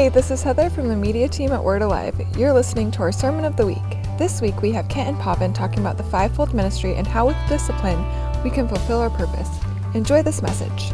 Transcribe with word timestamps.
Hey, 0.00 0.08
this 0.08 0.30
is 0.30 0.42
Heather 0.42 0.70
from 0.70 0.88
the 0.88 0.96
media 0.96 1.28
team 1.28 1.52
at 1.52 1.62
Word 1.62 1.82
Alive. 1.82 2.18
You're 2.34 2.54
listening 2.54 2.90
to 2.92 3.00
our 3.00 3.12
Sermon 3.12 3.44
of 3.44 3.58
the 3.58 3.66
Week. 3.66 3.76
This 4.16 4.40
week 4.40 4.62
we 4.62 4.72
have 4.72 4.88
Kent 4.88 5.10
and 5.10 5.18
Pavan 5.18 5.54
talking 5.54 5.80
about 5.80 5.98
the 5.98 6.04
fivefold 6.04 6.54
ministry 6.54 6.94
and 6.94 7.06
how 7.06 7.26
with 7.26 7.36
discipline 7.50 8.02
we 8.42 8.48
can 8.48 8.66
fulfill 8.66 8.98
our 9.00 9.10
purpose. 9.10 9.50
Enjoy 9.92 10.22
this 10.22 10.40
message. 10.40 10.92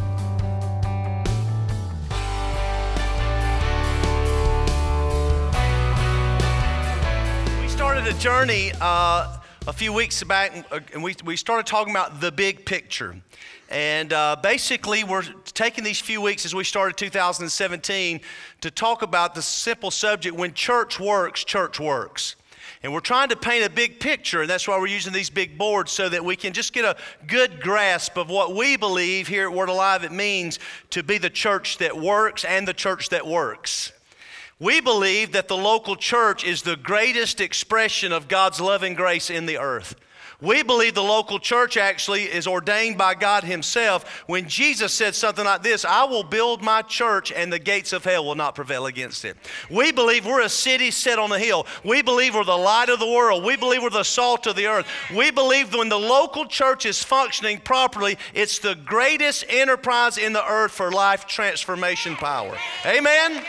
We 7.62 7.68
started 7.68 8.08
a 8.08 8.18
journey 8.18 8.72
uh, 8.80 9.38
a 9.68 9.72
few 9.72 9.92
weeks 9.92 10.24
back, 10.24 10.52
and 10.92 11.00
we, 11.00 11.14
we 11.24 11.36
started 11.36 11.64
talking 11.64 11.92
about 11.92 12.20
the 12.20 12.32
big 12.32 12.66
picture. 12.66 13.14
And 13.68 14.12
uh, 14.12 14.36
basically, 14.40 15.02
we're 15.02 15.24
taking 15.44 15.82
these 15.82 16.00
few 16.00 16.20
weeks 16.20 16.44
as 16.44 16.54
we 16.54 16.62
started 16.62 16.96
2017 16.96 18.20
to 18.60 18.70
talk 18.70 19.02
about 19.02 19.34
the 19.34 19.42
simple 19.42 19.90
subject 19.90 20.36
when 20.36 20.54
church 20.54 21.00
works, 21.00 21.42
church 21.42 21.80
works. 21.80 22.36
And 22.82 22.92
we're 22.92 23.00
trying 23.00 23.30
to 23.30 23.36
paint 23.36 23.64
a 23.64 23.70
big 23.70 23.98
picture, 23.98 24.42
and 24.42 24.50
that's 24.50 24.68
why 24.68 24.78
we're 24.78 24.86
using 24.86 25.12
these 25.12 25.30
big 25.30 25.58
boards 25.58 25.90
so 25.90 26.08
that 26.08 26.24
we 26.24 26.36
can 26.36 26.52
just 26.52 26.72
get 26.72 26.84
a 26.84 26.96
good 27.26 27.60
grasp 27.60 28.16
of 28.16 28.30
what 28.30 28.54
we 28.54 28.76
believe 28.76 29.26
here 29.26 29.48
at 29.48 29.52
Word 29.52 29.68
Alive 29.68 30.04
it 30.04 30.12
means 30.12 30.60
to 30.90 31.02
be 31.02 31.18
the 31.18 31.30
church 31.30 31.78
that 31.78 31.96
works 31.96 32.44
and 32.44 32.68
the 32.68 32.74
church 32.74 33.08
that 33.08 33.26
works. 33.26 33.92
We 34.60 34.80
believe 34.80 35.32
that 35.32 35.48
the 35.48 35.56
local 35.56 35.96
church 35.96 36.44
is 36.44 36.62
the 36.62 36.76
greatest 36.76 37.40
expression 37.40 38.12
of 38.12 38.28
God's 38.28 38.60
loving 38.60 38.94
grace 38.94 39.30
in 39.30 39.46
the 39.46 39.58
earth. 39.58 39.96
We 40.40 40.62
believe 40.62 40.94
the 40.94 41.02
local 41.02 41.38
church 41.38 41.76
actually 41.76 42.24
is 42.24 42.46
ordained 42.46 42.98
by 42.98 43.14
God 43.14 43.44
Himself 43.44 44.24
when 44.26 44.48
Jesus 44.48 44.92
said 44.92 45.14
something 45.14 45.44
like 45.44 45.62
this 45.62 45.84
I 45.84 46.04
will 46.04 46.22
build 46.22 46.62
my 46.62 46.82
church 46.82 47.32
and 47.32 47.52
the 47.52 47.58
gates 47.58 47.92
of 47.92 48.04
hell 48.04 48.24
will 48.24 48.34
not 48.34 48.54
prevail 48.54 48.86
against 48.86 49.24
it. 49.24 49.36
We 49.70 49.92
believe 49.92 50.26
we're 50.26 50.42
a 50.42 50.48
city 50.48 50.90
set 50.90 51.18
on 51.18 51.32
a 51.32 51.38
hill. 51.38 51.66
We 51.84 52.02
believe 52.02 52.34
we're 52.34 52.44
the 52.44 52.56
light 52.56 52.90
of 52.90 52.98
the 52.98 53.06
world. 53.06 53.44
We 53.44 53.56
believe 53.56 53.82
we're 53.82 53.90
the 53.90 54.02
salt 54.02 54.46
of 54.46 54.56
the 54.56 54.66
earth. 54.66 54.86
We 55.14 55.30
believe 55.30 55.74
when 55.74 55.88
the 55.88 55.98
local 55.98 56.46
church 56.46 56.84
is 56.84 57.02
functioning 57.02 57.58
properly, 57.60 58.18
it's 58.34 58.58
the 58.58 58.74
greatest 58.74 59.44
enterprise 59.48 60.18
in 60.18 60.32
the 60.32 60.46
earth 60.46 60.72
for 60.72 60.90
life 60.90 61.26
transformation 61.26 62.14
power. 62.16 62.56
Amen? 62.84 63.42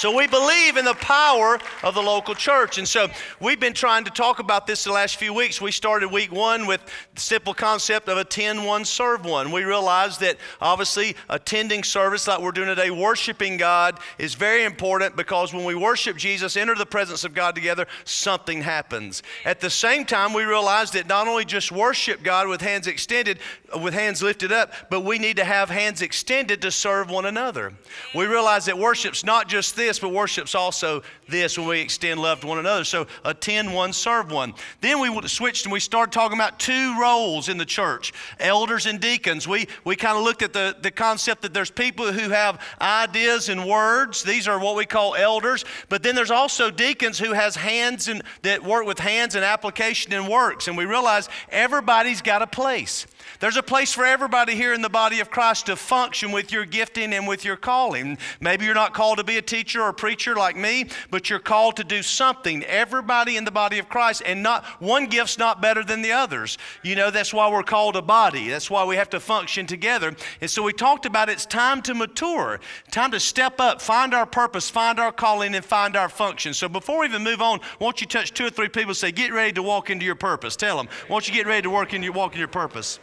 So 0.00 0.16
we 0.16 0.26
believe 0.26 0.78
in 0.78 0.86
the 0.86 0.94
power 0.94 1.58
of 1.82 1.94
the 1.94 2.00
local 2.00 2.34
church. 2.34 2.78
And 2.78 2.88
so 2.88 3.08
we've 3.38 3.60
been 3.60 3.74
trying 3.74 4.04
to 4.04 4.10
talk 4.10 4.38
about 4.38 4.66
this 4.66 4.84
the 4.84 4.92
last 4.92 5.16
few 5.16 5.34
weeks. 5.34 5.60
We 5.60 5.72
started 5.72 6.10
week 6.10 6.32
one 6.32 6.66
with 6.66 6.80
the 7.14 7.20
simple 7.20 7.52
concept 7.52 8.08
of 8.08 8.16
attend 8.16 8.64
one, 8.64 8.86
serve 8.86 9.26
one. 9.26 9.52
We 9.52 9.62
realized 9.64 10.20
that 10.20 10.38
obviously 10.58 11.16
attending 11.28 11.84
service 11.84 12.26
like 12.26 12.40
we're 12.40 12.50
doing 12.50 12.68
today, 12.68 12.90
worshiping 12.90 13.58
God, 13.58 14.00
is 14.16 14.32
very 14.32 14.64
important 14.64 15.16
because 15.16 15.52
when 15.52 15.66
we 15.66 15.74
worship 15.74 16.16
Jesus, 16.16 16.56
enter 16.56 16.74
the 16.74 16.86
presence 16.86 17.24
of 17.24 17.34
God 17.34 17.54
together, 17.54 17.86
something 18.04 18.62
happens. 18.62 19.22
At 19.44 19.60
the 19.60 19.68
same 19.68 20.06
time, 20.06 20.32
we 20.32 20.44
realized 20.44 20.94
that 20.94 21.08
not 21.08 21.28
only 21.28 21.44
just 21.44 21.70
worship 21.70 22.22
God 22.22 22.48
with 22.48 22.62
hands 22.62 22.86
extended, 22.86 23.38
with 23.78 23.92
hands 23.92 24.22
lifted 24.22 24.50
up, 24.50 24.72
but 24.88 25.02
we 25.02 25.18
need 25.18 25.36
to 25.36 25.44
have 25.44 25.68
hands 25.68 26.00
extended 26.00 26.62
to 26.62 26.70
serve 26.70 27.10
one 27.10 27.26
another. 27.26 27.74
We 28.14 28.24
realize 28.24 28.64
that 28.64 28.78
worship's 28.78 29.26
not 29.26 29.46
just 29.46 29.76
this 29.76 29.89
this, 29.90 29.98
but 29.98 30.10
worship's 30.10 30.54
also 30.54 31.02
this 31.28 31.58
when 31.58 31.66
we 31.66 31.80
extend 31.80 32.22
love 32.22 32.40
to 32.40 32.46
one 32.46 32.58
another. 32.58 32.84
So 32.84 33.08
attend 33.24 33.74
one, 33.74 33.92
serve 33.92 34.30
one. 34.30 34.54
Then 34.80 35.00
we 35.00 35.26
switched 35.26 35.66
and 35.66 35.72
we 35.72 35.80
started 35.80 36.12
talking 36.12 36.38
about 36.38 36.60
two 36.60 36.98
roles 37.00 37.48
in 37.48 37.58
the 37.58 37.64
church 37.64 38.12
elders 38.38 38.86
and 38.86 39.00
deacons. 39.00 39.48
We, 39.48 39.66
we 39.84 39.96
kind 39.96 40.16
of 40.16 40.22
looked 40.22 40.42
at 40.42 40.52
the, 40.52 40.76
the 40.80 40.92
concept 40.92 41.42
that 41.42 41.52
there's 41.52 41.72
people 41.72 42.12
who 42.12 42.30
have 42.30 42.62
ideas 42.80 43.48
and 43.48 43.66
words. 43.66 44.22
These 44.22 44.46
are 44.46 44.60
what 44.60 44.76
we 44.76 44.86
call 44.86 45.16
elders. 45.16 45.64
But 45.88 46.04
then 46.04 46.14
there's 46.14 46.30
also 46.30 46.70
deacons 46.70 47.18
who 47.18 47.32
has 47.32 47.56
hands 47.56 48.06
and 48.06 48.22
that 48.42 48.62
work 48.62 48.86
with 48.86 49.00
hands 49.00 49.34
and 49.34 49.44
application 49.44 50.12
and 50.12 50.28
works. 50.28 50.68
And 50.68 50.76
we 50.76 50.84
realize 50.84 51.28
everybody's 51.50 52.22
got 52.22 52.42
a 52.42 52.46
place. 52.46 53.08
There's 53.38 53.56
a 53.56 53.62
place 53.62 53.92
for 53.92 54.04
everybody 54.04 54.54
here 54.54 54.74
in 54.74 54.82
the 54.82 54.88
body 54.88 55.20
of 55.20 55.30
Christ 55.30 55.66
to 55.66 55.76
function 55.76 56.32
with 56.32 56.50
your 56.50 56.64
gifting 56.64 57.12
and 57.12 57.28
with 57.28 57.44
your 57.44 57.56
calling. 57.56 58.18
Maybe 58.40 58.64
you're 58.64 58.74
not 58.74 58.94
called 58.94 59.18
to 59.18 59.24
be 59.24 59.38
a 59.38 59.42
teacher 59.42 59.82
or 59.82 59.90
a 59.90 59.94
preacher 59.94 60.34
like 60.34 60.56
me, 60.56 60.86
but 61.10 61.30
you're 61.30 61.38
called 61.38 61.76
to 61.76 61.84
do 61.84 62.02
something. 62.02 62.64
Everybody 62.64 63.36
in 63.36 63.44
the 63.44 63.50
body 63.50 63.78
of 63.78 63.88
Christ, 63.88 64.22
and 64.26 64.42
not 64.42 64.64
one 64.80 65.06
gift's 65.06 65.38
not 65.38 65.62
better 65.62 65.84
than 65.84 66.02
the 66.02 66.12
others. 66.12 66.58
You 66.82 66.96
know, 66.96 67.10
that's 67.10 67.32
why 67.32 67.50
we're 67.50 67.62
called 67.62 67.96
a 67.96 68.02
body. 68.02 68.48
That's 68.48 68.70
why 68.70 68.84
we 68.84 68.96
have 68.96 69.10
to 69.10 69.20
function 69.20 69.66
together. 69.66 70.14
And 70.40 70.50
so 70.50 70.62
we 70.62 70.72
talked 70.72 71.06
about 71.06 71.28
it's 71.28 71.46
time 71.46 71.82
to 71.82 71.94
mature, 71.94 72.60
time 72.90 73.10
to 73.12 73.20
step 73.20 73.60
up, 73.60 73.80
find 73.80 74.14
our 74.14 74.26
purpose, 74.26 74.68
find 74.68 74.98
our 74.98 75.12
calling, 75.12 75.54
and 75.54 75.64
find 75.64 75.96
our 75.96 76.08
function. 76.08 76.54
So 76.54 76.68
before 76.68 77.00
we 77.00 77.06
even 77.06 77.22
move 77.22 77.40
on, 77.40 77.60
won't 77.78 78.00
you 78.00 78.06
touch 78.06 78.32
two 78.32 78.46
or 78.46 78.50
three 78.50 78.68
people 78.68 78.94
say, 78.94 79.12
get 79.12 79.32
ready 79.32 79.52
to 79.52 79.62
walk 79.62 79.90
into 79.90 80.04
your 80.04 80.14
purpose? 80.14 80.56
Tell 80.56 80.76
them, 80.76 80.88
won't 81.08 81.28
you 81.28 81.34
get 81.34 81.46
ready 81.46 81.62
to 81.62 81.70
work 81.70 81.94
in 81.94 82.02
your, 82.02 82.12
walk 82.12 82.32
in 82.32 82.38
your 82.38 82.48
purpose? 82.48 82.98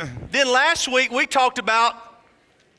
then 0.30 0.50
last 0.50 0.88
week 0.88 1.10
we 1.10 1.26
talked 1.26 1.58
about 1.58 1.94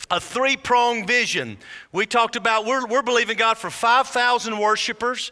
a 0.09 0.19
three 0.19 0.57
pronged 0.57 1.07
vision. 1.07 1.57
We 1.91 2.05
talked 2.05 2.35
about 2.35 2.65
we're, 2.65 2.85
we're 2.85 3.01
believing 3.01 3.37
God 3.37 3.57
for 3.57 3.69
5,000 3.69 4.57
worshipers 4.57 5.31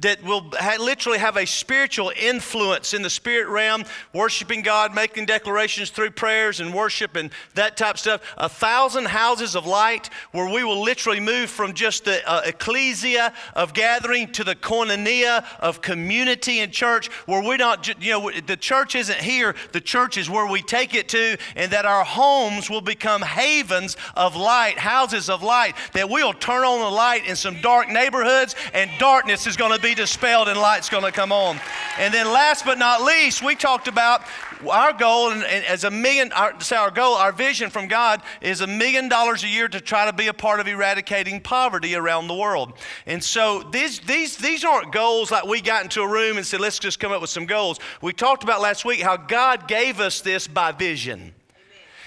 that 0.00 0.22
will 0.22 0.50
ha- 0.54 0.76
literally 0.80 1.18
have 1.18 1.36
a 1.36 1.46
spiritual 1.46 2.12
influence 2.16 2.94
in 2.94 3.02
the 3.02 3.10
spirit 3.10 3.48
realm, 3.48 3.84
worshiping 4.12 4.62
God, 4.62 4.94
making 4.94 5.26
declarations 5.26 5.90
through 5.90 6.10
prayers 6.10 6.60
and 6.60 6.74
worship 6.74 7.16
and 7.16 7.30
that 7.54 7.76
type 7.76 7.94
of 7.94 8.00
stuff. 8.00 8.34
A 8.36 8.48
thousand 8.48 9.06
houses 9.06 9.56
of 9.56 9.66
light 9.66 10.10
where 10.32 10.52
we 10.52 10.64
will 10.64 10.82
literally 10.82 11.20
move 11.20 11.50
from 11.50 11.74
just 11.74 12.04
the 12.04 12.28
uh, 12.28 12.42
ecclesia 12.44 13.32
of 13.54 13.74
gathering 13.74 14.30
to 14.32 14.44
the 14.44 14.54
koinonia 14.54 15.44
of 15.60 15.80
community 15.80 16.60
and 16.60 16.72
church, 16.72 17.08
where 17.26 17.42
we 17.42 17.56
don't, 17.56 17.86
you 18.02 18.12
know, 18.12 18.30
the 18.46 18.56
church 18.56 18.94
isn't 18.94 19.20
here, 19.20 19.54
the 19.72 19.80
church 19.80 20.16
is 20.16 20.28
where 20.28 20.46
we 20.46 20.62
take 20.62 20.94
it 20.94 21.08
to, 21.08 21.36
and 21.54 21.70
that 21.72 21.86
our 21.86 22.04
homes 22.04 22.68
will 22.68 22.80
become 22.80 23.22
havens 23.22 23.96
of 24.14 24.36
light, 24.36 24.78
houses 24.78 25.28
of 25.30 25.42
light, 25.42 25.74
that 25.92 26.08
we'll 26.08 26.32
turn 26.32 26.64
on 26.64 26.80
the 26.80 26.90
light 26.90 27.26
in 27.26 27.36
some 27.36 27.60
dark 27.60 27.88
neighborhoods 27.88 28.54
and 28.72 28.90
darkness 28.98 29.46
is 29.46 29.56
going 29.56 29.74
to 29.74 29.80
be 29.80 29.85
dispelled 29.94 30.48
and 30.48 30.58
light's 30.58 30.88
going 30.88 31.04
to 31.04 31.12
come 31.12 31.32
on. 31.32 31.60
And 31.98 32.12
then 32.12 32.26
last 32.26 32.64
but 32.64 32.78
not 32.78 33.02
least, 33.02 33.42
we 33.42 33.54
talked 33.54 33.88
about 33.88 34.22
our 34.70 34.92
goal 34.92 35.30
and, 35.30 35.44
and 35.44 35.64
as 35.66 35.84
a 35.84 35.90
million 35.90 36.32
our, 36.32 36.58
say 36.60 36.76
our 36.76 36.90
goal 36.90 37.14
our 37.14 37.30
vision 37.30 37.68
from 37.68 37.88
god 37.88 38.22
is 38.40 38.62
a 38.62 38.66
million 38.66 39.08
dollars 39.08 39.44
a 39.44 39.48
year 39.48 39.68
to 39.68 39.80
try 39.80 40.06
to 40.06 40.12
be 40.14 40.28
a 40.28 40.32
part 40.32 40.60
of 40.60 40.66
eradicating 40.66 41.40
poverty 41.40 41.94
around 41.94 42.26
the 42.26 42.34
world. 42.34 42.72
And 43.04 43.22
so 43.22 43.62
these, 43.70 44.00
these, 44.00 44.36
these 44.36 44.64
aren't 44.64 44.92
goals 44.92 45.30
like 45.30 45.44
we 45.44 45.60
got 45.60 45.82
into 45.82 46.00
a 46.00 46.08
room 46.08 46.36
and 46.36 46.46
said 46.46 46.60
let's 46.60 46.78
just 46.78 46.98
come 47.00 47.12
up 47.12 47.20
with 47.20 47.30
some 47.30 47.46
goals. 47.46 47.78
We 48.00 48.12
talked 48.12 48.44
about 48.44 48.60
last 48.60 48.84
week 48.84 49.00
how 49.00 49.16
god 49.16 49.68
gave 49.68 50.00
us 50.00 50.20
this 50.20 50.46
by 50.46 50.72
vision 50.72 51.34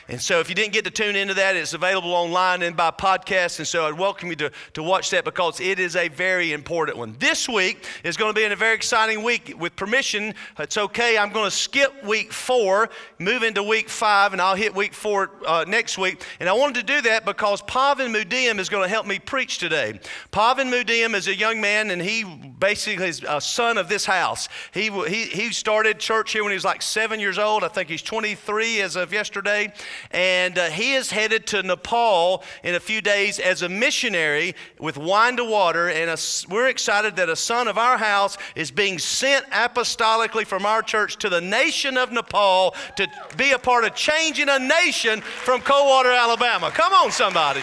and 0.10 0.20
so, 0.20 0.40
if 0.40 0.50
you 0.50 0.56
didn't 0.56 0.74
get 0.74 0.86
to 0.86 0.92
tune 0.92 1.16
into 1.16 1.36
that, 1.36 1.56
it's 1.56 1.76
available 1.76 2.14
online 2.14 2.64
and 2.64 2.76
by 2.76 2.90
podcast. 2.90 3.60
And 3.60 3.68
so, 3.68 3.86
I'd 3.86 3.94
welcome 3.94 4.30
you 4.30 4.36
to, 4.38 4.52
to 4.74 4.82
watch 4.82 5.12
that 5.12 5.24
because 5.24 5.60
it 5.60 5.78
is 5.78 5.96
a 5.96 6.08
very 6.08 6.52
important 6.52 6.98
one. 6.98 7.16
This 7.20 7.48
week 7.48 7.86
is 8.04 8.18
going 8.18 8.34
to 8.34 8.36
be 8.36 8.44
in 8.44 8.52
a 8.52 8.56
very 8.56 8.74
exciting 8.74 9.22
week. 9.22 9.54
With 9.60 9.76
permission, 9.76 10.34
it's 10.58 10.80
okay. 10.80 11.16
I'm 11.16 11.32
going 11.32 11.46
to 11.46 11.56
skip 11.56 12.04
week 12.04 12.34
four, 12.34 12.90
move 13.20 13.44
into 13.44 13.62
week 13.62 13.88
five, 13.88 14.34
and 14.34 14.42
I'll 14.42 14.56
hit 14.56 14.74
week 14.74 14.96
four 14.96 15.30
uh, 15.46 15.66
next 15.68 16.00
week. 16.00 16.24
And 16.40 16.50
I 16.50 16.54
wanted 16.54 16.88
to 16.88 16.94
do 16.94 17.02
that 17.04 17.24
because 17.24 17.62
Pavan 17.62 18.12
Mudiam 18.12 18.58
is 18.58 18.68
going 18.68 18.84
to 18.84 18.90
help 18.90 19.06
me 19.06 19.20
preach 19.20 19.60
today. 19.60 20.00
Pavan 20.34 20.72
Mudiam 20.72 21.14
is 21.14 21.28
a 21.28 21.36
young 21.36 21.62
man, 21.62 21.92
and 21.92 22.02
he 22.02 22.24
basically 22.24 23.10
is 23.10 23.24
a 23.30 23.40
son 23.40 23.78
of 23.78 23.90
this 23.90 24.08
house. 24.08 24.50
He, 24.74 24.90
he, 24.90 25.26
he 25.26 25.54
started 25.54 26.00
church 26.00 26.32
here 26.32 26.44
when 26.44 26.50
he 26.50 26.56
was 26.56 26.66
like 26.66 26.82
seven 26.82 27.20
years 27.20 27.38
old. 27.38 27.64
I 27.64 27.68
think 27.68 27.90
he's 27.90 28.02
23 28.02 28.82
as 28.82 28.96
of 28.96 29.14
yesterday 29.14 29.72
and 30.12 30.58
uh, 30.58 30.70
he 30.70 30.94
is 30.94 31.12
headed 31.12 31.48
to 31.48 31.64
Nepal 31.64 32.44
in 32.64 32.76
a 32.76 32.80
few 32.80 33.02
days 33.02 33.40
as 33.40 33.62
a 33.62 33.70
missionary 33.70 34.56
with 34.80 34.98
wine 34.98 35.38
to 35.38 35.46
water. 35.46 35.90
And 35.90 36.10
a, 36.10 36.18
we're 36.50 36.68
excited 36.68 37.16
that 37.18 37.30
a 37.30 37.36
son 37.36 37.68
of 37.68 37.78
our 37.78 37.98
house 37.98 38.38
is 38.56 38.72
being 38.72 39.00
sent 39.00 39.46
apostolically 39.48 40.46
from 40.46 40.66
our 40.66 40.82
church 40.82 41.18
to 41.18 41.30
the 41.30 41.42
nation 41.42 41.98
of 41.98 42.12
Nepal 42.12 42.76
to 42.98 43.08
be 43.38 43.52
a 43.52 43.60
part 43.60 43.86
of 43.86 43.96
changing 43.96 44.50
a 44.50 44.60
nation 44.60 45.22
from 45.22 45.62
Coldwater, 45.62 46.12
Alabama. 46.12 46.72
Come 46.72 46.94
on, 46.94 47.12
somebody. 47.12 47.62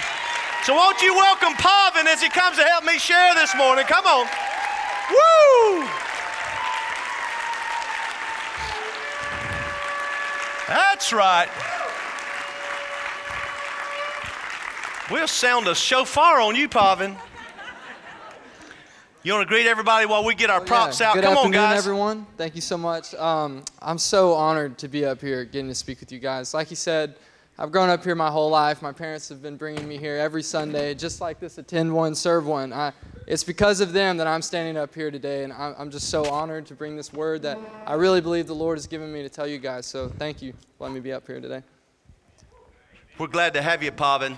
So, 0.64 0.74
won't 0.74 1.00
you 1.00 1.14
welcome 1.14 1.52
Pavan 1.54 2.06
as 2.06 2.20
he 2.20 2.28
comes 2.28 2.56
to 2.56 2.64
help 2.64 2.84
me 2.84 2.98
share 2.98 3.34
this 3.34 3.54
morning? 3.54 3.84
Come 3.84 4.04
on. 4.04 4.26
Woo! 5.10 5.88
That's 10.68 11.12
right. 11.12 11.48
We'll 15.08 15.28
sound 15.28 15.68
a 15.68 15.74
shofar 15.74 16.40
on 16.40 16.56
you, 16.56 16.68
Pavan. 16.68 17.16
You 19.22 19.32
want 19.34 19.48
to 19.48 19.48
greet 19.48 19.68
everybody 19.68 20.04
while 20.04 20.24
we 20.24 20.34
get 20.34 20.50
our 20.50 20.60
props 20.60 20.98
yeah. 20.98 21.10
out? 21.10 21.14
Good 21.14 21.22
Come 21.22 21.34
afternoon, 21.34 21.60
on, 21.60 21.70
guys. 21.70 21.78
everyone. 21.78 22.26
Thank 22.36 22.56
you 22.56 22.60
so 22.60 22.76
much. 22.76 23.14
Um, 23.14 23.64
I'm 23.80 23.98
so 23.98 24.34
honored 24.34 24.78
to 24.78 24.88
be 24.88 25.04
up 25.04 25.20
here 25.20 25.44
getting 25.44 25.68
to 25.68 25.76
speak 25.76 26.00
with 26.00 26.10
you 26.10 26.18
guys. 26.18 26.54
Like 26.54 26.70
you 26.70 26.76
said, 26.76 27.14
I've 27.56 27.70
grown 27.70 27.88
up 27.88 28.02
here 28.02 28.16
my 28.16 28.32
whole 28.32 28.50
life. 28.50 28.82
My 28.82 28.90
parents 28.90 29.28
have 29.28 29.40
been 29.40 29.56
bringing 29.56 29.86
me 29.86 29.96
here 29.96 30.16
every 30.16 30.42
Sunday, 30.42 30.92
just 30.94 31.20
like 31.20 31.38
this 31.38 31.56
attend 31.58 31.94
one, 31.94 32.16
serve 32.16 32.44
one. 32.44 32.72
I, 32.72 32.92
it's 33.28 33.44
because 33.44 33.80
of 33.80 33.92
them 33.92 34.16
that 34.16 34.26
I'm 34.26 34.42
standing 34.42 34.76
up 34.76 34.92
here 34.92 35.12
today, 35.12 35.44
and 35.44 35.52
I'm, 35.52 35.74
I'm 35.78 35.90
just 35.92 36.10
so 36.10 36.28
honored 36.28 36.66
to 36.66 36.74
bring 36.74 36.96
this 36.96 37.12
word 37.12 37.42
that 37.42 37.58
I 37.86 37.94
really 37.94 38.20
believe 38.20 38.48
the 38.48 38.56
Lord 38.56 38.76
has 38.76 38.88
given 38.88 39.12
me 39.12 39.22
to 39.22 39.28
tell 39.28 39.46
you 39.46 39.58
guys. 39.58 39.86
So 39.86 40.08
thank 40.08 40.42
you 40.42 40.52
for 40.52 40.84
letting 40.84 40.94
me 40.94 41.00
be 41.00 41.12
up 41.12 41.28
here 41.28 41.40
today. 41.40 41.62
We're 43.18 43.28
glad 43.28 43.54
to 43.54 43.62
have 43.62 43.84
you, 43.84 43.92
Pavan. 43.92 44.36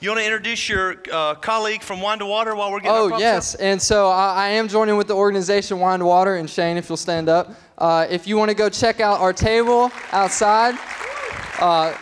You 0.00 0.10
want 0.10 0.20
to 0.20 0.26
introduce 0.26 0.68
your 0.68 0.94
uh, 1.10 1.34
colleague 1.34 1.82
from 1.82 2.00
Wine 2.00 2.20
to 2.20 2.26
Water 2.26 2.54
while 2.54 2.70
we're 2.70 2.78
getting 2.78 2.94
Oh, 2.94 3.18
yes. 3.18 3.56
Up? 3.56 3.62
And 3.62 3.82
so 3.82 4.08
I, 4.08 4.32
I, 4.32 4.48
am 4.50 4.68
joining 4.68 4.96
with 4.96 5.08
the 5.08 5.16
organization 5.16 5.80
Wine 5.80 5.98
to 5.98 6.04
Water. 6.04 6.36
And 6.36 6.48
Shane, 6.48 6.76
if 6.76 6.88
you'll 6.88 6.96
stand 6.96 7.28
up. 7.28 7.52
Uh, 7.76 8.06
if 8.08 8.24
you 8.24 8.36
want 8.36 8.48
to 8.48 8.54
go 8.54 8.68
check 8.68 9.00
out 9.00 9.18
our 9.18 9.32
table 9.32 9.90
outside, 10.12 10.76
uh, 11.58 11.96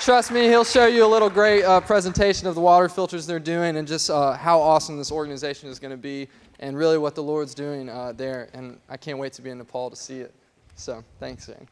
trust 0.00 0.32
me, 0.32 0.48
he'll 0.48 0.64
show 0.64 0.86
you 0.86 1.04
a 1.04 1.06
little 1.06 1.30
great 1.30 1.62
uh, 1.62 1.80
presentation 1.80 2.48
of 2.48 2.56
the 2.56 2.60
water 2.60 2.88
filters 2.88 3.28
they're 3.28 3.38
doing 3.38 3.76
and 3.76 3.86
just 3.86 4.10
uh, 4.10 4.32
how 4.32 4.60
awesome 4.60 4.98
this 4.98 5.12
organization 5.12 5.68
is 5.68 5.78
going 5.78 5.92
to 5.92 5.96
be 5.96 6.26
and 6.58 6.76
really 6.76 6.98
what 6.98 7.14
the 7.14 7.22
Lord's 7.22 7.54
doing 7.54 7.88
uh, 7.88 8.12
there. 8.16 8.48
And 8.54 8.80
I 8.88 8.96
can't 8.96 9.18
wait 9.18 9.32
to 9.34 9.42
be 9.42 9.50
in 9.50 9.58
Nepal 9.58 9.88
to 9.90 9.94
see 9.94 10.18
it. 10.18 10.34
So 10.74 11.04
thanks, 11.20 11.46
Shane. 11.46 11.68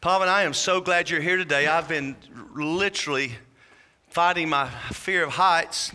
Pavan, 0.00 0.28
I 0.28 0.44
am 0.44 0.54
so 0.54 0.80
glad 0.80 1.10
you're 1.10 1.20
here 1.20 1.36
today. 1.36 1.66
I've 1.66 1.88
been 1.88 2.16
literally 2.54 3.32
fighting 4.08 4.48
my 4.48 4.68
fear 4.92 5.24
of 5.24 5.30
heights. 5.30 5.92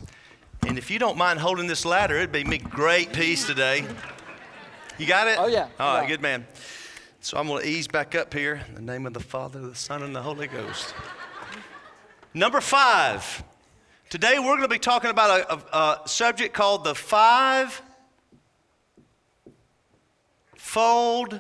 And 0.68 0.78
if 0.78 0.90
you 0.90 1.00
don't 1.00 1.18
mind 1.18 1.40
holding 1.40 1.68
this 1.68 1.86
ladder, 1.86 2.16
it'd 2.16 2.32
be 2.32 2.44
me 2.44 2.58
great 2.58 3.12
peace 3.12 3.46
today. 3.46 3.86
You 4.98 5.06
got 5.06 5.28
it? 5.28 5.38
Oh, 5.40 5.48
yeah. 5.48 5.68
All 5.80 5.96
right, 5.96 6.04
yeah. 6.04 6.08
good 6.08 6.22
man. 6.22 6.46
So 7.20 7.38
I'm 7.38 7.48
going 7.48 7.64
to 7.64 7.68
ease 7.68 7.88
back 7.88 8.16
up 8.16 8.34
here 8.34 8.62
in 8.68 8.76
the 8.76 8.82
name 8.82 9.06
of 9.06 9.14
the 9.14 9.20
Father, 9.20 9.60
the 9.60 9.76
Son, 9.76 10.04
and 10.04 10.16
the 10.16 10.22
Holy 10.22 10.48
Ghost. 10.48 10.94
Number 12.34 12.62
five. 12.62 13.44
Today 14.10 14.38
we're 14.38 14.58
going 14.58 14.62
to 14.62 14.68
be 14.68 14.78
talking 14.78 15.10
about 15.10 15.40
a, 15.40 15.54
a, 15.54 16.02
a 16.04 16.08
subject 16.08 16.54
called 16.54 16.84
the 16.84 16.94
five 16.94 17.82
fold 20.56 21.40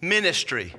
ministry. 0.00 0.74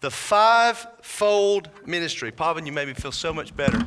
The 0.00 0.10
five-fold 0.10 1.68
ministry. 1.86 2.32
Pavan, 2.32 2.64
you 2.64 2.72
made 2.72 2.88
me 2.88 2.94
feel 2.94 3.12
so 3.12 3.32
much 3.32 3.54
better. 3.54 3.86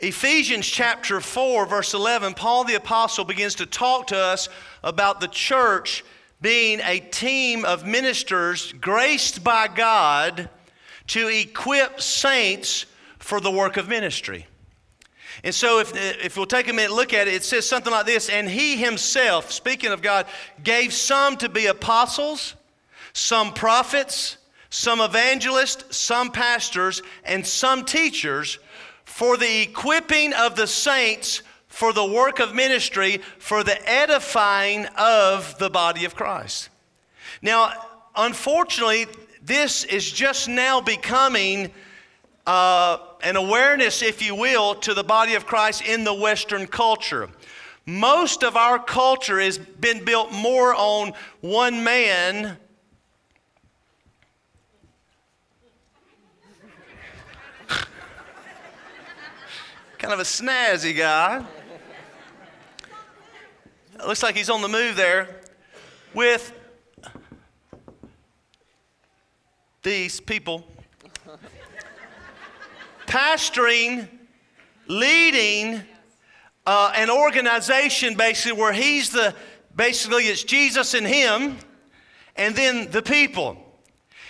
Ephesians 0.00 0.66
chapter 0.66 1.20
4, 1.20 1.66
verse 1.66 1.94
11, 1.94 2.34
Paul 2.34 2.64
the 2.64 2.74
Apostle 2.74 3.24
begins 3.24 3.54
to 3.56 3.66
talk 3.66 4.08
to 4.08 4.18
us 4.18 4.48
about 4.82 5.20
the 5.20 5.28
church 5.28 6.04
being 6.40 6.80
a 6.80 7.00
team 7.00 7.64
of 7.64 7.86
ministers 7.86 8.72
graced 8.74 9.42
by 9.42 9.68
God 9.68 10.50
to 11.06 11.28
equip 11.28 12.00
saints 12.00 12.86
for 13.18 13.40
the 13.40 13.50
work 13.50 13.76
of 13.76 13.88
ministry. 13.88 14.46
And 15.44 15.54
so, 15.54 15.80
if, 15.80 15.94
if 15.94 16.36
we'll 16.36 16.46
take 16.46 16.68
a 16.68 16.72
minute 16.72 16.92
look 16.92 17.12
at 17.12 17.28
it, 17.28 17.34
it 17.34 17.44
says 17.44 17.68
something 17.68 17.92
like 17.92 18.06
this 18.06 18.28
And 18.28 18.48
he 18.48 18.76
himself, 18.76 19.52
speaking 19.52 19.92
of 19.92 20.02
God, 20.02 20.26
gave 20.62 20.92
some 20.92 21.36
to 21.38 21.48
be 21.48 21.66
apostles, 21.66 22.54
some 23.12 23.52
prophets, 23.52 24.38
some 24.70 25.00
evangelists, 25.00 25.96
some 25.96 26.30
pastors, 26.30 27.02
and 27.24 27.46
some 27.46 27.84
teachers 27.84 28.58
for 29.04 29.36
the 29.36 29.62
equipping 29.62 30.32
of 30.34 30.56
the 30.56 30.66
saints 30.66 31.42
for 31.76 31.92
the 31.92 32.04
work 32.04 32.40
of 32.40 32.54
ministry, 32.54 33.18
for 33.38 33.62
the 33.62 33.78
edifying 33.86 34.86
of 34.96 35.58
the 35.58 35.68
body 35.68 36.06
of 36.06 36.14
Christ. 36.14 36.70
Now, 37.42 37.70
unfortunately, 38.16 39.06
this 39.42 39.84
is 39.84 40.10
just 40.10 40.48
now 40.48 40.80
becoming 40.80 41.70
uh, 42.46 42.96
an 43.26 43.34
awareness, 43.34 44.02
if 44.02 44.22
you 44.22 44.36
will, 44.36 44.76
to 44.76 44.94
the 44.94 45.02
body 45.02 45.34
of 45.34 45.46
Christ 45.46 45.82
in 45.82 46.04
the 46.04 46.14
Western 46.14 46.68
culture. 46.68 47.28
Most 47.84 48.44
of 48.44 48.56
our 48.56 48.78
culture 48.78 49.40
has 49.40 49.58
been 49.58 50.04
built 50.04 50.30
more 50.30 50.72
on 50.72 51.12
one 51.40 51.82
man. 51.82 52.56
kind 59.98 60.14
of 60.14 60.20
a 60.20 60.22
snazzy 60.22 60.96
guy. 60.96 61.44
Looks 64.06 64.22
like 64.22 64.36
he's 64.36 64.50
on 64.50 64.62
the 64.62 64.68
move 64.68 64.94
there 64.94 65.40
with 66.14 66.52
these 69.82 70.20
people 70.20 70.64
pastoring, 73.06 74.08
leading 74.88 75.82
uh, 76.66 76.92
an 76.96 77.10
organization 77.10 78.14
basically 78.14 78.60
where 78.60 78.72
he's 78.72 79.10
the, 79.10 79.34
basically 79.74 80.24
it's 80.24 80.42
Jesus 80.42 80.94
and 80.94 81.06
him, 81.06 81.56
and 82.34 82.54
then 82.54 82.90
the 82.90 83.02
people. 83.02 83.56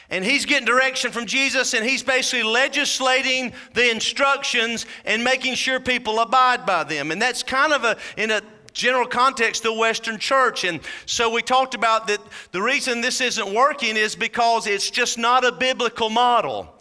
And 0.09 0.25
he's 0.25 0.45
getting 0.45 0.67
direction 0.67 1.11
from 1.11 1.27
Jesus, 1.27 1.75
and 1.75 1.85
he's 1.85 2.03
basically 2.03 2.45
legislating 2.45 3.53
the 3.75 3.91
instructions 3.91 4.87
and 5.05 5.25
making 5.25 5.55
sure 5.55 5.81
people 5.81 6.21
abide 6.21 6.65
by 6.65 6.85
them. 6.85 7.11
And 7.11 7.21
that's 7.21 7.43
kind 7.43 7.73
of 7.73 7.83
a, 7.83 7.97
in 8.17 8.31
a 8.31 8.41
general 8.73 9.07
context, 9.07 9.65
the 9.65 9.73
Western 9.73 10.19
church. 10.19 10.63
And 10.63 10.81
so 11.07 11.29
we 11.31 11.43
talked 11.43 11.75
about 11.75 12.07
that 12.07 12.21
the 12.53 12.63
reason 12.63 13.01
this 13.01 13.21
isn't 13.21 13.53
working 13.53 13.97
is 13.97 14.15
because 14.15 14.69
it's 14.69 14.91
just 14.91 15.19
not 15.19 15.45
a 15.45 15.51
biblical 15.51 16.11
model 16.11 16.76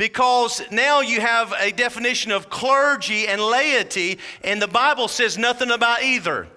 because 0.00 0.62
now 0.70 1.02
you 1.02 1.20
have 1.20 1.52
a 1.60 1.70
definition 1.72 2.32
of 2.32 2.48
clergy 2.48 3.28
and 3.28 3.38
laity, 3.38 4.18
and 4.42 4.60
the 4.60 4.66
Bible 4.66 5.08
says 5.08 5.36
nothing 5.36 5.70
about 5.70 6.02
either. 6.02 6.48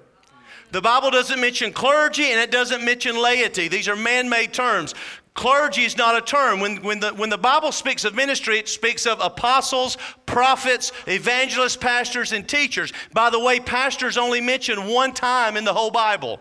The 0.72 0.80
Bible 0.80 1.12
doesn't 1.12 1.42
mention 1.42 1.74
clergy 1.74 2.24
and 2.32 2.40
it 2.40 2.52
doesn't 2.52 2.86
mention 2.86 3.22
laity. 3.22 3.68
These 3.68 3.90
are 3.90 3.98
man 3.98 4.30
made 4.30 4.54
terms. 4.54 4.96
Clergy 5.34 5.84
is 5.84 5.98
not 5.98 6.16
a 6.16 6.22
term. 6.22 6.62
When, 6.62 6.78
when, 6.84 7.02
the, 7.02 7.10
when 7.16 7.30
the 7.30 7.38
Bible 7.38 7.74
speaks 7.74 8.06
of 8.06 8.16
ministry, 8.16 8.60
it 8.60 8.70
speaks 8.70 9.06
of 9.06 9.20
apostles, 9.20 9.98
prophets, 10.26 10.94
evangelists, 11.06 11.76
pastors, 11.76 12.32
and 12.32 12.48
teachers. 12.48 12.94
By 13.12 13.30
the 13.30 13.42
way, 13.42 13.60
pastors 13.60 14.18
only 14.18 14.40
mentioned 14.40 14.88
one 14.88 15.12
time 15.14 15.58
in 15.58 15.66
the 15.66 15.74
whole 15.74 15.92
Bible. 15.92 16.40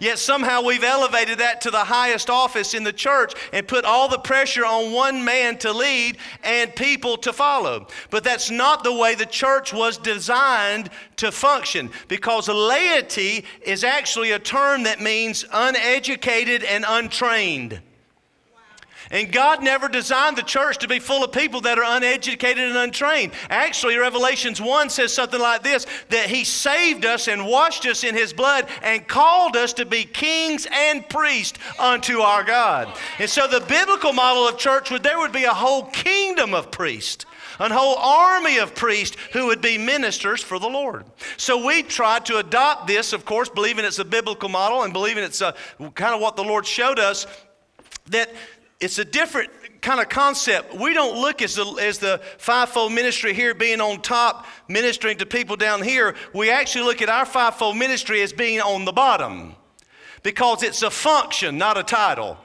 Yet 0.00 0.18
somehow 0.18 0.62
we've 0.62 0.82
elevated 0.82 1.38
that 1.38 1.60
to 1.60 1.70
the 1.70 1.84
highest 1.84 2.30
office 2.30 2.72
in 2.72 2.84
the 2.84 2.92
church 2.92 3.34
and 3.52 3.68
put 3.68 3.84
all 3.84 4.08
the 4.08 4.18
pressure 4.18 4.64
on 4.64 4.92
one 4.92 5.22
man 5.24 5.58
to 5.58 5.72
lead 5.72 6.16
and 6.42 6.74
people 6.74 7.18
to 7.18 7.32
follow. 7.34 7.86
But 8.08 8.24
that's 8.24 8.50
not 8.50 8.82
the 8.82 8.94
way 8.94 9.14
the 9.14 9.26
church 9.26 9.74
was 9.74 9.98
designed 9.98 10.88
to 11.16 11.30
function 11.30 11.90
because 12.08 12.48
laity 12.48 13.44
is 13.60 13.84
actually 13.84 14.32
a 14.32 14.38
term 14.38 14.84
that 14.84 15.02
means 15.02 15.44
uneducated 15.52 16.64
and 16.64 16.86
untrained. 16.88 17.82
And 19.12 19.32
God 19.32 19.62
never 19.62 19.88
designed 19.88 20.36
the 20.36 20.42
church 20.42 20.78
to 20.78 20.88
be 20.88 21.00
full 21.00 21.24
of 21.24 21.32
people 21.32 21.60
that 21.62 21.78
are 21.78 21.96
uneducated 21.96 22.64
and 22.64 22.76
untrained. 22.76 23.32
Actually, 23.48 23.96
Revelations 23.96 24.60
1 24.60 24.88
says 24.88 25.12
something 25.12 25.40
like 25.40 25.64
this 25.64 25.86
that 26.10 26.30
He 26.30 26.44
saved 26.44 27.04
us 27.04 27.26
and 27.26 27.44
washed 27.44 27.86
us 27.86 28.04
in 28.04 28.14
His 28.14 28.32
blood 28.32 28.68
and 28.82 29.06
called 29.06 29.56
us 29.56 29.72
to 29.74 29.84
be 29.84 30.04
kings 30.04 30.66
and 30.70 31.08
priests 31.08 31.58
unto 31.78 32.20
our 32.20 32.44
God. 32.44 32.96
And 33.18 33.28
so, 33.28 33.48
the 33.48 33.60
biblical 33.60 34.12
model 34.12 34.46
of 34.46 34.58
church 34.58 34.90
would 34.90 35.02
there 35.02 35.18
would 35.18 35.32
be 35.32 35.44
a 35.44 35.54
whole 35.54 35.84
kingdom 35.86 36.54
of 36.54 36.70
priests 36.70 37.26
a 37.58 37.74
whole 37.74 37.96
army 37.96 38.58
of 38.58 38.74
priests 38.74 39.16
who 39.32 39.46
would 39.46 39.60
be 39.60 39.76
ministers 39.76 40.42
for 40.42 40.58
the 40.58 40.68
Lord. 40.68 41.04
So 41.36 41.64
we 41.64 41.82
tried 41.82 42.24
to 42.26 42.38
adopt 42.38 42.86
this, 42.86 43.12
of 43.12 43.26
course, 43.26 43.50
believing 43.50 43.84
it's 43.84 43.98
a 43.98 44.04
biblical 44.04 44.48
model 44.48 44.82
and 44.82 44.92
believing 44.92 45.24
it's 45.24 45.42
a, 45.42 45.54
kind 45.94 46.14
of 46.14 46.22
what 46.22 46.36
the 46.36 46.44
Lord 46.44 46.66
showed 46.66 46.98
us 46.98 47.26
that 48.06 48.30
it's 48.80 48.98
a 48.98 49.04
different 49.04 49.50
kind 49.82 50.00
of 50.00 50.08
concept. 50.08 50.74
We 50.74 50.94
don't 50.94 51.20
look 51.20 51.42
as 51.42 51.54
the, 51.54 51.64
as 51.80 51.98
the 51.98 52.20
fivefold 52.38 52.92
ministry 52.92 53.34
here 53.34 53.54
being 53.54 53.80
on 53.80 54.00
top, 54.00 54.46
ministering 54.68 55.18
to 55.18 55.26
people 55.26 55.56
down 55.56 55.82
here. 55.82 56.14
We 56.34 56.50
actually 56.50 56.84
look 56.84 57.02
at 57.02 57.08
our 57.08 57.26
fivefold 57.26 57.76
ministry 57.76 58.22
as 58.22 58.32
being 58.32 58.60
on 58.60 58.84
the 58.84 58.92
bottom 58.92 59.54
because 60.22 60.62
it's 60.62 60.82
a 60.82 60.90
function, 60.90 61.58
not 61.58 61.78
a 61.78 61.82
title. 61.82 62.38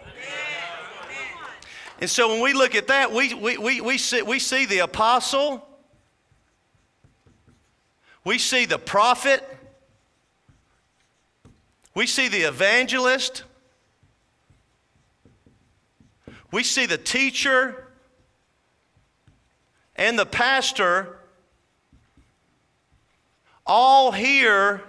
And 1.99 2.09
so 2.09 2.27
when 2.27 2.41
we 2.41 2.53
look 2.53 2.75
at 2.75 2.87
that, 2.87 3.13
we, 3.13 3.33
we, 3.33 3.57
we, 3.57 3.79
we, 3.79 3.97
see, 3.97 4.21
we 4.21 4.39
see 4.39 4.65
the 4.65 4.79
apostle, 4.79 5.65
we 8.25 8.37
see 8.37 8.65
the 8.65 8.77
prophet, 8.77 9.41
we 11.93 12.05
see 12.05 12.27
the 12.27 12.41
evangelist 12.41 13.43
we 16.55 16.63
see 16.63 16.85
the 16.85 16.97
teacher 16.97 17.85
and 19.97 20.17
the 20.17 20.25
pastor 20.25 21.17
all 23.65 24.13
here 24.13 24.81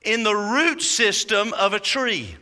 in 0.00 0.24
the 0.24 0.34
root 0.34 0.82
system 0.82 1.52
of 1.52 1.72
a 1.72 1.78
tree. 1.78 2.34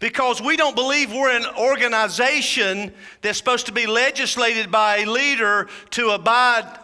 Because 0.00 0.40
we 0.40 0.56
don't 0.56 0.74
believe 0.74 1.12
we're 1.12 1.36
an 1.36 1.44
organization 1.58 2.94
that's 3.20 3.36
supposed 3.36 3.66
to 3.66 3.72
be 3.72 3.86
legislated 3.86 4.70
by 4.70 5.00
a 5.00 5.04
leader 5.04 5.68
to 5.90 6.12
abide 6.12 6.78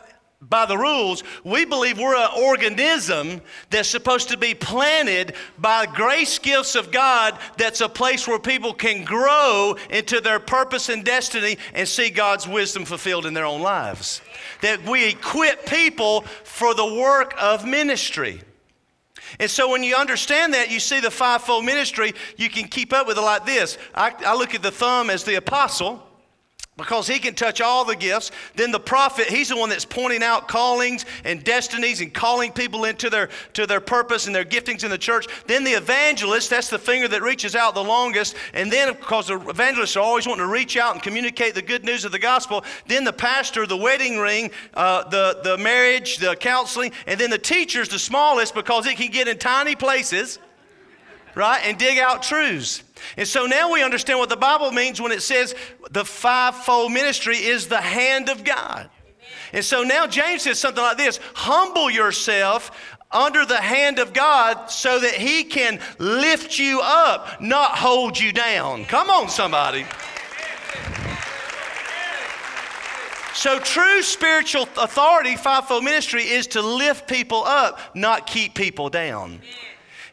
by 0.49 0.66
the 0.66 0.76
rules. 0.76 1.22
We 1.44 1.64
believe 1.64 1.99
we're 1.99 2.16
an 2.16 2.30
organism 2.37 3.40
that's 3.70 3.88
supposed 3.88 4.28
to 4.30 4.37
be 4.37 4.54
planted 4.54 5.34
by 5.58 5.87
grace 5.87 6.38
gifts 6.38 6.75
of 6.75 6.90
God, 6.90 7.38
that's 7.56 7.80
a 7.80 7.88
place 7.88 8.26
where 8.26 8.38
people 8.38 8.75
can 8.75 9.04
grow 9.04 9.76
into 9.90 10.20
their 10.20 10.40
purpose 10.40 10.88
and 10.88 11.04
destiny 11.04 11.58
and 11.75 11.88
see 11.88 12.11
God's 12.11 12.49
wisdom 12.49 12.84
fulfilled 12.84 13.26
in 13.26 13.34
their 13.34 13.46
own 13.46 13.62
lives. 13.62 14.20
That 14.61 14.82
we 14.84 15.08
equip 15.08 15.66
people 15.66 16.22
for 16.44 16.75
the 16.75 16.94
work 16.94 17.34
of 17.40 17.64
ministry. 17.64 18.42
And 19.40 19.50
so 19.50 19.70
when 19.70 19.82
you 19.82 19.96
understand 19.96 20.54
that, 20.54 20.70
you 20.70 20.80
see 20.80 21.00
the 21.00 21.11
fivefold 21.11 21.64
ministry, 21.64 22.12
you 22.37 22.50
can 22.50 22.68
keep 22.68 22.92
up 22.92 23.06
with 23.06 23.16
it 23.16 23.22
like 23.22 23.46
this. 23.46 23.78
I, 23.94 24.12
I 24.26 24.37
look 24.37 24.54
at 24.54 24.62
the 24.62 24.70
thumb 24.70 25.08
as 25.08 25.25
the 25.25 25.37
apostle 25.37 26.06
because 26.79 27.07
he 27.07 27.19
can 27.19 27.35
touch 27.35 27.61
all 27.61 27.85
the 27.85 27.95
gifts. 27.95 28.31
Then 28.55 28.73
the 28.73 28.81
prophet, 28.81 29.26
he's 29.26 29.50
the 29.50 29.57
one 29.57 29.69
that's 29.69 29.85
pointing 29.85 30.23
out 30.23 30.49
callings 30.49 31.05
and 31.25 31.45
destinies 31.45 32.00
and 32.00 32.12
calling 32.12 32.50
people 32.50 32.85
into 32.85 33.11
their 33.11 33.29
to 33.52 33.67
their 33.67 33.81
purpose 33.81 34.26
and 34.26 34.35
their 34.35 34.45
giftings 34.45 34.83
in 34.83 34.91
the 34.91 34.97
church. 34.97 35.26
Then 35.47 35.64
the 35.64 35.73
evangelist, 35.73 36.49
that's 36.49 36.71
the 36.71 36.79
finger 36.79 37.09
that 37.09 37.23
reaches 37.23 37.55
out 37.55 37.75
the 37.75 37.85
longest. 37.85 38.37
And 38.55 38.73
then, 38.73 38.95
because 38.95 39.26
the 39.26 39.38
evangelists 39.50 39.97
are 39.97 40.02
always 40.02 40.26
wanting 40.26 40.47
to 40.47 40.50
reach 40.50 40.79
out 40.79 40.95
and 40.95 41.02
communicate 41.02 41.55
the 41.55 41.62
good 41.62 41.85
news 41.85 42.07
of 42.07 42.12
the 42.12 42.19
gospel. 42.19 42.64
Then 42.87 43.05
the 43.05 43.12
pastor, 43.12 43.67
the 43.67 43.76
wedding 43.76 44.19
ring, 44.19 44.50
uh, 44.73 45.09
the 45.11 45.41
the 45.45 45.59
marriage, 45.59 46.17
the 46.17 46.37
counseling, 46.37 46.93
and 47.07 47.21
then 47.21 47.29
the 47.29 47.38
teacher's 47.38 47.91
the 47.91 47.99
smallest 47.99 48.55
because 48.55 48.87
it 48.87 48.97
can 48.97 49.11
get 49.11 49.29
in 49.29 49.38
tiny 49.38 49.76
places, 49.76 50.38
right, 51.35 51.61
and 51.65 51.79
dig 51.79 51.99
out 51.99 52.23
truths. 52.23 52.83
And 53.17 53.27
so 53.27 53.47
now 53.47 53.73
we 53.73 53.83
understand 53.83 54.19
what 54.19 54.29
the 54.29 54.37
Bible 54.37 54.71
means 54.71 55.01
when 55.01 55.12
it 55.12 55.23
says 55.23 55.55
the 55.91 56.05
fivefold 56.05 56.93
ministry 56.93 57.37
is 57.37 57.69
the 57.69 57.81
hand 57.81 58.29
of 58.29 58.45
God. 58.45 58.89
And 59.53 59.65
so 59.65 59.83
now 59.83 60.07
James 60.07 60.43
says 60.43 60.59
something 60.59 60.83
like 60.83 60.97
this 60.97 61.19
Humble 61.35 61.91
yourself 61.91 62.71
under 63.11 63.45
the 63.45 63.61
hand 63.61 63.99
of 63.99 64.12
God 64.12 64.71
so 64.71 64.99
that 64.99 65.15
He 65.15 65.45
can 65.45 65.81
lift 65.99 66.59
you 66.59 66.81
up, 66.83 67.41
not 67.41 67.77
hold 67.77 68.19
you 68.19 68.33
down. 68.33 68.85
Come 68.87 69.11
on, 69.11 69.29
somebody. 69.29 69.85
So, 73.35 73.59
true 73.59 74.03
spiritual 74.03 74.69
authority, 74.77 75.37
fivefold 75.37 75.85
ministry, 75.85 76.23
is 76.23 76.47
to 76.49 76.62
lift 76.62 77.09
people 77.09 77.43
up, 77.45 77.81
not 77.95 78.27
keep 78.27 78.55
people 78.55 78.91
down. 78.91 79.41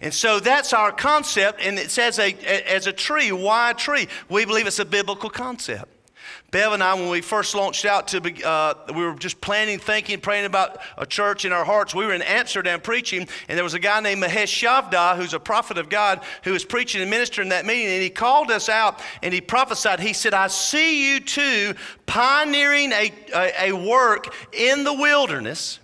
And 0.02 0.14
so 0.14 0.40
that's 0.40 0.72
our 0.72 0.92
concept, 0.92 1.60
and 1.62 1.78
it 1.78 1.92
says 1.92 2.20
a, 2.20 2.34
as 2.72 2.88
a 2.88 2.94
tree. 2.94 3.32
Why 3.32 3.72
a 3.72 3.74
tree? 3.74 4.08
We 4.30 4.46
believe 4.46 4.66
it's 4.66 4.80
a 4.80 4.86
biblical 4.86 5.30
concept. 5.30 5.92
Bev 6.52 6.74
and 6.74 6.82
I, 6.82 6.96
when 6.96 7.10
we 7.10 7.22
first 7.22 7.54
launched 7.54 7.86
out 7.86 8.08
to, 8.10 8.22
be, 8.22 8.44
uh, 8.44 8.74
we 8.96 9.04
were 9.04 9.14
just 9.14 9.40
planning, 9.40 9.78
thinking, 9.78 10.20
praying 10.20 10.46
about 10.46 10.80
a 10.98 11.06
church 11.06 11.46
in 11.46 11.52
our 11.52 11.64
hearts. 11.64 11.94
We 11.94 12.06
were 12.06 12.14
in 12.14 12.24
Amsterdam 12.24 12.82
preaching, 12.82 13.28
and 13.48 13.58
there 13.58 13.64
was 13.64 13.76
a 13.76 13.80
guy 13.80 14.00
named 14.00 14.24
Mahesh 14.24 14.48
Chavda, 14.48 15.16
who's 15.16 15.34
a 15.34 15.40
prophet 15.40 15.78
of 15.78 15.90
God, 15.90 16.24
who 16.44 16.54
was 16.54 16.66
preaching 16.66 17.02
and 17.02 17.10
ministering 17.10 17.50
that 17.50 17.66
meeting. 17.66 17.94
And 17.94 18.02
he 18.02 18.10
called 18.10 18.50
us 18.50 18.68
out 18.68 19.00
and 19.22 19.34
he 19.34 19.42
prophesied. 19.42 20.00
He 20.00 20.14
said, 20.14 20.34
I 20.34 20.48
see 20.48 21.14
you 21.14 21.20
two 21.20 21.76
pioneering 22.08 22.94
a, 22.94 23.12
a, 23.36 23.70
a 23.70 23.72
work 23.74 24.34
in 24.52 24.84
the 24.84 24.94
wilderness 24.94 25.80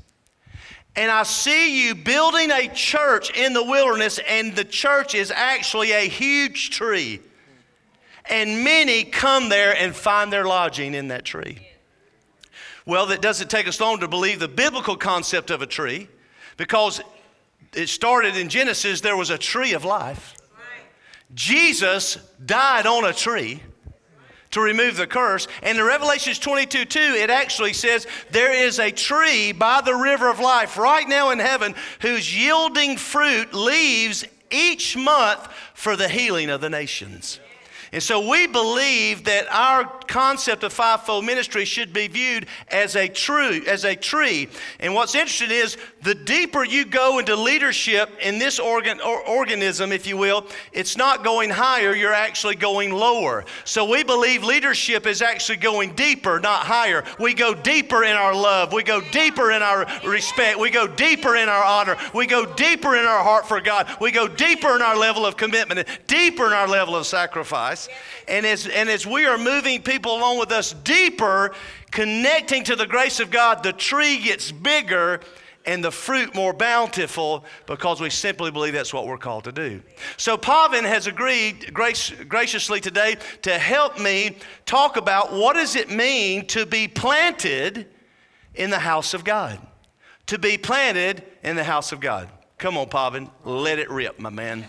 and 0.95 1.11
I 1.11 1.23
see 1.23 1.85
you 1.85 1.95
building 1.95 2.51
a 2.51 2.67
church 2.69 3.29
in 3.37 3.53
the 3.53 3.63
wilderness, 3.63 4.19
and 4.27 4.55
the 4.55 4.63
church 4.63 5.13
is 5.13 5.31
actually 5.31 5.91
a 5.91 6.07
huge 6.07 6.69
tree. 6.69 7.21
And 8.29 8.63
many 8.63 9.03
come 9.03 9.49
there 9.49 9.75
and 9.77 9.95
find 9.95 10.31
their 10.31 10.45
lodging 10.45 10.93
in 10.93 11.09
that 11.09 11.25
tree. 11.25 11.67
Well, 12.85 13.07
that 13.07 13.21
doesn't 13.21 13.49
take 13.49 13.67
us 13.67 13.79
long 13.79 13.99
to 13.99 14.07
believe 14.07 14.39
the 14.39 14.47
biblical 14.47 14.95
concept 14.95 15.51
of 15.51 15.61
a 15.61 15.67
tree 15.67 16.07
because 16.57 17.01
it 17.73 17.89
started 17.89 18.37
in 18.37 18.47
Genesis, 18.47 19.01
there 19.01 19.17
was 19.17 19.29
a 19.29 19.37
tree 19.37 19.73
of 19.73 19.83
life. 19.83 20.35
Jesus 21.33 22.17
died 22.45 22.85
on 22.85 23.03
a 23.03 23.11
tree 23.11 23.61
to 24.55 24.62
remove 24.62 24.95
the 24.95 25.05
curse. 25.05 25.50
And 25.62 25.77
in 25.77 25.83
Revelations 25.83 26.39
22 26.39 26.85
2, 26.85 27.00
it 27.00 27.29
actually 27.29 27.74
says 27.74 28.07
there 28.31 28.53
is 28.53 28.79
a 28.79 28.89
tree 28.89 29.51
by 29.51 29.81
the 29.81 29.93
river 29.93 30.29
of 30.29 30.39
life 30.39 30.77
right 30.77 31.05
now 31.07 31.31
in 31.31 31.39
heaven 31.39 31.75
whose 32.00 32.33
yielding 32.33 32.95
fruit 32.95 33.53
leaves 33.53 34.24
each 34.50 34.95
month 34.95 35.45
for 35.74 35.97
the 35.97 36.07
healing 36.07 36.50
of 36.50 36.62
the 36.62 36.69
nations. 36.69 37.41
And 37.95 38.03
so 38.03 38.29
we 38.29 38.45
believe 38.45 39.23
that 39.23 39.47
our 39.49 39.85
concept 40.07 40.65
of 40.65 40.73
fivefold 40.73 41.23
ministry 41.23 41.63
should 41.63 41.93
be 41.93 42.09
viewed 42.09 42.45
as 42.67 42.97
a 42.97 43.07
true 43.07 43.63
as 43.67 43.85
a 43.85 43.95
tree. 43.95 44.49
And 44.81 44.93
what's 44.93 45.15
interesting 45.15 45.49
is 45.49 45.77
the 46.01 46.13
deeper 46.13 46.65
you 46.65 46.83
go 46.83 47.19
into 47.19 47.37
leadership 47.37 48.09
in 48.21 48.37
this 48.37 48.59
organ 48.59 48.99
or 48.99 49.25
organism, 49.25 49.93
if 49.93 50.05
you 50.05 50.17
will, 50.17 50.45
it's 50.73 50.97
not 50.97 51.23
going 51.23 51.49
higher, 51.49 51.95
you're 51.95 52.11
actually 52.11 52.55
going 52.55 52.91
lower. 52.91 53.45
So 53.63 53.89
we 53.89 54.03
believe 54.03 54.43
leadership 54.43 55.07
is 55.07 55.21
actually 55.21 55.57
going 55.57 55.95
deeper, 55.95 56.41
not 56.41 56.65
higher. 56.65 57.05
We 57.17 57.33
go 57.33 57.53
deeper 57.53 58.03
in 58.03 58.17
our 58.17 58.35
love, 58.35 58.73
we 58.73 58.83
go 58.83 58.99
deeper 59.11 59.51
in 59.51 59.61
our 59.61 59.85
respect, 60.05 60.59
we 60.59 60.69
go 60.69 60.85
deeper 60.85 61.37
in 61.37 61.47
our 61.47 61.63
honor, 61.63 61.95
we 62.13 62.27
go 62.27 62.45
deeper 62.45 62.97
in 62.97 63.05
our 63.05 63.23
heart 63.23 63.47
for 63.47 63.61
God, 63.61 63.87
we 64.01 64.11
go 64.11 64.27
deeper 64.27 64.75
in 64.75 64.81
our 64.81 64.97
level 64.97 65.25
of 65.25 65.37
commitment, 65.37 65.87
deeper 66.07 66.47
in 66.47 66.51
our 66.51 66.67
level 66.67 66.97
of 66.97 67.05
sacrifice. 67.05 67.85
And 68.27 68.46
as, 68.46 68.68
and 68.68 68.89
as 68.89 69.06
we 69.06 69.25
are 69.25 69.38
moving 69.38 69.82
people 69.82 70.18
along 70.18 70.39
with 70.39 70.51
us 70.51 70.74
deeper, 70.74 71.54
connecting 71.92 72.63
to 72.65 72.75
the 72.75 72.88
grace 72.88 73.20
of 73.20 73.32
God, 73.32 73.63
the 73.63 73.74
tree 73.74 74.20
gets 74.20 74.51
bigger 74.51 75.22
and 75.65 75.84
the 75.84 75.92
fruit 75.92 76.34
more 76.36 76.54
bountiful 76.54 77.44
because 77.65 78.00
we 78.00 78.10
simply 78.10 78.51
believe 78.51 78.74
that's 78.74 78.94
what 78.94 79.08
we're 79.08 79.18
called 79.18 79.46
to 79.46 79.51
do. 79.51 79.82
So 80.18 80.38
Pavan 80.38 80.84
has 80.84 81.08
agreed 81.08 81.74
grace, 81.74 82.12
graciously 82.27 82.80
today 82.80 83.18
to 83.42 83.58
help 83.58 84.00
me 84.00 84.38
talk 84.65 84.98
about 84.98 85.34
what 85.34 85.54
does 85.54 85.75
it 85.75 85.89
mean 85.89 86.46
to 86.48 86.65
be 86.65 86.88
planted 86.88 87.88
in 88.54 88.70
the 88.70 88.80
house 88.80 89.13
of 89.13 89.24
God. 89.24 89.60
To 90.27 90.39
be 90.39 90.58
planted 90.58 91.24
in 91.44 91.56
the 91.56 91.63
house 91.63 91.92
of 91.92 92.00
God. 92.00 92.30
Come 92.58 92.77
on, 92.77 92.88
Pavan, 92.88 93.30
let 93.44 93.80
it 93.80 93.89
rip, 93.89 94.20
my 94.20 94.30
man. 94.30 94.65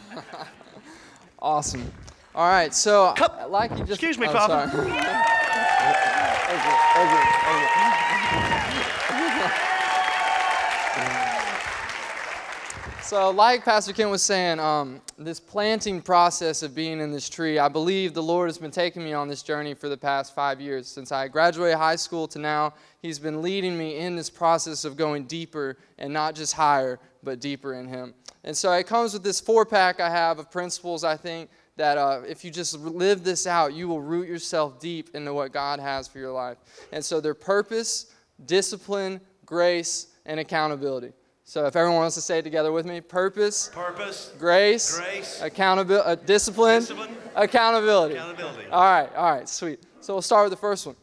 awesome. 1.39 1.91
All 2.37 2.47
right, 2.47 2.75
so 2.75 3.15
Cup. 3.17 3.47
like 3.49 3.71
you 3.71 3.79
just. 3.79 3.93
Excuse 3.93 4.19
me, 4.19 4.27
oh, 4.27 4.33
Papa. 4.33 4.71
sorry. 4.71 4.91
So, 13.07 13.31
like 13.31 13.65
Pastor 13.65 13.93
Kent 13.93 14.11
was 14.11 14.25
saying, 14.25 14.59
um, 14.59 15.01
this 15.17 15.39
planting 15.39 16.03
process 16.03 16.65
of 16.65 16.75
being 16.75 16.99
in 16.99 17.13
this 17.13 17.29
tree, 17.29 17.57
I 17.57 17.69
believe 17.69 18.15
the 18.15 18.23
Lord 18.23 18.49
has 18.49 18.59
been 18.59 18.73
taking 18.73 19.05
me 19.05 19.13
on 19.13 19.29
this 19.29 19.45
journey 19.45 19.75
for 19.75 19.89
the 19.89 19.97
past 19.97 20.35
five 20.35 20.61
years. 20.61 20.89
Since 20.89 21.13
I 21.13 21.29
graduated 21.29 21.79
high 21.79 21.95
school 21.95 22.27
to 22.27 22.41
now, 22.41 22.75
He's 23.01 23.21
been 23.21 23.43
leading 23.43 23.79
me 23.79 23.99
in 23.99 24.17
this 24.17 24.29
process 24.29 24.85
of 24.85 24.97
going 24.97 25.27
deeper 25.27 25.77
and 25.99 26.13
not 26.13 26.35
just 26.35 26.55
higher, 26.55 26.99
but 27.23 27.39
deeper 27.39 27.75
in 27.75 27.87
Him. 27.87 28.13
And 28.43 28.57
so 28.57 28.73
it 28.73 28.89
comes 28.89 29.13
with 29.13 29.23
this 29.23 29.41
four 29.41 29.65
pack 29.65 30.01
I 30.01 30.11
have 30.11 30.41
of 30.41 30.51
principles, 30.51 31.05
I 31.05 31.17
think, 31.17 31.49
that 31.77 31.99
uh, 31.99 32.23
if 32.27 32.45
you 32.45 32.51
just 32.51 32.79
live 32.79 33.23
this 33.23 33.47
out, 33.47 33.75
you 33.75 33.87
will 33.87 34.01
root 34.01 34.29
yourself 34.29 34.81
deep 34.81 35.15
into 35.15 35.33
what 35.35 35.53
God 35.53 35.79
has 35.79 36.09
for 36.09 36.19
your 36.19 36.33
life. 36.33 36.57
And 36.93 37.05
so 37.05 37.21
their 37.21 37.35
purpose, 37.35 38.15
discipline, 38.47 39.21
grace, 39.45 40.09
and 40.25 40.41
accountability. 40.41 41.13
So 41.45 41.65
if 41.67 41.77
everyone 41.77 42.01
wants 42.01 42.17
to 42.17 42.21
say 42.21 42.41
it 42.41 42.43
together 42.43 42.73
with 42.73 42.87
me, 42.87 43.01
purpose, 43.01 43.71
purpose, 43.73 44.33
grace, 44.37 44.99
grace 44.99 45.41
accountability, 45.41 46.09
uh, 46.09 46.15
discipline, 46.17 46.81
discipline, 46.81 47.17
accountability. 47.37 48.17
accountability. 48.17 48.69
All 48.69 48.83
right, 48.83 49.15
all 49.15 49.31
right, 49.31 49.49
sweet. 49.49 49.81
So 50.01 50.15
we'll 50.15 50.23
start 50.23 50.47
with 50.47 50.53
the 50.53 50.61
first 50.61 50.87
one. 50.87 50.97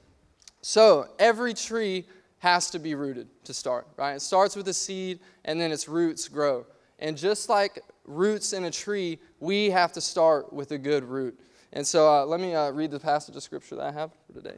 So 0.61 1.07
every 1.17 1.53
tree 1.53 2.05
has 2.39 2.69
to 2.71 2.79
be 2.79 2.93
rooted 2.93 3.29
to 3.45 3.53
start, 3.53 3.87
right? 3.95 4.15
It 4.15 4.21
starts 4.21 4.57
with 4.57 4.67
a 4.67 4.73
seed 4.73 5.19
and 5.45 5.61
then 5.61 5.71
its 5.71 5.87
roots 5.87 6.27
grow. 6.27 6.65
And 6.99 7.17
just 7.17 7.47
like 7.47 7.79
roots 8.05 8.53
in 8.53 8.65
a 8.65 8.72
tree, 8.72 9.19
we 9.39 9.69
have 9.69 9.91
to 9.93 10.01
start 10.01 10.51
with 10.51 10.72
a 10.72 10.77
good 10.77 11.03
root. 11.03 11.39
And 11.72 11.86
so 11.86 12.07
uh, 12.07 12.25
let 12.25 12.39
me 12.39 12.53
uh, 12.53 12.69
read 12.72 12.91
the 12.91 13.00
passage 13.00 13.36
of 13.36 13.43
scripture 13.43 13.75
that 13.75 13.86
I 13.86 13.91
have 13.91 14.12
for 14.27 14.33
today. 14.33 14.57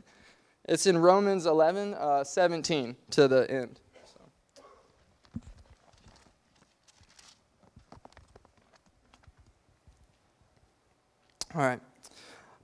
It's 0.67 0.87
in 0.87 0.97
Romans 0.97 1.45
11, 1.45 1.93
uh, 1.93 2.23
17 2.23 2.95
to 3.11 3.27
the 3.27 3.49
end. 3.49 3.79
So. 4.05 5.41
All 11.53 11.61
right. 11.61 11.79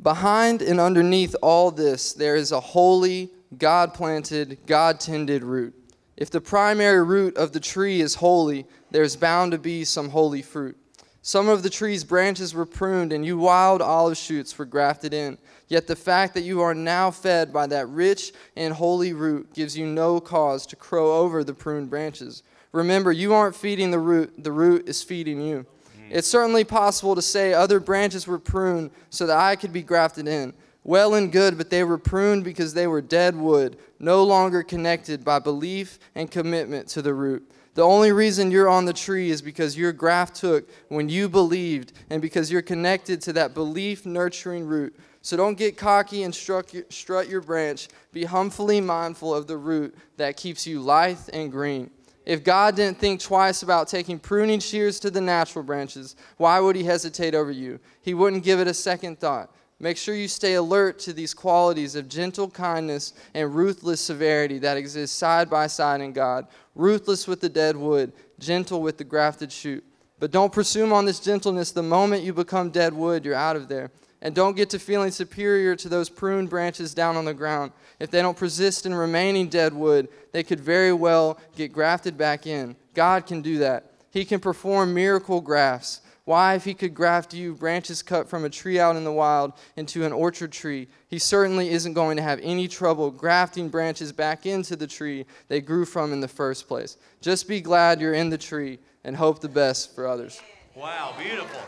Behind 0.01 0.63
and 0.63 0.79
underneath 0.79 1.35
all 1.43 1.69
this, 1.69 2.13
there 2.13 2.35
is 2.35 2.51
a 2.51 2.59
holy, 2.59 3.29
God 3.57 3.93
planted, 3.93 4.57
God 4.65 4.99
tended 4.99 5.43
root. 5.43 5.75
If 6.21 6.29
the 6.29 6.39
primary 6.39 7.03
root 7.03 7.35
of 7.35 7.51
the 7.51 7.59
tree 7.59 7.99
is 7.99 8.13
holy, 8.13 8.67
there's 8.91 9.15
bound 9.15 9.53
to 9.53 9.57
be 9.57 9.83
some 9.83 10.09
holy 10.09 10.43
fruit. 10.43 10.77
Some 11.23 11.49
of 11.49 11.63
the 11.63 11.69
tree's 11.71 12.03
branches 12.03 12.53
were 12.53 12.67
pruned, 12.67 13.11
and 13.11 13.25
you 13.25 13.39
wild 13.39 13.81
olive 13.81 14.17
shoots 14.17 14.55
were 14.55 14.65
grafted 14.65 15.15
in. 15.15 15.39
Yet 15.67 15.87
the 15.87 15.95
fact 15.95 16.35
that 16.35 16.43
you 16.43 16.61
are 16.61 16.75
now 16.75 17.09
fed 17.09 17.51
by 17.51 17.65
that 17.65 17.89
rich 17.89 18.33
and 18.55 18.71
holy 18.71 19.13
root 19.13 19.51
gives 19.55 19.75
you 19.75 19.87
no 19.87 20.19
cause 20.19 20.67
to 20.67 20.75
crow 20.75 21.17
over 21.21 21.43
the 21.43 21.55
pruned 21.55 21.89
branches. 21.89 22.43
Remember, 22.71 23.11
you 23.11 23.33
aren't 23.33 23.55
feeding 23.55 23.89
the 23.89 23.97
root, 23.97 24.43
the 24.43 24.51
root 24.51 24.87
is 24.87 25.01
feeding 25.01 25.41
you. 25.41 25.65
Hmm. 25.95 26.11
It's 26.11 26.27
certainly 26.27 26.63
possible 26.63 27.15
to 27.15 27.21
say 27.23 27.51
other 27.51 27.79
branches 27.79 28.27
were 28.27 28.37
pruned 28.37 28.91
so 29.09 29.25
that 29.25 29.39
I 29.39 29.55
could 29.55 29.73
be 29.73 29.81
grafted 29.81 30.27
in. 30.27 30.53
Well 30.83 31.13
and 31.13 31.31
good, 31.31 31.57
but 31.57 31.69
they 31.69 31.83
were 31.83 31.97
pruned 31.97 32.43
because 32.43 32.73
they 32.73 32.87
were 32.87 33.01
dead 33.01 33.35
wood, 33.35 33.77
no 33.99 34.23
longer 34.23 34.63
connected 34.63 35.23
by 35.23 35.39
belief 35.39 35.99
and 36.15 36.31
commitment 36.31 36.87
to 36.89 37.01
the 37.01 37.13
root. 37.13 37.49
The 37.73 37.83
only 37.83 38.11
reason 38.11 38.51
you're 38.51 38.67
on 38.67 38.85
the 38.85 38.91
tree 38.91 39.29
is 39.29 39.41
because 39.41 39.77
your 39.77 39.93
graft 39.93 40.35
took 40.35 40.69
when 40.89 41.07
you 41.07 41.29
believed 41.29 41.93
and 42.09 42.21
because 42.21 42.51
you're 42.51 42.61
connected 42.61 43.21
to 43.21 43.33
that 43.33 43.53
belief 43.53 44.05
nurturing 44.05 44.65
root. 44.65 44.93
So 45.21 45.37
don't 45.37 45.57
get 45.57 45.77
cocky 45.77 46.23
and 46.23 46.33
strut 46.33 47.29
your 47.29 47.41
branch. 47.41 47.87
Be 48.11 48.25
humbly 48.25 48.81
mindful 48.81 49.33
of 49.33 49.47
the 49.47 49.57
root 49.57 49.95
that 50.17 50.35
keeps 50.35 50.65
you 50.65 50.81
lithe 50.81 51.29
and 51.31 51.51
green. 51.51 51.91
If 52.25 52.43
God 52.43 52.75
didn't 52.75 52.97
think 52.97 53.21
twice 53.21 53.63
about 53.63 53.87
taking 53.87 54.19
pruning 54.19 54.59
shears 54.59 54.99
to 55.01 55.11
the 55.11 55.21
natural 55.21 55.63
branches, 55.63 56.15
why 56.37 56.59
would 56.59 56.75
He 56.75 56.83
hesitate 56.83 57.35
over 57.35 57.51
you? 57.51 57.79
He 58.01 58.13
wouldn't 58.13 58.43
give 58.43 58.59
it 58.59 58.67
a 58.67 58.73
second 58.73 59.19
thought. 59.19 59.49
Make 59.81 59.97
sure 59.97 60.13
you 60.13 60.27
stay 60.27 60.53
alert 60.53 60.99
to 60.99 61.13
these 61.13 61.33
qualities 61.33 61.95
of 61.95 62.07
gentle 62.07 62.47
kindness 62.47 63.13
and 63.33 63.55
ruthless 63.55 63.99
severity 63.99 64.59
that 64.59 64.77
exist 64.77 65.17
side 65.17 65.49
by 65.49 65.65
side 65.65 66.01
in 66.01 66.13
God. 66.13 66.45
Ruthless 66.75 67.27
with 67.27 67.41
the 67.41 67.49
dead 67.49 67.75
wood, 67.75 68.13
gentle 68.37 68.83
with 68.83 68.99
the 68.99 69.03
grafted 69.03 69.51
shoot. 69.51 69.83
But 70.19 70.29
don't 70.29 70.53
presume 70.53 70.93
on 70.93 71.05
this 71.05 71.19
gentleness. 71.19 71.71
The 71.71 71.81
moment 71.81 72.21
you 72.21 72.31
become 72.31 72.69
dead 72.69 72.93
wood, 72.93 73.25
you're 73.25 73.33
out 73.33 73.55
of 73.55 73.69
there. 73.69 73.89
And 74.21 74.35
don't 74.35 74.55
get 74.55 74.69
to 74.69 74.77
feeling 74.77 75.09
superior 75.09 75.75
to 75.77 75.89
those 75.89 76.09
pruned 76.09 76.51
branches 76.51 76.93
down 76.93 77.17
on 77.17 77.25
the 77.25 77.33
ground. 77.33 77.71
If 77.99 78.11
they 78.11 78.21
don't 78.21 78.37
persist 78.37 78.85
in 78.85 78.93
remaining 78.93 79.49
dead 79.49 79.73
wood, 79.73 80.09
they 80.31 80.43
could 80.43 80.59
very 80.59 80.93
well 80.93 81.39
get 81.55 81.73
grafted 81.73 82.19
back 82.19 82.45
in. 82.45 82.75
God 82.93 83.25
can 83.25 83.41
do 83.41 83.57
that. 83.57 83.93
He 84.11 84.25
can 84.25 84.39
perform 84.39 84.93
miracle 84.93 85.41
grafts. 85.41 86.01
Why, 86.23 86.53
if 86.53 86.65
he 86.65 86.75
could 86.75 86.93
graft 86.93 87.33
you, 87.33 87.55
branches 87.55 88.03
cut 88.03 88.29
from 88.29 88.45
a 88.45 88.49
tree 88.49 88.79
out 88.79 88.95
in 88.95 89.03
the 89.03 89.11
wild, 89.11 89.53
into 89.75 90.05
an 90.05 90.13
orchard 90.13 90.51
tree, 90.51 90.87
he 91.07 91.17
certainly 91.17 91.69
isn't 91.69 91.93
going 91.93 92.17
to 92.17 92.23
have 92.23 92.39
any 92.43 92.67
trouble 92.67 93.09
grafting 93.09 93.69
branches 93.69 94.11
back 94.11 94.45
into 94.45 94.75
the 94.75 94.85
tree 94.85 95.25
they 95.47 95.61
grew 95.61 95.83
from 95.83 96.13
in 96.13 96.19
the 96.19 96.27
first 96.27 96.67
place. 96.67 96.97
Just 97.21 97.47
be 97.47 97.59
glad 97.59 97.99
you're 97.99 98.13
in 98.13 98.29
the 98.29 98.37
tree 98.37 98.77
and 99.03 99.15
hope 99.15 99.41
the 99.41 99.49
best 99.49 99.95
for 99.95 100.07
others. 100.07 100.39
Wow, 100.75 101.15
beautiful. 101.17 101.59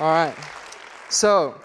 All 0.00 0.12
right. 0.12 0.34
So, 1.10 1.60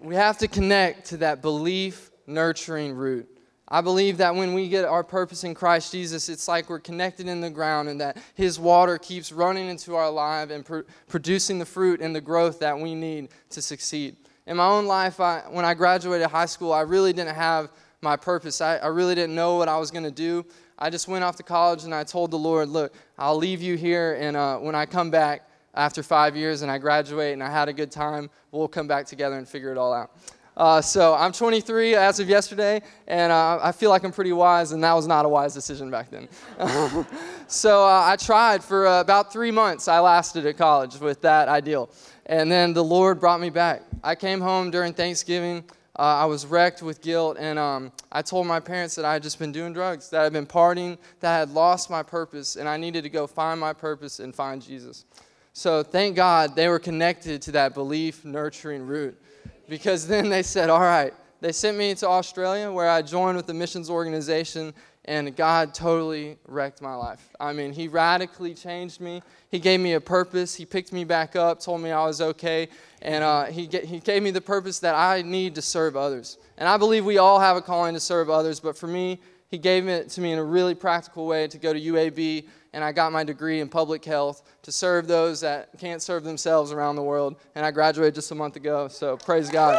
we 0.00 0.14
have 0.14 0.38
to 0.38 0.48
connect 0.48 1.06
to 1.08 1.18
that 1.18 1.42
belief 1.42 2.10
nurturing 2.26 2.94
root. 2.94 3.37
I 3.70 3.82
believe 3.82 4.16
that 4.16 4.34
when 4.34 4.54
we 4.54 4.68
get 4.68 4.86
our 4.86 5.04
purpose 5.04 5.44
in 5.44 5.54
Christ 5.54 5.92
Jesus, 5.92 6.28
it's 6.30 6.48
like 6.48 6.70
we're 6.70 6.80
connected 6.80 7.28
in 7.28 7.40
the 7.40 7.50
ground 7.50 7.88
and 7.88 8.00
that 8.00 8.16
His 8.34 8.58
water 8.58 8.96
keeps 8.96 9.30
running 9.30 9.68
into 9.68 9.94
our 9.94 10.10
life 10.10 10.50
and 10.50 10.64
pr- 10.64 10.80
producing 11.06 11.58
the 11.58 11.66
fruit 11.66 12.00
and 12.00 12.16
the 12.16 12.20
growth 12.20 12.60
that 12.60 12.78
we 12.78 12.94
need 12.94 13.28
to 13.50 13.60
succeed. 13.60 14.16
In 14.46 14.56
my 14.56 14.66
own 14.66 14.86
life, 14.86 15.20
I, 15.20 15.42
when 15.50 15.66
I 15.66 15.74
graduated 15.74 16.28
high 16.28 16.46
school, 16.46 16.72
I 16.72 16.80
really 16.80 17.12
didn't 17.12 17.34
have 17.34 17.70
my 18.00 18.16
purpose. 18.16 18.62
I, 18.62 18.76
I 18.76 18.86
really 18.86 19.14
didn't 19.14 19.34
know 19.34 19.56
what 19.56 19.68
I 19.68 19.76
was 19.76 19.90
going 19.90 20.04
to 20.04 20.10
do. 20.10 20.46
I 20.78 20.88
just 20.88 21.06
went 21.06 21.24
off 21.24 21.36
to 21.36 21.42
college 21.42 21.84
and 21.84 21.94
I 21.94 22.04
told 22.04 22.30
the 22.30 22.38
Lord, 22.38 22.70
Look, 22.70 22.94
I'll 23.18 23.36
leave 23.36 23.60
you 23.60 23.76
here, 23.76 24.16
and 24.18 24.36
uh, 24.36 24.56
when 24.58 24.74
I 24.74 24.86
come 24.86 25.10
back 25.10 25.48
after 25.74 26.02
five 26.02 26.36
years 26.36 26.62
and 26.62 26.70
I 26.70 26.78
graduate 26.78 27.34
and 27.34 27.42
I 27.42 27.50
had 27.50 27.68
a 27.68 27.72
good 27.72 27.90
time, 27.90 28.30
we'll 28.50 28.68
come 28.68 28.88
back 28.88 29.06
together 29.06 29.36
and 29.36 29.46
figure 29.46 29.70
it 29.70 29.78
all 29.78 29.92
out. 29.92 30.12
Uh, 30.58 30.80
so 30.80 31.14
I'm 31.14 31.30
23 31.30 31.94
as 31.94 32.18
of 32.18 32.28
yesterday, 32.28 32.82
and 33.06 33.30
uh, 33.30 33.60
I 33.62 33.70
feel 33.70 33.90
like 33.90 34.02
I'm 34.02 34.10
pretty 34.10 34.32
wise, 34.32 34.72
and 34.72 34.82
that 34.82 34.92
was 34.92 35.06
not 35.06 35.24
a 35.24 35.28
wise 35.28 35.54
decision 35.54 35.88
back 35.88 36.10
then. 36.10 36.28
so 37.46 37.84
uh, 37.84 38.02
I 38.04 38.16
tried 38.16 38.64
for 38.64 38.88
uh, 38.88 39.00
about 39.00 39.32
three 39.32 39.52
months. 39.52 39.86
I 39.86 40.00
lasted 40.00 40.46
at 40.46 40.58
college 40.58 40.98
with 40.98 41.20
that 41.20 41.46
ideal. 41.46 41.90
And 42.26 42.50
then 42.50 42.72
the 42.72 42.82
Lord 42.82 43.20
brought 43.20 43.40
me 43.40 43.50
back. 43.50 43.82
I 44.02 44.16
came 44.16 44.40
home 44.40 44.72
during 44.72 44.94
Thanksgiving. 44.94 45.62
Uh, 45.96 46.02
I 46.02 46.24
was 46.24 46.44
wrecked 46.44 46.82
with 46.82 47.02
guilt, 47.02 47.36
and 47.38 47.56
um, 47.56 47.92
I 48.10 48.22
told 48.22 48.48
my 48.48 48.58
parents 48.58 48.96
that 48.96 49.04
I 49.04 49.12
had 49.12 49.22
just 49.22 49.38
been 49.38 49.52
doing 49.52 49.72
drugs, 49.72 50.10
that 50.10 50.20
I 50.20 50.24
had 50.24 50.32
been 50.32 50.46
partying, 50.46 50.98
that 51.20 51.36
I 51.36 51.38
had 51.38 51.50
lost 51.50 51.88
my 51.88 52.02
purpose, 52.02 52.56
and 52.56 52.68
I 52.68 52.76
needed 52.76 53.04
to 53.04 53.10
go 53.10 53.28
find 53.28 53.60
my 53.60 53.72
purpose 53.72 54.18
and 54.18 54.34
find 54.34 54.60
Jesus. 54.60 55.04
So 55.52 55.84
thank 55.84 56.16
God 56.16 56.56
they 56.56 56.68
were 56.68 56.80
connected 56.80 57.42
to 57.42 57.52
that 57.52 57.74
belief 57.74 58.24
nurturing 58.24 58.82
root 58.84 59.20
because 59.68 60.06
then 60.06 60.28
they 60.28 60.42
said, 60.42 60.70
all 60.70 60.80
right, 60.80 61.12
they 61.40 61.52
sent 61.52 61.76
me 61.76 61.94
to 61.96 62.08
Australia 62.08 62.70
where 62.72 62.88
I 62.88 63.02
joined 63.02 63.36
with 63.36 63.46
the 63.46 63.54
missions 63.54 63.90
organization, 63.90 64.74
and 65.04 65.34
God 65.36 65.72
totally 65.72 66.36
wrecked 66.46 66.82
my 66.82 66.94
life. 66.94 67.30
I 67.38 67.52
mean, 67.52 67.72
He 67.72 67.86
radically 67.88 68.54
changed 68.54 69.00
me. 69.00 69.22
He 69.50 69.58
gave 69.58 69.80
me 69.80 69.94
a 69.94 70.00
purpose. 70.00 70.54
He 70.54 70.66
picked 70.66 70.92
me 70.92 71.04
back 71.04 71.36
up, 71.36 71.60
told 71.60 71.80
me 71.80 71.90
I 71.90 72.04
was 72.04 72.20
okay, 72.20 72.68
and 73.02 73.22
uh, 73.22 73.44
he, 73.44 73.66
he 73.66 74.00
gave 74.00 74.22
me 74.22 74.30
the 74.30 74.40
purpose 74.40 74.80
that 74.80 74.94
I 74.94 75.22
need 75.22 75.54
to 75.54 75.62
serve 75.62 75.96
others. 75.96 76.38
And 76.56 76.68
I 76.68 76.76
believe 76.76 77.04
we 77.04 77.18
all 77.18 77.38
have 77.38 77.56
a 77.56 77.62
calling 77.62 77.94
to 77.94 78.00
serve 78.00 78.30
others, 78.30 78.60
but 78.60 78.76
for 78.76 78.86
me, 78.88 79.20
He 79.48 79.58
gave 79.58 79.86
it 79.88 80.10
to 80.10 80.20
me 80.20 80.32
in 80.32 80.38
a 80.38 80.44
really 80.44 80.74
practical 80.74 81.26
way 81.26 81.46
to 81.48 81.58
go 81.58 81.72
to 81.72 81.80
UAB 81.80 82.44
and 82.72 82.84
I 82.84 82.92
got 82.92 83.12
my 83.12 83.24
degree 83.24 83.60
in 83.60 83.68
public 83.68 84.04
health 84.04 84.42
to 84.62 84.72
serve 84.72 85.06
those 85.06 85.40
that 85.40 85.70
can't 85.78 86.02
serve 86.02 86.24
themselves 86.24 86.72
around 86.72 86.96
the 86.96 87.02
world. 87.02 87.36
And 87.54 87.64
I 87.64 87.70
graduated 87.70 88.14
just 88.14 88.30
a 88.30 88.34
month 88.34 88.56
ago, 88.56 88.88
so 88.88 89.16
praise 89.16 89.50
God. 89.50 89.78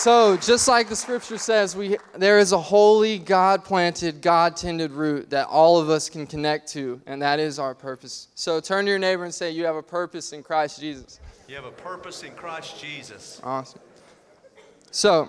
So, 0.00 0.34
just 0.38 0.66
like 0.66 0.88
the 0.88 0.96
scripture 0.96 1.36
says, 1.36 1.76
we, 1.76 1.98
there 2.16 2.38
is 2.38 2.52
a 2.52 2.58
holy, 2.58 3.18
God 3.18 3.66
planted, 3.66 4.22
God 4.22 4.56
tended 4.56 4.92
root 4.92 5.28
that 5.28 5.46
all 5.48 5.78
of 5.78 5.90
us 5.90 6.08
can 6.08 6.26
connect 6.26 6.68
to, 6.68 7.02
and 7.04 7.20
that 7.20 7.38
is 7.38 7.58
our 7.58 7.74
purpose. 7.74 8.28
So, 8.34 8.60
turn 8.60 8.86
to 8.86 8.90
your 8.90 8.98
neighbor 8.98 9.24
and 9.24 9.34
say, 9.34 9.50
You 9.50 9.66
have 9.66 9.76
a 9.76 9.82
purpose 9.82 10.32
in 10.32 10.42
Christ 10.42 10.80
Jesus. 10.80 11.20
You 11.46 11.56
have 11.56 11.66
a 11.66 11.70
purpose 11.70 12.22
in 12.22 12.32
Christ 12.32 12.80
Jesus. 12.80 13.42
Awesome. 13.44 13.82
So, 14.90 15.28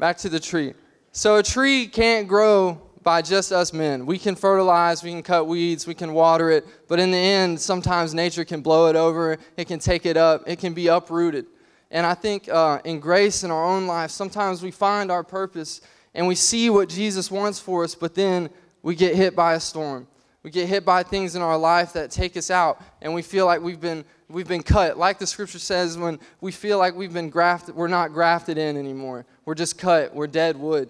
back 0.00 0.16
to 0.18 0.28
the 0.28 0.40
tree. 0.40 0.74
So 1.14 1.36
a 1.36 1.42
tree 1.42 1.88
can't 1.88 2.26
grow 2.26 2.80
by 3.02 3.20
just 3.20 3.52
us 3.52 3.74
men. 3.74 4.06
We 4.06 4.18
can 4.18 4.34
fertilize, 4.34 5.02
we 5.02 5.10
can 5.10 5.22
cut 5.22 5.46
weeds, 5.46 5.86
we 5.86 5.94
can 5.94 6.14
water 6.14 6.50
it, 6.50 6.66
but 6.88 6.98
in 6.98 7.10
the 7.10 7.18
end, 7.18 7.60
sometimes 7.60 8.14
nature 8.14 8.46
can 8.46 8.62
blow 8.62 8.86
it 8.86 8.96
over, 8.96 9.36
it 9.58 9.66
can 9.66 9.78
take 9.78 10.06
it 10.06 10.16
up, 10.16 10.44
it 10.46 10.58
can 10.58 10.72
be 10.72 10.86
uprooted. 10.86 11.44
And 11.90 12.06
I 12.06 12.14
think 12.14 12.48
uh, 12.48 12.78
in 12.86 12.98
grace 12.98 13.44
in 13.44 13.50
our 13.50 13.62
own 13.62 13.86
life, 13.86 14.10
sometimes 14.10 14.62
we 14.62 14.70
find 14.70 15.10
our 15.10 15.22
purpose 15.22 15.82
and 16.14 16.26
we 16.26 16.34
see 16.34 16.70
what 16.70 16.88
Jesus 16.88 17.30
wants 17.30 17.60
for 17.60 17.84
us, 17.84 17.94
but 17.94 18.14
then 18.14 18.48
we 18.82 18.94
get 18.94 19.14
hit 19.14 19.36
by 19.36 19.52
a 19.52 19.60
storm. 19.60 20.06
We 20.42 20.50
get 20.50 20.66
hit 20.66 20.82
by 20.82 21.02
things 21.02 21.36
in 21.36 21.42
our 21.42 21.58
life 21.58 21.92
that 21.92 22.10
take 22.10 22.38
us 22.38 22.50
out, 22.50 22.82
and 23.02 23.12
we 23.12 23.20
feel 23.20 23.44
like 23.44 23.60
we've 23.60 23.80
been 23.80 24.04
we've 24.28 24.48
been 24.48 24.62
cut. 24.62 24.98
Like 24.98 25.18
the 25.18 25.26
scripture 25.26 25.58
says, 25.58 25.96
when 25.96 26.18
we 26.40 26.52
feel 26.52 26.78
like 26.78 26.96
we've 26.96 27.12
been 27.12 27.30
grafted, 27.30 27.76
we're 27.76 27.86
not 27.86 28.12
grafted 28.12 28.58
in 28.58 28.76
anymore. 28.76 29.24
We're 29.44 29.54
just 29.54 29.78
cut. 29.78 30.14
We're 30.14 30.26
dead 30.26 30.56
wood. 30.56 30.88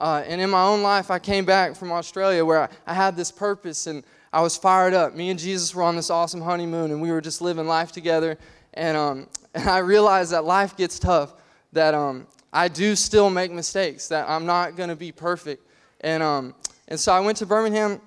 Uh, 0.00 0.24
and 0.26 0.40
in 0.40 0.48
my 0.48 0.62
own 0.62 0.82
life, 0.82 1.10
I 1.10 1.18
came 1.18 1.44
back 1.44 1.76
from 1.76 1.92
Australia 1.92 2.44
where 2.44 2.62
I, 2.62 2.68
I 2.86 2.94
had 2.94 3.16
this 3.16 3.30
purpose 3.30 3.86
and 3.86 4.02
I 4.32 4.40
was 4.40 4.56
fired 4.56 4.94
up. 4.94 5.14
Me 5.14 5.28
and 5.28 5.38
Jesus 5.38 5.74
were 5.74 5.82
on 5.82 5.94
this 5.94 6.08
awesome 6.08 6.40
honeymoon 6.40 6.90
and 6.90 7.02
we 7.02 7.10
were 7.10 7.20
just 7.20 7.42
living 7.42 7.66
life 7.66 7.92
together. 7.92 8.38
And, 8.74 8.96
um, 8.96 9.28
and 9.54 9.68
I 9.68 9.78
realized 9.78 10.32
that 10.32 10.44
life 10.44 10.76
gets 10.76 10.98
tough, 10.98 11.34
that 11.72 11.92
um, 11.92 12.26
I 12.52 12.68
do 12.68 12.96
still 12.96 13.28
make 13.28 13.52
mistakes, 13.52 14.08
that 14.08 14.28
I'm 14.28 14.46
not 14.46 14.74
going 14.74 14.88
to 14.88 14.96
be 14.96 15.12
perfect. 15.12 15.66
And, 16.00 16.22
um, 16.22 16.54
and 16.88 16.98
so 16.98 17.12
I 17.12 17.20
went 17.20 17.36
to 17.38 17.46
Birmingham 17.46 18.00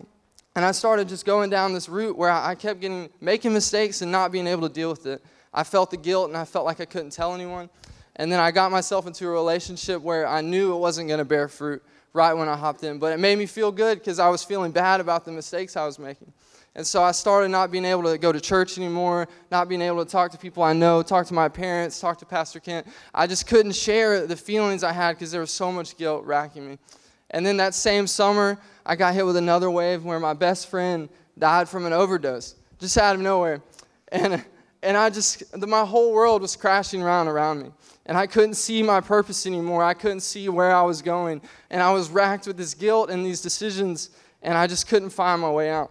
and 0.56 0.66
I 0.66 0.72
started 0.72 1.08
just 1.08 1.26
going 1.26 1.50
down 1.50 1.74
this 1.74 1.88
route 1.88 2.18
where 2.18 2.32
I 2.32 2.56
kept 2.56 2.80
getting 2.80 3.10
making 3.22 3.54
mistakes 3.54 4.02
and 4.02 4.12
not 4.12 4.32
being 4.32 4.48
able 4.48 4.68
to 4.68 4.74
deal 4.74 4.90
with 4.90 5.06
it. 5.06 5.24
I 5.54 5.64
felt 5.64 5.92
the 5.92 5.98
guilt 5.98 6.30
and 6.30 6.38
I 6.38 6.46
felt 6.46 6.66
like 6.66 6.80
I 6.80 6.86
couldn't 6.86 7.12
tell 7.12 7.34
anyone. 7.36 7.70
And 8.15 8.32
then 8.32 8.39
I 8.39 8.52
got 8.52 8.71
myself 8.71 9.08
into 9.08 9.28
a 9.28 9.32
relationship 9.32 10.02
where 10.02 10.28
I 10.28 10.41
knew 10.41 10.73
it 10.73 10.78
wasn't 10.78 11.08
going 11.08 11.17
to 11.17 11.26
bear 11.26 11.47
fruit 11.47 11.84
right 12.13 12.34
when 12.34 12.47
I 12.47 12.56
hopped 12.56 12.84
in. 12.84 12.99
But 12.99 13.13
it 13.13 13.19
made 13.19 13.38
me 13.38 13.45
feel 13.45 13.71
good 13.71 13.99
because 13.99 14.19
I 14.19 14.30
was 14.30 14.43
feeling 14.43 14.71
bad 14.71 15.02
about 15.02 15.26
the 15.26 15.32
mistakes 15.32 15.76
I 15.76 15.86
was 15.86 15.97
making. 15.97 16.32
And 16.76 16.86
so 16.86 17.04
I 17.04 17.12
started 17.12 17.49
not 17.49 17.71
being 17.71 17.86
able 17.86 18.04
to 18.04 18.17
go 18.17 18.32
to 18.32 18.41
church 18.41 18.78
anymore, 18.78 19.28
not 19.52 19.69
being 19.69 19.82
able 19.82 20.04
to 20.04 20.10
talk 20.10 20.32
to 20.32 20.38
people 20.38 20.63
I 20.63 20.73
know, 20.73 21.04
talk 21.04 21.28
to 21.28 21.34
my 21.34 21.47
parents, 21.47 21.99
talk 21.99 22.17
to 22.19 22.26
Pastor 22.26 22.60
Kent. 22.60 22.88
I 23.13 23.28
just 23.28 23.45
couldn't 23.45 23.76
share 23.76 24.26
the 24.26 24.36
feelings 24.36 24.84
I 24.84 24.91
had 24.91 25.13
because 25.13 25.32
there 25.32 25.41
was 25.41 25.52
so 25.52 25.71
much 25.71 25.97
guilt 25.97 26.26
racking 26.26 26.67
me. 26.67 26.80
And 27.30 27.45
then 27.45 27.58
that 27.58 27.76
same 27.76 28.08
summer, 28.08 28.60
I 28.86 28.95
got 28.95 29.13
hit 29.13 29.26
with 29.26 29.38
another 29.38 29.69
wave 29.69 30.04
where 30.04 30.19
my 30.19 30.34
best 30.34 30.67
friend 30.67 31.10
died 31.38 31.69
from 31.69 31.86
an 31.86 31.93
overdose, 31.93 32.56
just 32.80 32.97
out 32.97 33.15
of 33.15 33.21
nowhere. 33.21 33.62
And 34.12 34.43
and 34.84 34.98
I 34.98 35.10
just, 35.10 35.58
my 35.58 35.86
whole 35.86 36.13
world 36.13 36.41
was 36.41 36.56
crashing 36.56 37.02
around 37.02 37.30
around 37.30 37.63
me. 37.63 37.72
And 38.06 38.17
I 38.17 38.28
couldn't 38.28 38.56
see 38.56 38.84
my 38.84 39.00
purpose 39.00 39.48
anymore. 39.48 39.82
I 39.84 39.93
couldn't 39.93 40.19
see 40.19 40.50
where 40.50 40.76
I 40.76 40.82
was 40.82 41.02
going. 41.02 41.41
And 41.69 41.82
I 41.82 41.91
was 41.93 42.10
racked 42.10 42.48
with 42.48 42.58
this 42.58 42.74
guilt 42.74 43.10
and 43.10 43.26
these 43.26 43.39
decisions, 43.39 44.10
and 44.41 44.58
I 44.58 44.67
just 44.67 44.88
couldn't 44.88 45.12
find 45.12 45.41
my 45.41 45.50
way 45.50 45.69
out. 45.69 45.89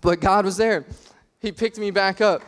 But 0.00 0.20
God 0.20 0.44
was 0.44 0.56
there. 0.56 0.84
He 1.40 1.52
picked 1.52 1.78
me 1.78 1.92
back 1.92 2.20
up. 2.20 2.42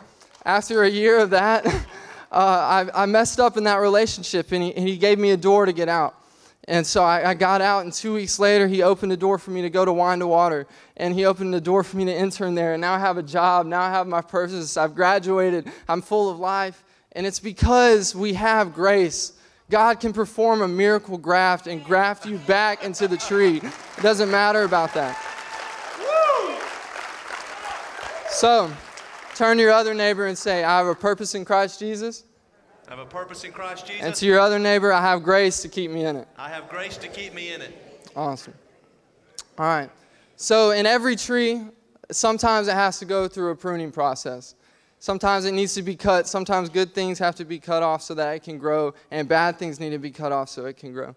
After 0.45 0.83
a 0.83 0.89
year 0.89 1.19
of 1.19 1.29
that, 1.29 1.65
uh, 2.31 2.85
I, 2.93 3.03
I, 3.03 3.05
messed 3.05 3.39
up 3.39 3.55
in 3.55 3.63
that 3.63 3.77
relationship, 3.77 4.51
and 4.51 4.61
he, 4.61 4.75
and 4.75 4.87
he, 4.87 4.97
gave 4.97 5.17
me 5.17 5.31
a 5.31 5.37
door 5.37 5.65
to 5.65 5.71
get 5.71 5.87
out. 5.87 6.15
And 6.67 6.87
so 6.87 7.03
I, 7.03 7.31
I, 7.31 7.33
got 7.33 7.61
out, 7.61 7.83
and 7.83 7.91
two 7.91 8.13
weeks 8.13 8.39
later, 8.39 8.67
he 8.67 8.83
opened 8.83 9.11
the 9.11 9.17
door 9.17 9.37
for 9.37 9.51
me 9.51 9.61
to 9.63 9.69
go 9.69 9.83
to 9.83 9.91
Wine 9.91 10.19
to 10.19 10.27
Water. 10.27 10.65
And 10.95 11.13
he 11.13 11.25
opened 11.25 11.53
the 11.53 11.59
door 11.59 11.83
for 11.83 11.97
me 11.97 12.05
to 12.05 12.15
intern 12.15 12.55
there. 12.55 12.73
And 12.73 12.81
now 12.81 12.93
I 12.93 12.99
have 12.99 13.17
a 13.17 13.23
job. 13.23 13.65
Now 13.65 13.81
I 13.81 13.89
have 13.89 14.07
my 14.07 14.21
purpose. 14.21 14.77
I've 14.77 14.95
graduated. 14.95 15.69
I'm 15.89 16.01
full 16.01 16.29
of 16.29 16.39
life. 16.39 16.83
And 17.11 17.27
it's 17.27 17.39
because 17.39 18.15
we 18.15 18.33
have 18.33 18.73
grace. 18.73 19.33
God 19.69 19.99
can 19.99 20.13
perform 20.13 20.61
a 20.61 20.67
miracle 20.67 21.17
graft 21.17 21.67
and 21.67 21.83
graft 21.83 22.25
you 22.25 22.37
back 22.39 22.83
into 22.83 23.07
the 23.07 23.17
tree. 23.17 23.57
It 23.57 24.01
doesn't 24.01 24.31
matter 24.31 24.63
about 24.63 24.93
that. 24.93 25.19
So, 28.29 28.71
turn 29.35 29.57
to 29.57 29.63
your 29.63 29.71
other 29.71 29.93
neighbor 29.93 30.27
and 30.27 30.37
say, 30.37 30.63
I 30.63 30.77
have 30.77 30.87
a 30.87 30.95
purpose 30.95 31.35
in 31.35 31.45
Christ 31.45 31.79
Jesus. 31.79 32.23
I 32.87 32.91
have 32.91 32.99
a 32.99 33.05
purpose 33.05 33.43
in 33.43 33.51
Christ 33.51 33.87
Jesus. 33.87 34.03
And 34.03 34.13
to 34.15 34.25
your 34.25 34.39
other 34.39 34.59
neighbor, 34.59 34.91
I 34.91 35.01
have 35.01 35.23
grace 35.23 35.61
to 35.61 35.69
keep 35.69 35.89
me 35.89 36.05
in 36.05 36.15
it. 36.17 36.27
I 36.37 36.49
have 36.49 36.67
grace 36.69 36.97
to 36.97 37.07
keep 37.07 37.33
me 37.33 37.53
in 37.53 37.61
it. 37.61 38.09
Awesome. 38.15 38.53
All 39.57 39.65
right. 39.65 39.89
So, 40.35 40.71
in 40.71 40.85
every 40.85 41.15
tree, 41.15 41.61
sometimes 42.11 42.67
it 42.67 42.73
has 42.73 42.99
to 42.99 43.05
go 43.05 43.27
through 43.27 43.51
a 43.51 43.55
pruning 43.55 43.91
process. 43.91 44.55
Sometimes 44.99 45.45
it 45.45 45.53
needs 45.53 45.73
to 45.73 45.81
be 45.81 45.95
cut. 45.95 46.27
Sometimes 46.27 46.69
good 46.69 46.93
things 46.93 47.19
have 47.19 47.35
to 47.35 47.45
be 47.45 47.59
cut 47.59 47.83
off 47.83 48.01
so 48.01 48.13
that 48.13 48.35
it 48.35 48.43
can 48.43 48.57
grow, 48.57 48.93
and 49.11 49.27
bad 49.27 49.57
things 49.57 49.79
need 49.79 49.91
to 49.91 49.97
be 49.97 50.11
cut 50.11 50.31
off 50.31 50.49
so 50.49 50.65
it 50.65 50.77
can 50.77 50.93
grow. 50.93 51.15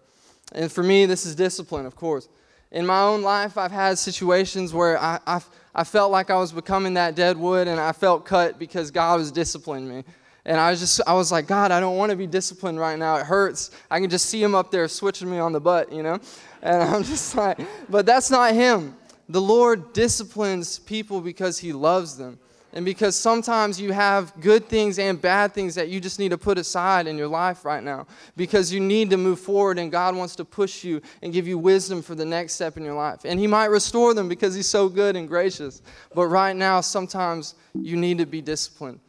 And 0.53 0.71
for 0.71 0.83
me, 0.83 1.05
this 1.05 1.25
is 1.25 1.35
discipline, 1.35 1.85
of 1.85 1.95
course. 1.95 2.29
In 2.71 2.85
my 2.85 3.01
own 3.01 3.21
life, 3.21 3.57
I've 3.57 3.71
had 3.71 3.97
situations 3.97 4.73
where 4.73 4.99
I, 4.99 5.19
I, 5.25 5.41
I 5.73 5.83
felt 5.83 6.11
like 6.11 6.29
I 6.29 6.35
was 6.35 6.51
becoming 6.51 6.95
that 6.95 7.15
dead 7.15 7.37
wood, 7.37 7.67
and 7.67 7.79
I 7.79 7.91
felt 7.91 8.25
cut 8.25 8.59
because 8.59 8.91
God 8.91 9.19
was 9.19 9.31
disciplining 9.31 9.87
me. 9.87 10.03
And 10.47 10.59
I 10.59 10.71
was 10.71 10.79
just, 10.79 11.01
I 11.05 11.13
was 11.13 11.31
like, 11.31 11.45
God, 11.45 11.71
I 11.71 11.79
don't 11.79 11.97
want 11.97 12.09
to 12.09 12.15
be 12.15 12.25
disciplined 12.25 12.79
right 12.79 12.97
now. 12.97 13.17
It 13.17 13.25
hurts. 13.25 13.69
I 13.91 13.99
can 13.99 14.09
just 14.09 14.27
see 14.27 14.41
him 14.41 14.55
up 14.55 14.71
there 14.71 14.87
switching 14.87 15.29
me 15.29 15.37
on 15.37 15.51
the 15.51 15.59
butt, 15.59 15.91
you 15.91 16.01
know? 16.01 16.19
And 16.63 16.81
I'm 16.81 17.03
just 17.13 17.35
like, 17.35 17.59
but 17.89 18.05
that's 18.05 18.31
not 18.31 18.53
him. 18.53 18.95
The 19.29 19.41
Lord 19.41 19.93
disciplines 19.93 20.79
people 20.79 21.21
because 21.21 21.59
he 21.59 21.73
loves 21.73 22.17
them 22.17 22.39
and 22.73 22.85
because 22.85 23.15
sometimes 23.15 23.79
you 23.79 23.91
have 23.91 24.39
good 24.39 24.67
things 24.67 24.99
and 24.99 25.19
bad 25.19 25.53
things 25.53 25.73
that 25.75 25.89
you 25.89 25.99
just 25.99 26.19
need 26.19 26.29
to 26.29 26.37
put 26.37 26.57
aside 26.57 27.07
in 27.07 27.17
your 27.17 27.27
life 27.27 27.65
right 27.65 27.83
now 27.83 28.05
because 28.35 28.71
you 28.71 28.79
need 28.79 29.09
to 29.09 29.17
move 29.17 29.39
forward 29.39 29.79
and 29.79 29.91
God 29.91 30.15
wants 30.15 30.35
to 30.35 30.45
push 30.45 30.83
you 30.83 31.01
and 31.21 31.33
give 31.33 31.47
you 31.47 31.57
wisdom 31.57 32.01
for 32.01 32.13
the 32.13 32.25
next 32.25 32.53
step 32.53 32.77
in 32.77 32.83
your 32.83 32.93
life. 32.93 33.21
And 33.25 33.39
He 33.39 33.47
might 33.47 33.65
restore 33.65 34.13
them 34.13 34.29
because 34.29 34.53
He's 34.53 34.67
so 34.67 34.89
good 34.89 35.15
and 35.15 35.27
gracious. 35.27 35.81
But 36.13 36.27
right 36.27 36.55
now, 36.55 36.81
sometimes 36.81 37.55
you 37.73 37.95
need 37.95 38.17
to 38.19 38.25
be 38.25 38.41
disciplined. 38.41 38.99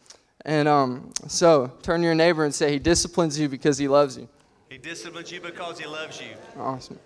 And 0.44 0.68
um, 0.68 1.12
so 1.26 1.72
turn 1.82 2.00
to 2.00 2.06
your 2.06 2.14
neighbor 2.14 2.44
and 2.44 2.54
say, 2.54 2.72
He 2.72 2.78
disciplines 2.78 3.38
you 3.38 3.48
because 3.48 3.78
He 3.78 3.88
loves 3.88 4.16
you. 4.16 4.28
He 4.68 4.78
disciplines 4.78 5.30
you 5.32 5.40
because 5.40 5.78
He 5.78 5.86
loves 5.86 6.20
you. 6.20 6.28
Awesome. 6.58 6.98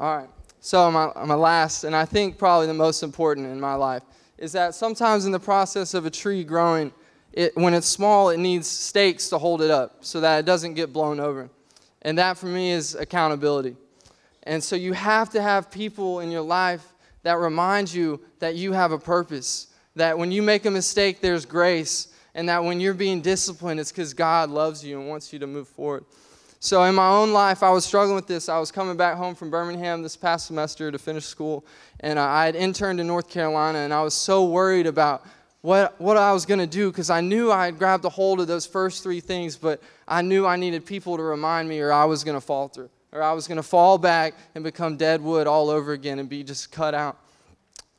All 0.00 0.16
right. 0.16 0.28
So, 0.60 0.90
my, 0.90 1.12
my 1.26 1.34
last, 1.34 1.84
and 1.84 1.94
I 1.94 2.04
think 2.06 2.38
probably 2.38 2.66
the 2.66 2.74
most 2.74 3.02
important 3.02 3.46
in 3.46 3.60
my 3.60 3.74
life 3.74 4.02
is 4.38 4.52
that 4.52 4.74
sometimes 4.74 5.26
in 5.26 5.32
the 5.32 5.38
process 5.38 5.94
of 5.94 6.06
a 6.06 6.10
tree 6.10 6.42
growing, 6.42 6.92
it, 7.32 7.56
when 7.56 7.74
it's 7.74 7.86
small, 7.86 8.30
it 8.30 8.38
needs 8.38 8.66
stakes 8.66 9.28
to 9.28 9.38
hold 9.38 9.60
it 9.60 9.70
up 9.70 10.04
so 10.04 10.20
that 10.20 10.38
it 10.38 10.46
doesn't 10.46 10.74
get 10.74 10.92
blown 10.92 11.20
over. 11.20 11.50
And 12.02 12.18
that 12.18 12.38
for 12.38 12.46
me 12.46 12.70
is 12.70 12.94
accountability. 12.94 13.76
And 14.44 14.62
so 14.62 14.76
you 14.76 14.92
have 14.92 15.30
to 15.30 15.42
have 15.42 15.70
people 15.70 16.20
in 16.20 16.30
your 16.30 16.42
life 16.42 16.94
that 17.22 17.38
remind 17.38 17.92
you 17.92 18.20
that 18.38 18.54
you 18.54 18.72
have 18.72 18.92
a 18.92 18.98
purpose, 18.98 19.68
that 19.96 20.16
when 20.16 20.30
you 20.30 20.42
make 20.42 20.66
a 20.66 20.70
mistake, 20.70 21.20
there's 21.20 21.44
grace, 21.46 22.08
and 22.34 22.48
that 22.48 22.64
when 22.64 22.80
you're 22.80 22.94
being 22.94 23.20
disciplined, 23.20 23.80
it's 23.80 23.92
because 23.92 24.14
God 24.14 24.50
loves 24.50 24.84
you 24.84 24.98
and 24.98 25.08
wants 25.08 25.32
you 25.32 25.38
to 25.38 25.46
move 25.46 25.68
forward. 25.68 26.04
So, 26.64 26.82
in 26.84 26.94
my 26.94 27.10
own 27.10 27.32
life, 27.32 27.62
I 27.62 27.68
was 27.70 27.84
struggling 27.84 28.16
with 28.16 28.26
this. 28.26 28.48
I 28.48 28.58
was 28.58 28.72
coming 28.72 28.96
back 28.96 29.16
home 29.16 29.34
from 29.34 29.50
Birmingham 29.50 30.02
this 30.02 30.16
past 30.16 30.46
semester 30.46 30.90
to 30.90 30.98
finish 30.98 31.26
school, 31.26 31.64
and 32.00 32.18
I 32.18 32.46
had 32.46 32.56
interned 32.56 33.00
in 33.00 33.06
North 33.06 33.28
Carolina, 33.28 33.80
and 33.80 33.92
I 33.92 34.02
was 34.02 34.14
so 34.14 34.46
worried 34.46 34.86
about 34.86 35.26
what, 35.60 35.98
what 36.00 36.16
I 36.16 36.32
was 36.32 36.46
going 36.46 36.60
to 36.60 36.66
do 36.66 36.90
because 36.90 37.10
I 37.10 37.20
knew 37.20 37.52
I 37.52 37.66
had 37.66 37.78
grabbed 37.78 38.04
a 38.06 38.08
hold 38.08 38.40
of 38.40 38.46
those 38.46 38.64
first 38.66 39.02
three 39.02 39.20
things, 39.20 39.56
but 39.56 39.82
I 40.08 40.22
knew 40.22 40.46
I 40.46 40.56
needed 40.56 40.86
people 40.86 41.18
to 41.18 41.22
remind 41.22 41.68
me, 41.68 41.80
or 41.80 41.92
I 41.92 42.06
was 42.06 42.24
going 42.24 42.36
to 42.36 42.40
falter, 42.40 42.88
or 43.12 43.22
I 43.22 43.32
was 43.32 43.46
going 43.46 43.56
to 43.56 43.62
fall 43.62 43.98
back 43.98 44.34
and 44.54 44.64
become 44.64 44.96
dead 44.96 45.20
wood 45.20 45.46
all 45.46 45.68
over 45.68 45.92
again 45.92 46.18
and 46.18 46.28
be 46.28 46.42
just 46.42 46.72
cut 46.72 46.94
out. 46.94 47.18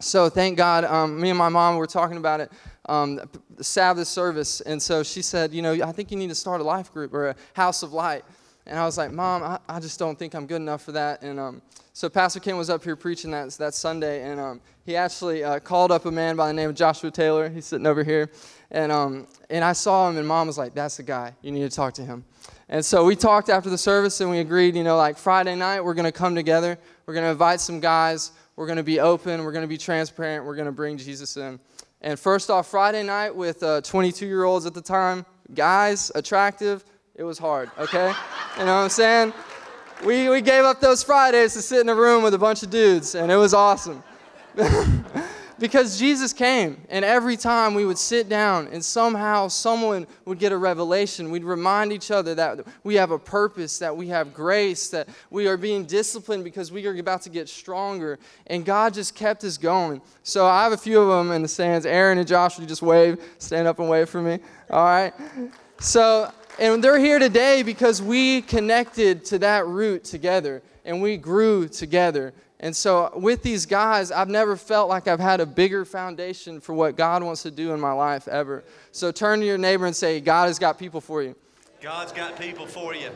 So, 0.02 0.30
thank 0.30 0.58
God, 0.58 0.84
um, 0.84 1.20
me 1.20 1.30
and 1.30 1.38
my 1.38 1.48
mom 1.48 1.78
were 1.78 1.88
talking 1.88 2.18
about 2.18 2.42
it. 2.42 2.52
Um, 2.88 3.22
the 3.56 3.64
Sabbath 3.64 4.08
service, 4.08 4.60
and 4.62 4.82
so 4.82 5.04
she 5.04 5.22
said, 5.22 5.54
You 5.54 5.62
know, 5.62 5.74
I 5.74 5.92
think 5.94 6.12
you 6.12 6.18
need 6.18 6.28
to 6.28 6.36
start 6.36 6.60
a 6.60 6.64
life 6.66 6.92
group 6.92 7.14
or 7.14 7.30
a 7.30 7.36
house 7.54 7.82
of 7.82 7.94
light. 7.94 8.26
And 8.68 8.78
I 8.78 8.84
was 8.84 8.98
like, 8.98 9.12
Mom, 9.12 9.44
I, 9.44 9.60
I 9.70 9.80
just 9.80 9.98
don't 9.98 10.18
think 10.18 10.34
I'm 10.34 10.48
good 10.48 10.58
enough 10.58 10.82
for 10.82 10.92
that. 10.92 11.22
And 11.22 11.40
um, 11.40 11.62
so 11.94 12.10
Pastor 12.10 12.42
Kent 12.42 12.58
was 12.58 12.70
up 12.70 12.84
here 12.84 12.96
preaching 12.96 13.32
that, 13.32 13.52
that 13.52 13.74
Sunday, 13.74 14.30
and 14.30 14.40
um, 14.40 14.62
he 14.86 14.98
actually 14.98 15.44
uh, 15.44 15.60
called 15.60 15.92
up 15.92 16.06
a 16.06 16.12
man 16.12 16.36
by 16.36 16.48
the 16.48 16.54
name 16.54 16.70
of 16.70 16.76
Joshua 16.76 17.10
Taylor. 17.10 17.48
He's 17.48 17.66
sitting 17.66 17.88
over 17.88 18.04
here. 18.04 18.30
And, 18.72 18.92
um, 18.92 19.28
and 19.50 19.64
I 19.64 19.72
saw 19.72 20.10
him, 20.10 20.18
and 20.18 20.28
Mom 20.28 20.48
was 20.48 20.58
like, 20.58 20.74
That's 20.74 20.98
the 20.98 21.04
guy. 21.04 21.34
You 21.42 21.52
need 21.52 21.70
to 21.70 21.74
talk 21.74 21.94
to 21.94 22.04
him. 22.04 22.26
And 22.68 22.84
so 22.84 23.06
we 23.06 23.16
talked 23.16 23.50
after 23.50 23.70
the 23.70 23.78
service, 23.78 24.20
and 24.20 24.30
we 24.30 24.40
agreed, 24.40 24.76
you 24.76 24.84
know, 24.84 24.98
like 24.98 25.18
Friday 25.18 25.56
night, 25.56 25.80
we're 25.86 25.94
going 25.94 26.06
to 26.06 26.12
come 26.12 26.36
together. 26.36 26.78
We're 27.06 27.14
going 27.14 27.26
to 27.26 27.32
invite 27.32 27.62
some 27.62 27.80
guys. 27.80 28.32
We're 28.56 28.68
going 28.68 28.78
to 28.78 28.84
be 28.84 29.00
open. 29.00 29.44
We're 29.44 29.52
going 29.52 29.64
to 29.64 29.68
be 29.68 29.78
transparent. 29.78 30.46
We're 30.46 30.56
going 30.56 30.68
to 30.68 30.72
bring 30.72 30.98
Jesus 30.98 31.38
in. 31.38 31.60
And 32.02 32.20
first 32.20 32.50
off, 32.50 32.68
Friday 32.68 33.04
night 33.04 33.36
with 33.36 33.64
22 33.84 34.26
uh, 34.26 34.28
year 34.28 34.44
olds 34.44 34.66
at 34.66 34.74
the 34.74 34.82
time, 34.82 35.26
guys, 35.54 36.12
attractive, 36.16 36.86
it 37.16 37.24
was 37.24 37.38
hard, 37.38 37.72
okay? 37.78 38.14
You 38.58 38.66
know 38.66 38.76
what 38.76 38.84
I'm 38.84 38.90
saying? 38.90 39.34
We, 40.06 40.30
we 40.30 40.42
gave 40.42 40.66
up 40.66 40.82
those 40.82 41.04
Fridays 41.04 41.54
to 41.54 41.62
sit 41.62 41.82
in 41.82 41.90
a 41.90 41.96
room 41.96 42.24
with 42.24 42.34
a 42.34 42.38
bunch 42.38 42.64
of 42.64 42.70
dudes, 42.70 43.16
and 43.16 43.32
it 43.32 43.38
was 43.38 43.54
awesome. 43.54 44.04
because 45.60 45.98
Jesus 45.98 46.34
came, 46.34 46.82
and 46.90 47.06
every 47.06 47.38
time 47.38 47.74
we 47.74 47.86
would 47.86 47.98
sit 47.98 48.30
down, 48.30 48.68
and 48.68 48.84
somehow 48.84 49.48
someone 49.48 50.08
would 50.26 50.40
get 50.40 50.52
a 50.52 50.58
revelation. 50.58 51.32
We'd 51.32 51.44
remind 51.44 51.94
each 51.94 52.12
other 52.12 52.36
that 52.36 52.66
we 52.84 52.96
have 52.96 53.12
a 53.12 53.20
purpose, 53.20 53.80
that 53.80 53.96
we 53.96 54.08
have 54.10 54.34
grace, 54.34 54.90
that 54.90 55.08
we 55.30 55.48
are 55.48 55.58
being 55.58 55.86
disciplined 55.86 56.44
because 56.44 56.72
we 56.72 56.86
are 56.88 56.98
about 56.98 57.22
to 57.24 57.30
get 57.30 57.48
stronger. 57.50 58.20
And 58.48 58.66
God 58.66 58.94
just 58.94 59.16
kept 59.16 59.44
us 59.44 59.58
going. 59.58 60.02
So 60.24 60.46
I 60.46 60.64
have 60.64 60.74
a 60.74 60.78
few 60.78 61.02
of 61.02 61.08
them 61.08 61.34
in 61.34 61.42
the 61.42 61.48
stands. 61.48 61.86
Aaron 61.86 62.18
and 62.18 62.28
Josh, 62.28 62.60
you 62.60 62.66
just 62.66 62.82
wave, 62.82 63.22
stand 63.38 63.68
up 63.68 63.80
and 63.80 63.90
wave 63.90 64.10
for 64.10 64.22
me. 64.22 64.40
All 64.70 64.86
right. 64.86 65.14
So 65.80 66.32
and 66.58 66.82
they're 66.82 67.00
here 67.00 67.20
today 67.20 67.64
because 67.64 68.02
we 68.02 68.42
connected 68.42 69.26
to 69.26 69.40
that 69.40 69.68
root 69.68 70.06
together 70.06 70.62
and 70.86 71.02
we 71.02 71.18
grew 71.18 71.68
together. 71.68 72.34
And 72.60 72.76
so, 72.76 73.12
with 73.16 73.44
these 73.44 73.66
guys, 73.66 74.12
I've 74.12 74.30
never 74.30 74.56
felt 74.56 74.88
like 74.88 75.08
I've 75.08 75.20
had 75.20 75.42
a 75.42 75.46
bigger 75.46 75.84
foundation 75.84 76.62
for 76.62 76.74
what 76.74 76.96
God 76.96 77.22
wants 77.22 77.44
to 77.44 77.52
do 77.52 77.74
in 77.74 77.80
my 77.80 77.92
life 77.92 78.28
ever. 78.28 78.64
So, 78.92 79.12
turn 79.12 79.42
to 79.42 79.46
your 79.46 79.58
neighbor 79.58 79.86
and 79.86 79.96
say, 79.96 80.22
God 80.22 80.48
has 80.48 80.58
got 80.58 80.80
people 80.80 81.02
for 81.02 81.22
you. 81.22 81.36
God's 81.82 82.14
got 82.14 82.40
people 82.40 82.66
for 82.66 82.96
you. 82.96 83.12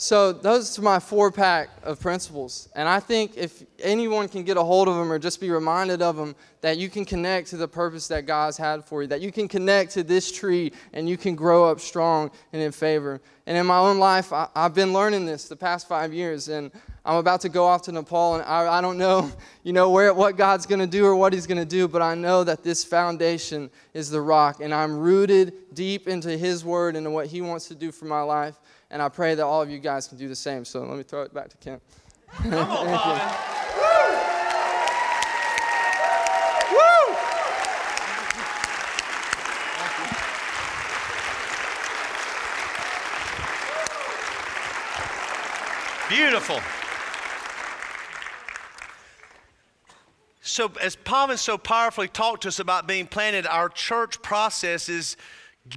So 0.00 0.32
those 0.32 0.78
are 0.78 0.82
my 0.82 1.00
four 1.00 1.32
pack 1.32 1.70
of 1.82 1.98
principles. 1.98 2.68
And 2.76 2.88
I 2.88 3.00
think 3.00 3.36
if 3.36 3.64
anyone 3.80 4.28
can 4.28 4.44
get 4.44 4.56
a 4.56 4.62
hold 4.62 4.86
of 4.86 4.94
them 4.94 5.10
or 5.10 5.18
just 5.18 5.40
be 5.40 5.50
reminded 5.50 6.02
of 6.02 6.14
them, 6.14 6.36
that 6.60 6.78
you 6.78 6.88
can 6.88 7.04
connect 7.04 7.48
to 7.48 7.56
the 7.56 7.66
purpose 7.66 8.06
that 8.06 8.24
God's 8.24 8.56
had 8.56 8.84
for 8.84 9.02
you, 9.02 9.08
that 9.08 9.20
you 9.20 9.32
can 9.32 9.48
connect 9.48 9.90
to 9.94 10.04
this 10.04 10.30
tree 10.30 10.72
and 10.92 11.08
you 11.08 11.16
can 11.16 11.34
grow 11.34 11.64
up 11.64 11.80
strong 11.80 12.30
and 12.52 12.62
in 12.62 12.70
favor. 12.70 13.20
And 13.44 13.56
in 13.56 13.66
my 13.66 13.78
own 13.78 13.98
life, 13.98 14.32
I, 14.32 14.48
have 14.54 14.72
been 14.72 14.92
learning 14.92 15.26
this 15.26 15.48
the 15.48 15.56
past 15.56 15.88
five 15.88 16.14
years. 16.14 16.48
And 16.48 16.70
I'm 17.08 17.16
about 17.16 17.40
to 17.40 17.48
go 17.48 17.64
off 17.64 17.80
to 17.84 17.92
Nepal, 17.92 18.34
and 18.34 18.44
I, 18.44 18.78
I 18.78 18.80
don't 18.82 18.98
know, 18.98 19.32
you 19.62 19.72
know, 19.72 19.88
where, 19.88 20.12
what 20.12 20.36
God's 20.36 20.66
going 20.66 20.80
to 20.80 20.86
do 20.86 21.06
or 21.06 21.16
what 21.16 21.32
He's 21.32 21.46
going 21.46 21.56
to 21.56 21.64
do, 21.64 21.88
but 21.88 22.02
I 22.02 22.14
know 22.14 22.44
that 22.44 22.62
this 22.62 22.84
foundation 22.84 23.70
is 23.94 24.10
the 24.10 24.20
rock, 24.20 24.60
and 24.60 24.74
I'm 24.74 24.98
rooted 24.98 25.74
deep 25.74 26.06
into 26.06 26.36
His 26.36 26.66
Word 26.66 26.96
and 26.96 27.14
what 27.14 27.28
He 27.28 27.40
wants 27.40 27.66
to 27.68 27.74
do 27.74 27.92
for 27.92 28.04
my 28.04 28.20
life. 28.20 28.60
And 28.90 29.00
I 29.00 29.08
pray 29.08 29.34
that 29.34 29.42
all 29.42 29.62
of 29.62 29.70
you 29.70 29.78
guys 29.78 30.06
can 30.06 30.18
do 30.18 30.28
the 30.28 30.36
same. 30.36 30.66
So 30.66 30.82
let 30.82 30.98
me 30.98 31.02
throw 31.02 31.22
it 31.22 31.32
back 31.32 31.48
to 31.48 31.56
Kent. 31.56 31.80
Come 32.42 32.52
on, 32.52 32.86
Woo! 33.78 34.16
Woo! 36.74 37.16
Beautiful. 46.14 46.60
So, 50.48 50.72
as 50.80 50.96
Pavan 50.96 51.36
so 51.36 51.58
powerfully 51.58 52.08
talked 52.08 52.42
to 52.42 52.48
us 52.48 52.58
about 52.58 52.88
being 52.88 53.06
planted, 53.06 53.46
our 53.46 53.68
church 53.68 54.22
process 54.22 54.88
is 54.88 55.18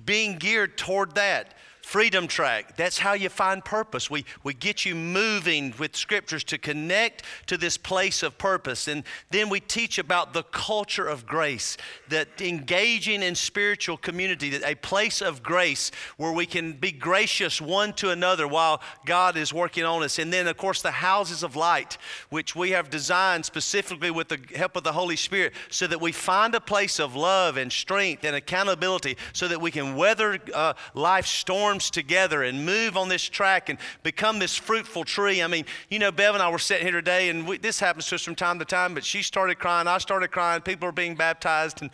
being 0.05 0.38
geared 0.38 0.77
toward 0.77 1.15
that. 1.15 1.55
Freedom 1.91 2.25
Track, 2.25 2.77
that's 2.77 2.99
how 2.99 3.12
you 3.12 3.27
find 3.27 3.65
purpose. 3.65 4.10
We, 4.10 4.23
we 4.45 4.54
get 4.54 4.86
you 4.86 4.95
moving 4.95 5.73
with 5.77 5.93
scriptures 5.93 6.41
to 6.45 6.58
connect 6.58 7.23
to 7.47 7.58
this 7.58 7.75
place 7.75 8.23
of 8.23 8.38
purpose. 8.38 8.88
And 8.88 9.04
then 9.30 9.49
we 9.49 9.60
teach 9.60 9.99
about 9.99 10.32
the 10.32 10.43
culture 10.43 11.06
of 11.06 11.25
grace, 11.25 11.75
that 12.08 12.30
engaging 12.39 13.21
in 13.21 13.36
spiritual 13.36 13.97
community, 13.97 14.51
that 14.51 14.63
a 14.63 14.75
place 14.75 15.21
of 15.21 15.43
grace 15.43 15.91
where 16.15 16.32
we 16.32 16.45
can 16.45 16.71
be 16.71 16.93
gracious 16.93 17.60
one 17.60 17.91
to 17.95 18.12
another 18.12 18.47
while 18.47 18.82
God 19.06 19.36
is 19.36 19.54
working 19.54 19.84
on 19.84 20.01
us. 20.01 20.17
And 20.17 20.32
then, 20.32 20.47
of 20.47 20.56
course, 20.56 20.82
the 20.82 20.91
houses 20.91 21.43
of 21.43 21.58
light, 21.58 21.97
which 22.30 22.56
we 22.56 22.69
have 22.71 22.89
designed 22.89 23.43
specifically 23.43 24.12
with 24.12 24.30
the 24.30 24.39
help 24.56 24.77
of 24.77 24.86
the 24.86 24.93
Holy 24.93 25.17
Spirit, 25.17 25.51
so 25.69 25.88
that 25.88 25.99
we 25.99 26.13
find 26.13 26.56
a 26.56 26.62
place 26.62 27.01
of 27.01 27.17
love 27.17 27.58
and 27.58 27.69
strength 27.69 28.23
and 28.23 28.34
accountability 28.34 29.17
so 29.34 29.49
that 29.49 29.60
we 29.60 29.71
can 29.71 29.97
weather 29.97 30.39
uh, 30.54 30.71
life's 30.93 31.30
storms 31.30 31.81
together 31.89 32.44
and 32.44 32.65
move 32.65 32.98
on 32.98 33.10
this 33.10 33.24
track 33.24 33.70
and 33.70 33.80
become 34.04 34.39
this 34.39 34.56
fruitful 34.56 35.04
tree. 35.04 35.41
I 35.41 35.48
mean, 35.48 35.65
you 35.89 36.00
know, 36.00 36.12
Bev 36.12 36.34
and 36.34 36.44
I 36.44 36.50
were 36.50 36.60
sitting 36.60 36.86
here 36.86 36.94
today, 36.94 37.30
and 37.30 37.48
we, 37.48 37.58
this 37.58 37.80
happens 37.80 38.08
to 38.08 38.15
us 38.15 38.22
from 38.22 38.36
time 38.36 38.60
to 38.60 38.65
time, 38.65 38.94
but 38.94 39.04
she 39.04 39.22
started 39.24 39.60
crying, 39.60 39.88
I 39.88 39.98
started 39.98 40.30
crying, 40.30 40.62
people 40.62 40.88
are 40.88 40.94
being 40.94 41.15
baptized, 41.15 41.82
and 41.82 41.91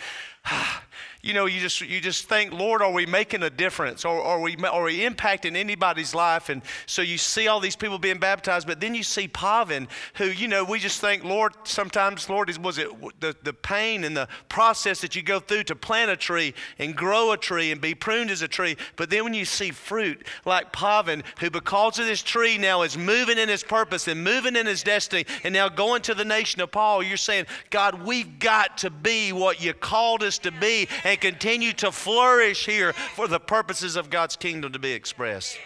you 1.22 1.34
know, 1.34 1.46
you 1.46 1.60
just 1.60 1.82
you 1.82 2.00
just 2.00 2.30
think, 2.30 2.54
Lord, 2.54 2.82
are 2.82 2.92
we 2.92 3.06
making 3.06 3.44
a 3.44 3.50
difference, 3.50 4.06
or 4.06 4.22
are 4.22 4.40
we 4.40 4.56
are 4.58 4.84
we 4.84 5.00
impacting 5.00 5.56
anybody's 5.56 6.14
life? 6.16 6.50
And 6.50 6.62
so 6.86 7.02
you 7.02 7.18
see 7.18 7.48
all 7.48 7.60
these 7.60 7.76
people 7.76 7.98
being 7.98 8.20
baptized, 8.20 8.68
but 8.68 8.80
then 8.80 8.96
you 8.96 9.04
see 9.04 9.28
Pavan, 9.28 9.88
who 10.16 10.26
you 10.26 10.48
know, 10.48 10.64
we 10.64 10.80
just 10.80 11.02
think, 11.02 11.24
Lord, 11.24 11.54
sometimes, 11.64 12.30
Lord, 12.30 12.56
was 12.58 12.78
it 12.78 12.90
the 13.20 13.36
the 13.44 13.54
pain 13.54 14.04
and 14.04 14.16
the 14.16 14.28
process 14.48 15.02
that 15.02 15.16
you 15.16 15.22
go 15.22 15.40
through 15.40 15.64
to 15.64 15.76
plant 15.76 16.12
a 16.12 16.16
tree 16.16 16.54
and 16.80 16.96
grow 16.96 17.32
a 17.32 17.38
tree 17.38 17.72
and 17.72 17.82
be 17.82 17.94
pruned 17.94 18.32
as 18.32 18.42
a 18.42 18.48
tree, 18.48 18.78
but 18.96 19.10
then 19.10 19.24
when 19.24 19.34
you 19.34 19.46
see 19.46 19.72
fruit 19.72 20.26
like 20.46 20.72
Pavan, 20.72 21.24
who 21.40 21.50
because 21.50 22.00
of 22.00 22.06
this 22.06 22.22
tree 22.22 22.58
now 22.58 22.84
is 22.84 22.98
moving 22.98 23.38
in 23.38 23.50
his 23.50 23.64
purpose 23.64 24.08
and 24.08 24.24
moving 24.24 24.56
in 24.56 24.66
his 24.66 24.84
destiny, 24.84 25.26
and 25.44 25.54
now 25.54 25.68
going 25.68 26.02
to 26.04 26.14
the 26.14 26.26
nation 26.26 26.62
of 26.62 26.68
Nepal, 26.68 27.04
you're 27.04 27.18
saying, 27.18 27.46
God, 27.70 28.04
we've 28.04 28.40
got 28.40 28.78
to 28.80 28.90
be 28.90 29.32
what 29.32 29.62
you 29.62 29.74
called 29.74 30.24
us 30.24 30.37
to 30.40 30.52
be 30.52 30.88
and 31.04 31.20
continue 31.20 31.74
to 31.74 31.92
flourish 31.92 32.66
here 32.66 32.94
for 32.94 33.28
the 33.28 33.40
purposes 33.40 33.96
of 33.96 34.10
God's 34.10 34.36
kingdom 34.36 34.74
to 34.74 34.80
be 34.80 34.92
expressed. 34.92 35.58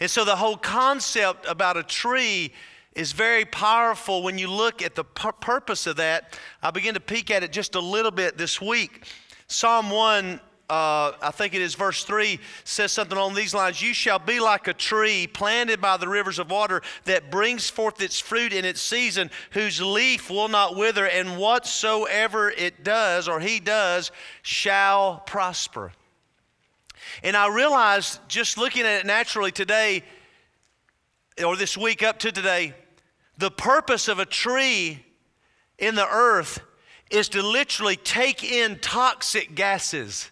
And 0.00 0.10
so 0.10 0.24
the 0.24 0.36
whole 0.36 0.56
concept 0.56 1.46
about 1.46 1.76
a 1.76 1.82
tree 1.82 2.52
is 2.94 3.12
very 3.12 3.44
powerful 3.44 4.22
when 4.22 4.38
you 4.38 4.50
look 4.50 4.82
at 4.82 4.94
the 4.94 5.04
pur- 5.04 5.32
purpose 5.32 5.86
of 5.86 5.96
that. 5.96 6.38
I 6.62 6.70
begin 6.70 6.94
to 6.94 7.00
peek 7.00 7.30
at 7.30 7.42
it 7.42 7.52
just 7.52 7.74
a 7.74 7.80
little 7.80 8.10
bit 8.10 8.36
this 8.36 8.60
week. 8.60 9.04
Psalm 9.46 9.90
1 9.90 10.40
uh, 10.70 11.12
I 11.22 11.30
think 11.30 11.54
it 11.54 11.62
is 11.62 11.74
verse 11.74 12.04
3, 12.04 12.38
says 12.62 12.92
something 12.92 13.16
on 13.16 13.34
these 13.34 13.54
lines 13.54 13.80
You 13.80 13.94
shall 13.94 14.18
be 14.18 14.38
like 14.38 14.68
a 14.68 14.74
tree 14.74 15.26
planted 15.26 15.80
by 15.80 15.96
the 15.96 16.08
rivers 16.08 16.38
of 16.38 16.50
water 16.50 16.82
that 17.04 17.30
brings 17.30 17.70
forth 17.70 18.02
its 18.02 18.20
fruit 18.20 18.52
in 18.52 18.66
its 18.66 18.82
season, 18.82 19.30
whose 19.52 19.80
leaf 19.80 20.28
will 20.28 20.48
not 20.48 20.76
wither, 20.76 21.06
and 21.06 21.38
whatsoever 21.38 22.50
it 22.50 22.84
does 22.84 23.28
or 23.28 23.40
he 23.40 23.60
does 23.60 24.10
shall 24.42 25.20
prosper. 25.20 25.92
And 27.22 27.34
I 27.34 27.48
realized 27.48 28.20
just 28.28 28.58
looking 28.58 28.82
at 28.82 29.00
it 29.00 29.06
naturally 29.06 29.52
today, 29.52 30.02
or 31.42 31.56
this 31.56 31.78
week 31.78 32.02
up 32.02 32.18
to 32.18 32.30
today, 32.30 32.74
the 33.38 33.50
purpose 33.50 34.06
of 34.06 34.18
a 34.18 34.26
tree 34.26 35.02
in 35.78 35.94
the 35.94 36.06
earth 36.06 36.60
is 37.10 37.30
to 37.30 37.42
literally 37.42 37.96
take 37.96 38.44
in 38.44 38.78
toxic 38.80 39.54
gases 39.54 40.30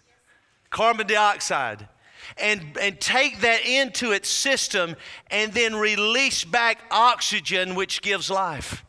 carbon 0.69 1.07
dioxide, 1.07 1.87
and, 2.37 2.77
and 2.79 2.99
take 2.99 3.41
that 3.41 3.65
into 3.65 4.11
its 4.11 4.29
system 4.29 4.95
and 5.31 5.53
then 5.53 5.75
release 5.75 6.43
back 6.43 6.79
oxygen, 6.91 7.75
which 7.75 8.01
gives 8.01 8.29
life. 8.29 8.83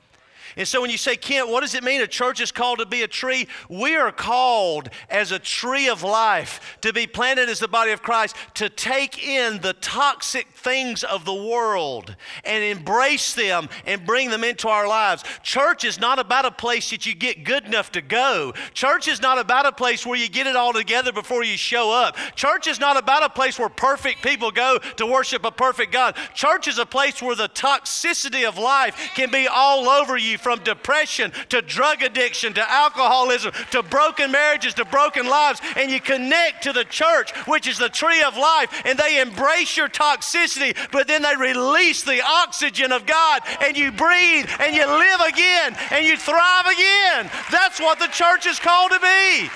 And 0.58 0.66
so 0.66 0.80
when 0.80 0.90
you 0.90 0.98
say, 0.98 1.16
Kent, 1.16 1.48
what 1.48 1.60
does 1.60 1.74
it 1.74 1.84
mean 1.84 2.02
a 2.02 2.06
church 2.08 2.40
is 2.40 2.50
called 2.50 2.80
to 2.80 2.86
be 2.86 3.02
a 3.02 3.08
tree? 3.08 3.46
We 3.68 3.94
are 3.94 4.10
called 4.10 4.90
as 5.08 5.30
a 5.30 5.38
tree 5.38 5.88
of 5.88 6.02
life 6.02 6.76
to 6.80 6.92
be 6.92 7.06
planted 7.06 7.48
as 7.48 7.60
the 7.60 7.68
body 7.68 7.92
of 7.92 8.02
Christ 8.02 8.34
to 8.54 8.68
take 8.68 9.24
in 9.24 9.60
the 9.60 9.74
toxic 9.74 10.48
things 10.48 11.04
of 11.04 11.24
the 11.24 11.32
world 11.32 12.16
and 12.42 12.64
embrace 12.64 13.34
them 13.34 13.68
and 13.86 14.04
bring 14.04 14.30
them 14.30 14.42
into 14.42 14.68
our 14.68 14.88
lives. 14.88 15.22
Church 15.44 15.84
is 15.84 16.00
not 16.00 16.18
about 16.18 16.44
a 16.44 16.50
place 16.50 16.90
that 16.90 17.06
you 17.06 17.14
get 17.14 17.44
good 17.44 17.64
enough 17.64 17.92
to 17.92 18.02
go. 18.02 18.52
Church 18.74 19.06
is 19.06 19.22
not 19.22 19.38
about 19.38 19.64
a 19.64 19.70
place 19.70 20.04
where 20.04 20.18
you 20.18 20.28
get 20.28 20.48
it 20.48 20.56
all 20.56 20.72
together 20.72 21.12
before 21.12 21.44
you 21.44 21.56
show 21.56 21.92
up. 21.92 22.16
Church 22.34 22.66
is 22.66 22.80
not 22.80 22.96
about 22.96 23.22
a 23.22 23.30
place 23.30 23.60
where 23.60 23.68
perfect 23.68 24.24
people 24.24 24.50
go 24.50 24.78
to 24.96 25.06
worship 25.06 25.44
a 25.44 25.52
perfect 25.52 25.92
God. 25.92 26.16
Church 26.34 26.66
is 26.66 26.78
a 26.78 26.86
place 26.86 27.22
where 27.22 27.36
the 27.36 27.48
toxicity 27.48 28.48
of 28.48 28.58
life 28.58 29.12
can 29.14 29.30
be 29.30 29.46
all 29.46 29.88
over 29.88 30.16
you 30.16 30.36
from 30.48 30.64
depression 30.64 31.30
to 31.50 31.60
drug 31.60 32.02
addiction 32.02 32.54
to 32.54 32.72
alcoholism 32.72 33.52
to 33.70 33.82
broken 33.82 34.32
marriages 34.32 34.72
to 34.72 34.82
broken 34.86 35.26
lives, 35.26 35.60
and 35.76 35.90
you 35.90 36.00
connect 36.00 36.62
to 36.62 36.72
the 36.72 36.84
church, 36.84 37.36
which 37.46 37.66
is 37.66 37.76
the 37.76 37.90
tree 37.90 38.22
of 38.22 38.34
life, 38.34 38.72
and 38.86 38.98
they 38.98 39.20
embrace 39.20 39.76
your 39.76 39.90
toxicity, 39.90 40.74
but 40.90 41.06
then 41.06 41.20
they 41.20 41.36
release 41.36 42.02
the 42.02 42.22
oxygen 42.24 42.92
of 42.92 43.04
God, 43.04 43.42
and 43.60 43.76
you 43.76 43.92
breathe 43.92 44.48
and 44.58 44.74
you 44.74 44.86
live 44.86 45.20
again 45.28 45.76
and 45.90 46.06
you 46.06 46.16
thrive 46.16 46.64
again. 46.64 47.30
That's 47.50 47.78
what 47.78 47.98
the 47.98 48.06
church 48.06 48.46
is 48.46 48.58
called 48.58 48.92
to 48.92 49.00
be. 49.00 49.50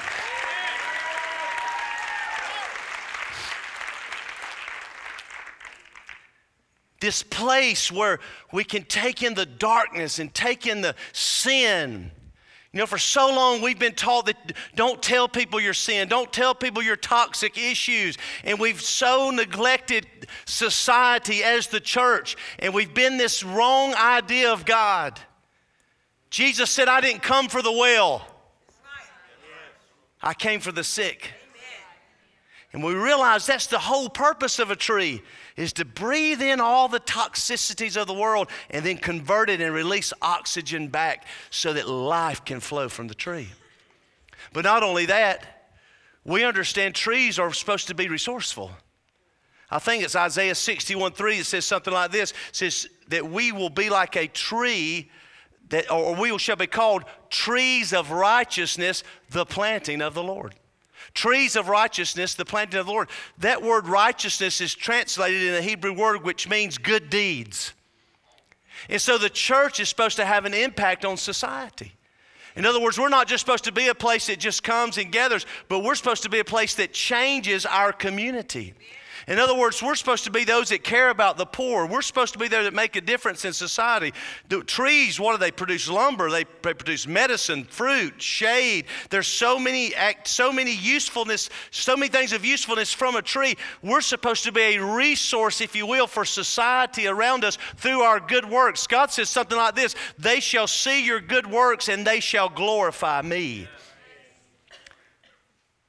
This 7.03 7.23
place 7.23 7.93
where 7.93 8.21
we 8.53 8.65
can 8.65 8.85
take 8.85 9.23
in 9.23 9.35
the 9.35 9.45
darkness 9.45 10.19
and 10.19 10.33
take 10.33 10.67
in 10.67 10.81
the 10.81 10.95
sin. 11.13 12.11
You 12.73 12.79
know, 12.79 12.87
for 12.87 12.97
so 12.97 13.27
long 13.27 13.61
we've 13.61 13.79
been 13.79 13.95
taught 13.95 14.27
that 14.27 14.55
don't 14.75 15.03
tell 15.03 15.29
people 15.29 15.61
your 15.61 15.75
sin, 15.75 16.09
don't 16.09 16.33
tell 16.33 16.55
people 16.55 16.83
your 16.83 16.97
toxic 16.97 17.59
issues. 17.59 18.17
And 18.45 18.59
we've 18.59 18.81
so 18.81 19.31
neglected 19.31 20.07
society 20.47 21.45
as 21.45 21.67
the 21.67 21.81
church, 21.81 22.37
and 22.59 22.73
we've 22.73 22.95
been 22.95 23.19
this 23.19 23.45
wrong 23.45 23.95
idea 23.95 24.51
of 24.51 24.65
God. 24.65 25.21
Jesus 26.31 26.71
said, 26.71 26.89
I 26.89 27.03
didn't 27.03 27.23
come 27.23 27.49
for 27.49 27.61
the 27.61 27.73
well, 27.73 28.27
I 30.23 30.33
came 30.33 30.61
for 30.61 30.73
the 30.73 30.85
sick. 30.85 31.33
And 32.73 32.83
we 32.83 32.95
realize 32.95 33.45
that's 33.45 33.67
the 33.67 33.79
whole 33.79 34.09
purpose 34.09 34.59
of 34.59 34.71
a 34.71 34.77
tree 34.77 35.21
is 35.57 35.73
to 35.75 35.85
breathe 35.85 36.41
in 36.41 36.61
all 36.61 36.89
the 36.89 37.01
toxicities 37.01 38.01
of 38.01 38.07
the 38.07 38.15
world 38.15 38.49
and 38.71 38.85
then 38.85 38.97
convert 38.97 39.51
it 39.51 39.61
and 39.61 39.75
release 39.75 40.13
oxygen 40.23 40.89
back 40.89 41.27
so 41.51 41.73
that 41.73 41.89
life 41.89 42.45
can 42.45 42.61
flow 42.61 42.89
from 42.89 43.09
the 43.09 43.15
tree. 43.15 43.49
But 44.53 44.65
not 44.65 44.83
only 44.83 45.07
that, 45.07 45.69
we 46.25 46.45
understand 46.45 46.95
trees 46.95 47.39
are 47.39 47.53
supposed 47.53 47.89
to 47.89 47.95
be 47.95 48.09
resourceful. 48.09 48.71
I 49.71 49.79
think 49.79 50.05
it's 50.05 50.17
Isaiah 50.17 50.55
61 50.55 51.13
3 51.13 51.39
that 51.39 51.45
says 51.45 51.65
something 51.65 51.93
like 51.93 52.11
this 52.11 52.35
says 52.53 52.89
that 53.09 53.29
we 53.29 53.53
will 53.53 53.71
be 53.71 53.89
like 53.89 54.17
a 54.17 54.27
tree 54.27 55.11
that, 55.71 55.91
or 55.91 56.15
we 56.15 56.37
shall 56.39 56.57
be 56.57 56.67
called 56.67 57.05
trees 57.31 57.95
of 57.95 58.11
righteousness, 58.11 59.03
the 59.31 59.47
planting 59.47 60.03
of 60.03 60.13
the 60.13 60.23
Lord. 60.23 60.55
Trees 61.15 61.57
of 61.57 61.69
righteousness, 61.69 62.35
the 62.35 62.45
planting 62.45 62.81
of 62.81 62.87
the 62.87 62.93
Lord. 62.93 63.09
That 63.39 63.63
word 63.63 63.87
righteousness 63.87 64.61
is 64.61 64.75
translated 64.75 65.43
in 65.43 65.55
a 65.55 65.63
Hebrew 65.63 65.93
word 65.93 66.25
which 66.25 66.49
means 66.49 66.79
good 66.79 67.11
deeds. 67.11 67.75
And 68.89 69.01
so 69.01 69.19
the 69.19 69.31
church 69.31 69.79
is 69.81 69.89
supposed 69.89 70.17
to 70.17 70.25
have 70.25 70.45
an 70.45 70.55
impact 70.55 71.05
on 71.05 71.17
society. 71.17 71.93
In 72.57 72.67
other 72.67 72.81
words, 72.81 72.99
we're 72.99 73.09
not 73.09 73.29
just 73.29 73.45
supposed 73.45 73.65
to 73.65 73.73
be 73.73 73.89
a 73.89 73.95
place 73.95 74.27
that 74.27 74.39
just 74.39 74.63
comes 74.63 74.99
and 74.99 75.11
gathers, 75.11 75.47
but 75.69 75.81
we're 75.81 75.95
supposed 75.95 76.23
to 76.25 76.29
be 76.29 76.39
a 76.39 76.45
place 76.45 76.75
that 76.75 76.93
changes 76.93 77.65
our 77.65 77.93
community. 77.93 78.75
In 79.29 79.39
other 79.39 79.55
words, 79.55 79.83
we're 79.83 79.95
supposed 79.95 80.25
to 80.25 80.31
be 80.31 80.45
those 80.45 80.71
that 80.71 80.83
care 80.83 81.11
about 81.11 81.37
the 81.37 81.47
poor. 81.47 81.87
We're 81.87 82.03
supposed 82.03 82.33
to 82.33 82.39
be 82.39 82.49
there 82.49 82.65
that 82.65 82.75
make 82.75 82.97
a 82.97 83.01
difference 83.01 83.45
in 83.45 83.53
society. 83.53 84.13
The 84.49 84.63
trees, 84.63 85.21
what 85.21 85.33
do 85.33 85.39
they 85.39 85.51
produce? 85.51 85.89
Lumber. 85.89 86.31
They, 86.31 86.45
they 86.63 86.75
produce 86.75 87.07
medicine, 87.07 87.65
fruit, 87.65 88.21
shade. 88.21 88.87
There's 89.11 89.29
so 89.29 89.59
many 89.59 89.95
act, 89.95 90.29
so 90.29 90.53
many 90.53 90.75
usefulness, 90.75 91.51
so 91.71 91.97
many 91.97 92.09
things 92.09 92.33
of 92.33 92.45
usefulness 92.45 92.93
from 92.93 93.17
a 93.17 93.23
tree. 93.23 93.57
We're 93.83 94.01
supposed 94.01 94.45
to 94.45 94.53
be 94.53 94.77
a 94.77 94.85
resource, 94.85 95.61
if 95.61 95.77
you 95.77 95.87
will, 95.87 96.07
for 96.07 96.25
society 96.25 97.07
around 97.07 97.45
us 97.45 97.59
through 97.77 98.03
our 98.03 98.21
good 98.21 98.49
works. 98.49 98.87
God 98.87 99.11
says 99.11 99.31
something 99.31 99.57
like 99.57 99.75
this: 99.75 99.95
"They 100.19 100.41
shall 100.41 100.67
see 100.67 101.05
your 101.05 101.21
good 101.21 101.47
works, 101.47 101.89
and 101.89 102.07
they 102.07 102.21
shall 102.21 102.49
glorify 102.49 103.23
me." 103.23 103.69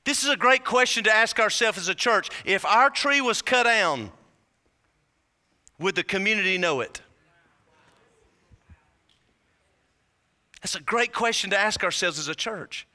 This 0.05 0.23
is 0.23 0.29
a 0.29 0.35
great 0.35 0.65
question 0.65 1.05
to 1.05 1.15
ask 1.15 1.39
ourselves 1.39 1.77
as 1.77 1.87
a 1.87 1.95
church. 1.95 2.29
If 2.45 2.65
our 2.65 2.89
tree 2.89 3.21
was 3.21 3.41
cut 3.41 3.63
down, 3.63 4.11
would 5.79 5.95
the 5.95 6.03
community 6.03 6.57
know 6.57 6.81
it? 6.81 7.01
That's 10.61 10.75
a 10.75 10.81
great 10.81 11.13
question 11.13 11.49
to 11.49 11.57
ask 11.57 11.83
ourselves 11.83 12.19
as 12.19 12.27
a 12.27 12.35
church. 12.35 12.87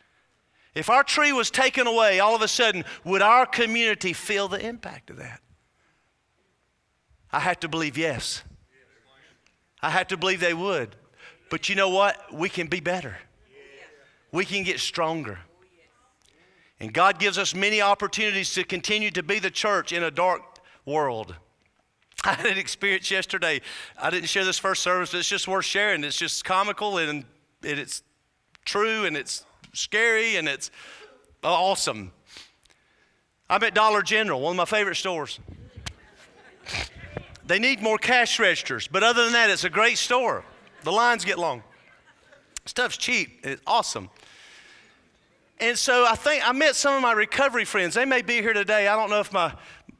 If 0.74 0.90
our 0.90 1.02
tree 1.02 1.32
was 1.32 1.50
taken 1.50 1.86
away, 1.86 2.20
all 2.20 2.34
of 2.34 2.42
a 2.42 2.48
sudden, 2.48 2.84
would 3.04 3.22
our 3.22 3.46
community 3.46 4.12
feel 4.12 4.48
the 4.48 4.64
impact 4.64 5.10
of 5.10 5.16
that? 5.16 5.40
I 7.32 7.40
have 7.40 7.60
to 7.60 7.68
believe 7.68 7.98
yes. 7.98 8.42
I 9.82 9.90
have 9.90 10.08
to 10.08 10.16
believe 10.16 10.40
they 10.40 10.54
would. 10.54 10.96
But 11.50 11.68
you 11.68 11.74
know 11.74 11.88
what? 11.88 12.32
We 12.32 12.48
can 12.48 12.68
be 12.68 12.80
better. 12.80 13.16
We 14.32 14.44
can 14.44 14.62
get 14.62 14.80
stronger. 14.80 15.38
And 16.80 16.92
God 16.92 17.18
gives 17.18 17.38
us 17.38 17.54
many 17.54 17.80
opportunities 17.80 18.54
to 18.54 18.64
continue 18.64 19.10
to 19.12 19.22
be 19.22 19.38
the 19.38 19.50
church 19.50 19.92
in 19.92 20.02
a 20.02 20.10
dark 20.10 20.42
world. 20.84 21.34
I 22.24 22.34
had 22.34 22.46
an 22.46 22.58
experience 22.58 23.10
yesterday. 23.10 23.60
I 24.00 24.10
didn't 24.10 24.28
share 24.28 24.44
this 24.44 24.58
first 24.58 24.82
service, 24.82 25.10
but 25.10 25.18
it's 25.18 25.28
just 25.28 25.48
worth 25.48 25.64
sharing. 25.64 26.04
It's 26.04 26.16
just 26.16 26.44
comical 26.44 26.98
and 26.98 27.24
it's 27.62 28.02
true 28.64 29.04
and 29.04 29.16
it's 29.16 29.44
scary 29.72 30.36
and 30.36 30.48
it's 30.48 30.70
awesome. 31.42 32.12
I'm 33.50 33.62
at 33.62 33.74
Dollar 33.74 34.02
General, 34.02 34.40
one 34.40 34.52
of 34.52 34.56
my 34.56 34.64
favorite 34.64 34.96
stores. 34.96 35.38
They 37.48 37.58
need 37.58 37.80
more 37.80 37.96
cash 37.96 38.38
registers, 38.38 38.88
but 38.88 39.02
other 39.02 39.24
than 39.24 39.32
that, 39.32 39.48
it's 39.48 39.64
a 39.64 39.70
great 39.70 39.96
store. 39.96 40.44
The 40.82 40.92
lines 40.92 41.24
get 41.24 41.38
long. 41.38 41.62
Stuff's 42.66 42.98
cheap. 42.98 43.40
It's 43.42 43.62
awesome. 43.66 44.10
And 45.60 45.76
so 45.76 46.06
I 46.06 46.14
think 46.14 46.48
I 46.48 46.52
met 46.52 46.76
some 46.76 46.94
of 46.94 47.02
my 47.02 47.12
recovery 47.12 47.64
friends. 47.64 47.94
They 47.94 48.04
may 48.04 48.22
be 48.22 48.34
here 48.34 48.52
today. 48.52 48.86
I 48.86 48.94
don't 48.94 49.10
know 49.10 49.18
if 49.18 49.32
my 49.32 49.52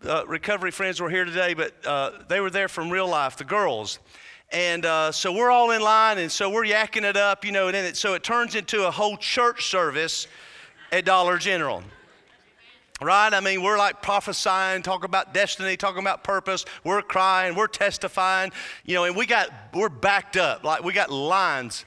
uh, 0.07 0.25
recovery 0.29 0.71
friends 0.71 1.01
were 1.01 1.11
here 1.11 1.25
today, 1.25 1.53
but 1.55 1.75
uh, 1.85 2.13
they 2.29 2.41
were 2.41 2.51
there 2.51 2.69
from 2.69 2.91
real 2.91 3.09
life, 3.09 3.37
the 3.37 3.45
girls. 3.45 3.99
And 4.53 4.87
uh, 4.87 5.11
so 5.11 5.33
we're 5.33 5.51
all 5.51 5.73
in 5.73 5.83
line, 5.83 6.19
and 6.19 6.31
so 6.31 6.49
we're 6.49 6.65
yakking 6.65 7.03
it 7.03 7.17
up, 7.17 7.45
you 7.45 7.51
know, 7.51 7.67
and 7.67 7.75
then 7.75 7.85
it, 7.87 7.97
so 7.97 8.15
it 8.15 8.23
turns 8.23 8.55
into 8.55 8.87
a 8.87 8.91
whole 8.91 9.17
church 9.17 9.67
service 9.67 10.29
at 10.93 11.05
Dollar 11.05 11.39
General. 11.39 11.83
Right? 13.03 13.35
I 13.35 13.41
mean, 13.41 13.61
we're 13.61 13.79
like 13.79 14.01
prophesying, 14.01 14.83
talking 14.83 15.07
about 15.07 15.35
destiny, 15.35 15.77
talking 15.77 16.01
about 16.01 16.23
purpose. 16.23 16.65
We're 16.85 17.03
crying, 17.03 17.57
we're 17.57 17.67
testifying, 17.67 18.53
you 18.85 18.95
know, 18.95 19.05
and 19.05 19.17
we 19.17 19.27
got, 19.27 19.51
we're 19.75 19.89
backed 19.89 20.37
up. 20.37 20.63
Like 20.63 20.85
we 20.85 20.93
got 20.93 21.11
lines 21.11 21.85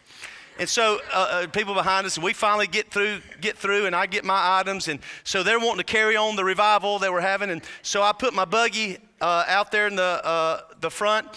and 0.62 0.69
so 0.69 1.00
uh, 1.12 1.28
uh, 1.32 1.47
people 1.47 1.74
behind 1.74 2.06
us, 2.06 2.17
and 2.17 2.24
we 2.24 2.34
finally 2.34 2.67
get 2.67 2.91
through, 2.91 3.21
get 3.41 3.58
through, 3.58 3.88
and 3.88 3.95
I 3.95 4.06
get 4.06 4.24
my 4.24 4.60
items, 4.60 4.89
and 4.89 5.00
so 5.24 5.41
they're 5.41 5.60
wanting 5.60 5.80
to 5.80 5.84
carry 5.84 6.15
on 6.15 6.36
the 6.36 6.45
revival 6.45 7.00
they 7.00 7.10
were 7.10 7.19
having, 7.19 7.50
and 7.50 7.63
so 7.82 8.04
I 8.04 8.12
put 8.12 8.36
my 8.36 8.45
buggy 8.45 9.00
uh, 9.21 9.43
out 9.47 9.71
there 9.71 9.88
in 9.88 9.95
the 9.95 10.21
uh, 10.24 10.62
the 10.80 10.91
front, 10.91 11.28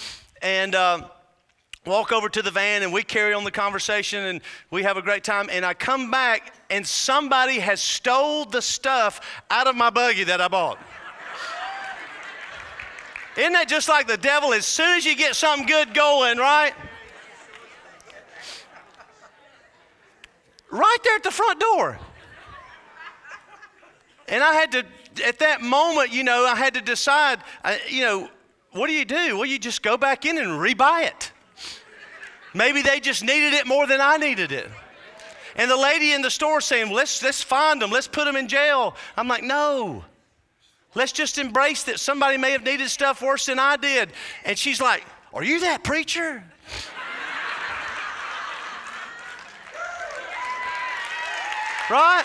and. 0.43 0.75
Um, 0.75 1.07
walk 1.87 2.13
over 2.13 2.31
to 2.31 2.41
the 2.41 2.51
van 2.51 2.83
and 2.83 2.91
we 2.95 3.03
carry 3.03 3.35
on 3.35 3.45
the 3.45 3.51
conversation 3.51 4.25
and 4.25 4.41
we 4.71 4.83
have 4.83 4.97
a 4.97 5.03
great 5.03 5.23
time. 5.23 5.51
And 5.53 5.67
i 5.67 5.75
come 5.75 6.11
back 6.11 6.55
and 6.71 6.87
somebody 6.87 7.59
has 7.59 7.79
stole 7.79 8.47
the 8.47 8.63
stuff 8.63 9.21
out 9.51 9.67
of 9.67 9.77
my 9.77 9.91
buggy 9.91 10.25
that 10.25 10.41
i 10.41 10.49
bought. 10.49 10.79
Isn't 13.37 13.53
that 13.53 13.69
just 13.69 13.87
like 13.87 14.07
the 14.07 14.17
devil? 14.17 14.55
As 14.55 14.65
soon 14.65 14.97
as 14.97 15.05
you 15.05 15.15
get 15.15 15.37
something 15.37 15.67
good 15.67 15.93
going 15.93 16.39
right 16.39 16.73
right 20.71 20.99
there 21.03 21.17
at 21.17 21.23
the 21.23 21.31
front 21.31 21.61
door. 21.61 21.99
And 24.29 24.43
I 24.43 24.55
had 24.55 24.73
to, 24.73 24.85
at 25.25 25.39
that 25.41 25.61
moment, 25.61 26.13
you 26.13 26.25
know, 26.25 26.47
I 26.47 26.57
had 26.57 26.75
to 26.75 26.81
decide, 26.81 27.41
you 27.89 28.03
know, 28.03 28.29
what 28.73 28.89
do 28.89 28.93
you 28.93 29.05
do? 29.05 29.37
Well, 29.37 29.47
you 29.47 29.59
just 29.59 29.83
go 29.83 29.97
back 29.97 30.25
in 30.25 30.39
and 30.39 30.49
rebuy 30.49 31.07
it. 31.07 31.33
Maybe 32.55 32.83
they 32.83 33.01
just 33.01 33.23
needed 33.23 33.53
it 33.53 33.67
more 33.67 33.87
than 33.87 34.01
I 34.01 34.17
needed 34.17 34.53
it. 34.53 34.69
And 35.57 35.71
the 35.71 35.77
lady 35.77 36.13
in 36.13 36.23
the 36.23 36.31
store 36.31 36.61
saying, 36.61 36.91
let's, 36.91 37.23
let's 37.23 37.43
find 37.43 37.81
them, 37.81 37.91
let's 37.91 38.09
put 38.09 38.25
them 38.25 38.37
in 38.37 38.49
jail. 38.49 38.97
I'm 39.17 39.29
like, 39.29 39.43
no. 39.43 40.05
Let's 40.95 41.13
just 41.13 41.39
embrace 41.39 41.85
that 41.85 41.99
somebody 41.99 42.37
may 42.37 42.53
have 42.53 42.63
needed 42.63 42.89
stuff 42.89 43.21
worse 43.21 43.47
than 43.47 43.59
I 43.59 43.77
did. 43.77 44.11
And 44.45 44.57
she's 44.57 44.81
like, 44.81 45.05
Are 45.33 45.43
you 45.43 45.61
that 45.61 45.83
preacher? 45.83 46.45
Right? 51.91 52.25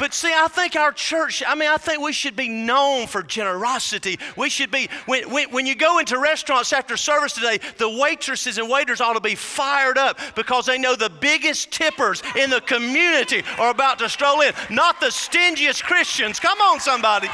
But 0.00 0.14
see, 0.14 0.32
I 0.34 0.48
think 0.48 0.76
our 0.76 0.92
church, 0.92 1.42
I 1.46 1.54
mean, 1.54 1.68
I 1.68 1.76
think 1.76 2.00
we 2.00 2.14
should 2.14 2.34
be 2.34 2.48
known 2.48 3.06
for 3.06 3.22
generosity. 3.22 4.18
We 4.34 4.48
should 4.48 4.70
be, 4.70 4.88
when, 5.04 5.30
when, 5.30 5.50
when, 5.50 5.66
you 5.66 5.74
go 5.74 5.98
into 5.98 6.18
restaurants 6.18 6.72
after 6.72 6.96
service 6.96 7.34
today, 7.34 7.60
the 7.76 7.86
waitresses 7.86 8.56
and 8.56 8.70
waiters 8.70 9.02
ought 9.02 9.12
to 9.12 9.20
be 9.20 9.34
fired 9.34 9.98
up 9.98 10.18
because 10.34 10.64
they 10.64 10.78
know 10.78 10.96
the 10.96 11.10
biggest 11.10 11.70
tippers 11.70 12.22
in 12.34 12.48
the 12.48 12.62
community 12.62 13.42
are 13.58 13.70
about 13.70 13.98
to 13.98 14.08
stroll 14.08 14.40
in, 14.40 14.54
not 14.70 15.00
the 15.00 15.10
stingiest 15.10 15.84
Christians. 15.84 16.40
Come 16.40 16.58
on, 16.62 16.80
somebody. 16.80 17.28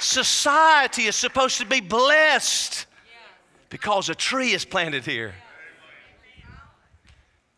Society 0.00 1.04
is 1.04 1.14
supposed 1.14 1.58
to 1.58 1.66
be 1.66 1.80
blessed 1.80 2.86
because 3.70 4.08
a 4.08 4.14
tree 4.14 4.50
is 4.50 4.64
planted 4.64 5.06
here. 5.06 5.34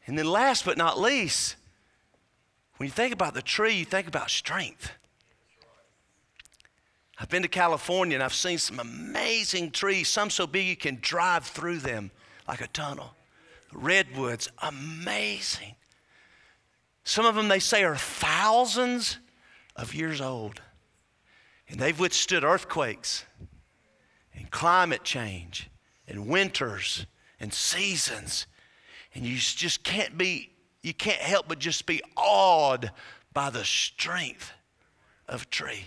And 0.06 0.16
then, 0.16 0.26
last 0.26 0.64
but 0.64 0.76
not 0.78 1.00
least, 1.00 1.56
when 2.76 2.86
you 2.86 2.92
think 2.92 3.12
about 3.12 3.34
the 3.34 3.42
tree, 3.42 3.74
you 3.74 3.84
think 3.84 4.06
about 4.06 4.30
strength. 4.30 4.92
I've 7.18 7.28
been 7.28 7.42
to 7.42 7.48
California 7.48 8.16
and 8.16 8.22
I've 8.22 8.34
seen 8.34 8.58
some 8.58 8.80
amazing 8.80 9.70
trees, 9.70 10.08
some 10.08 10.28
so 10.28 10.46
big 10.46 10.66
you 10.66 10.76
can 10.76 10.98
drive 11.00 11.44
through 11.44 11.78
them 11.78 12.10
like 12.48 12.60
a 12.60 12.66
tunnel. 12.68 13.14
Redwoods, 13.72 14.48
amazing. 14.60 15.76
Some 17.04 17.24
of 17.24 17.34
them 17.36 17.48
they 17.48 17.60
say 17.60 17.84
are 17.84 17.96
thousands 17.96 19.18
of 19.76 19.94
years 19.94 20.20
old. 20.20 20.60
And 21.68 21.78
they've 21.78 21.98
withstood 21.98 22.44
earthquakes 22.44 23.24
and 24.34 24.50
climate 24.50 25.04
change 25.04 25.70
and 26.12 26.28
winters 26.28 27.06
and 27.40 27.52
seasons. 27.52 28.46
And 29.14 29.24
you 29.24 29.36
just 29.36 29.82
can't 29.82 30.16
be, 30.16 30.50
you 30.82 30.94
can't 30.94 31.20
help 31.20 31.48
but 31.48 31.58
just 31.58 31.86
be 31.86 32.02
awed 32.16 32.92
by 33.32 33.50
the 33.50 33.64
strength 33.64 34.52
of 35.26 35.42
a 35.42 35.46
tree. 35.46 35.86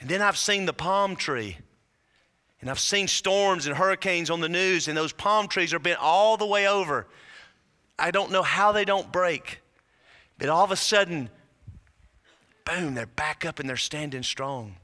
And 0.00 0.10
then 0.10 0.20
I've 0.20 0.36
seen 0.36 0.66
the 0.66 0.72
palm 0.72 1.14
tree. 1.16 1.56
And 2.60 2.68
I've 2.68 2.80
seen 2.80 3.08
storms 3.08 3.66
and 3.66 3.76
hurricanes 3.76 4.30
on 4.30 4.40
the 4.40 4.48
news, 4.48 4.86
and 4.86 4.96
those 4.96 5.12
palm 5.12 5.48
trees 5.48 5.74
are 5.74 5.80
bent 5.80 5.98
all 6.00 6.36
the 6.36 6.46
way 6.46 6.68
over. 6.68 7.08
I 7.98 8.10
don't 8.10 8.30
know 8.30 8.42
how 8.42 8.70
they 8.72 8.84
don't 8.84 9.10
break. 9.10 9.60
But 10.38 10.48
all 10.48 10.64
of 10.64 10.70
a 10.70 10.76
sudden, 10.76 11.28
boom, 12.64 12.94
they're 12.94 13.06
back 13.06 13.44
up 13.44 13.58
and 13.58 13.68
they're 13.68 13.76
standing 13.76 14.22
strong. 14.22 14.76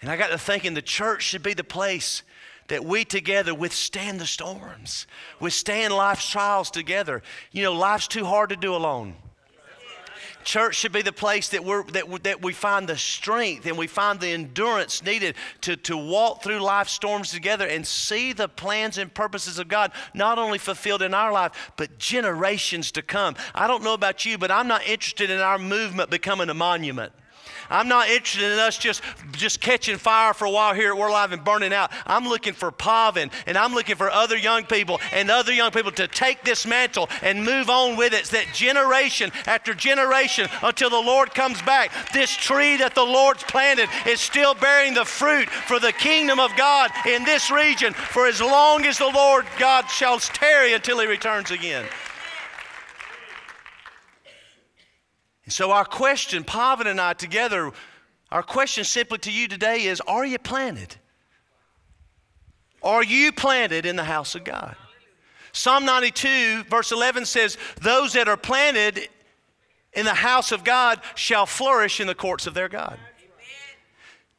And 0.00 0.10
I 0.10 0.16
got 0.16 0.30
to 0.30 0.38
thinking 0.38 0.74
the 0.74 0.82
church 0.82 1.22
should 1.22 1.42
be 1.42 1.54
the 1.54 1.64
place 1.64 2.22
that 2.68 2.84
we 2.84 3.04
together 3.04 3.54
withstand 3.54 4.20
the 4.20 4.26
storms, 4.26 5.06
withstand 5.40 5.92
life's 5.92 6.28
trials 6.28 6.70
together. 6.70 7.22
You 7.52 7.62
know, 7.62 7.72
life's 7.72 8.08
too 8.08 8.24
hard 8.24 8.50
to 8.50 8.56
do 8.56 8.74
alone. 8.74 9.16
Church 10.44 10.76
should 10.76 10.92
be 10.92 11.02
the 11.02 11.12
place 11.12 11.48
that, 11.48 11.64
we're, 11.64 11.84
that, 11.84 12.22
that 12.24 12.42
we 12.42 12.52
find 12.52 12.86
the 12.86 12.98
strength 12.98 13.66
and 13.66 13.78
we 13.78 13.86
find 13.86 14.20
the 14.20 14.28
endurance 14.28 15.02
needed 15.02 15.36
to, 15.62 15.74
to 15.76 15.96
walk 15.96 16.42
through 16.42 16.58
life 16.58 16.88
storms 16.88 17.30
together 17.30 17.66
and 17.66 17.86
see 17.86 18.34
the 18.34 18.46
plans 18.46 18.98
and 18.98 19.12
purposes 19.12 19.58
of 19.58 19.68
God 19.68 19.90
not 20.12 20.38
only 20.38 20.58
fulfilled 20.58 21.00
in 21.00 21.14
our 21.14 21.32
life, 21.32 21.72
but 21.76 21.98
generations 21.98 22.92
to 22.92 23.02
come. 23.02 23.34
I 23.54 23.66
don't 23.66 23.82
know 23.82 23.94
about 23.94 24.26
you, 24.26 24.36
but 24.36 24.50
I'm 24.50 24.68
not 24.68 24.86
interested 24.86 25.30
in 25.30 25.40
our 25.40 25.58
movement 25.58 26.10
becoming 26.10 26.50
a 26.50 26.54
monument. 26.54 27.12
I'm 27.74 27.88
not 27.88 28.08
interested 28.08 28.52
in 28.52 28.58
us 28.60 28.78
just, 28.78 29.02
just 29.32 29.60
catching 29.60 29.98
fire 29.98 30.32
for 30.32 30.44
a 30.44 30.50
while 30.50 30.74
here 30.74 30.90
at 30.92 30.96
Word 30.96 31.08
Alive 31.08 31.32
and 31.32 31.42
burning 31.42 31.72
out. 31.72 31.90
I'm 32.06 32.24
looking 32.24 32.52
for 32.52 32.70
Pavan 32.70 33.32
and 33.46 33.58
I'm 33.58 33.74
looking 33.74 33.96
for 33.96 34.08
other 34.08 34.36
young 34.36 34.64
people 34.64 35.00
and 35.12 35.28
other 35.28 35.52
young 35.52 35.72
people 35.72 35.90
to 35.92 36.06
take 36.06 36.44
this 36.44 36.66
mantle 36.66 37.08
and 37.20 37.44
move 37.44 37.68
on 37.68 37.96
with 37.96 38.12
it. 38.12 38.26
That 38.26 38.46
generation 38.54 39.32
after 39.46 39.74
generation 39.74 40.48
until 40.62 40.88
the 40.88 41.00
Lord 41.00 41.34
comes 41.34 41.60
back. 41.62 41.90
This 42.12 42.30
tree 42.30 42.76
that 42.76 42.94
the 42.94 43.02
Lord's 43.02 43.42
planted 43.42 43.88
is 44.06 44.20
still 44.20 44.54
bearing 44.54 44.94
the 44.94 45.04
fruit 45.04 45.48
for 45.50 45.80
the 45.80 45.92
kingdom 45.92 46.38
of 46.38 46.54
God 46.56 46.92
in 47.06 47.24
this 47.24 47.50
region 47.50 47.92
for 47.92 48.28
as 48.28 48.40
long 48.40 48.86
as 48.86 48.98
the 48.98 49.10
Lord 49.12 49.46
God 49.58 49.88
shall 49.88 50.20
tarry 50.20 50.74
until 50.74 51.00
he 51.00 51.08
returns 51.08 51.50
again. 51.50 51.86
And 55.44 55.52
so, 55.52 55.70
our 55.70 55.84
question, 55.84 56.44
Pavan 56.44 56.86
and 56.86 57.00
I 57.00 57.12
together, 57.12 57.70
our 58.30 58.42
question 58.42 58.84
simply 58.84 59.18
to 59.18 59.30
you 59.30 59.48
today 59.48 59.84
is 59.84 60.00
Are 60.02 60.24
you 60.24 60.38
planted? 60.38 60.96
Are 62.82 63.02
you 63.02 63.32
planted 63.32 63.86
in 63.86 63.96
the 63.96 64.04
house 64.04 64.34
of 64.34 64.44
God? 64.44 64.76
Psalm 65.52 65.84
92, 65.84 66.64
verse 66.64 66.92
11 66.92 67.24
says, 67.24 67.56
Those 67.80 68.12
that 68.14 68.28
are 68.28 68.36
planted 68.36 69.08
in 69.92 70.04
the 70.04 70.14
house 70.14 70.52
of 70.52 70.64
God 70.64 71.00
shall 71.14 71.46
flourish 71.46 72.00
in 72.00 72.06
the 72.06 72.14
courts 72.14 72.46
of 72.46 72.54
their 72.54 72.68
God. 72.68 72.98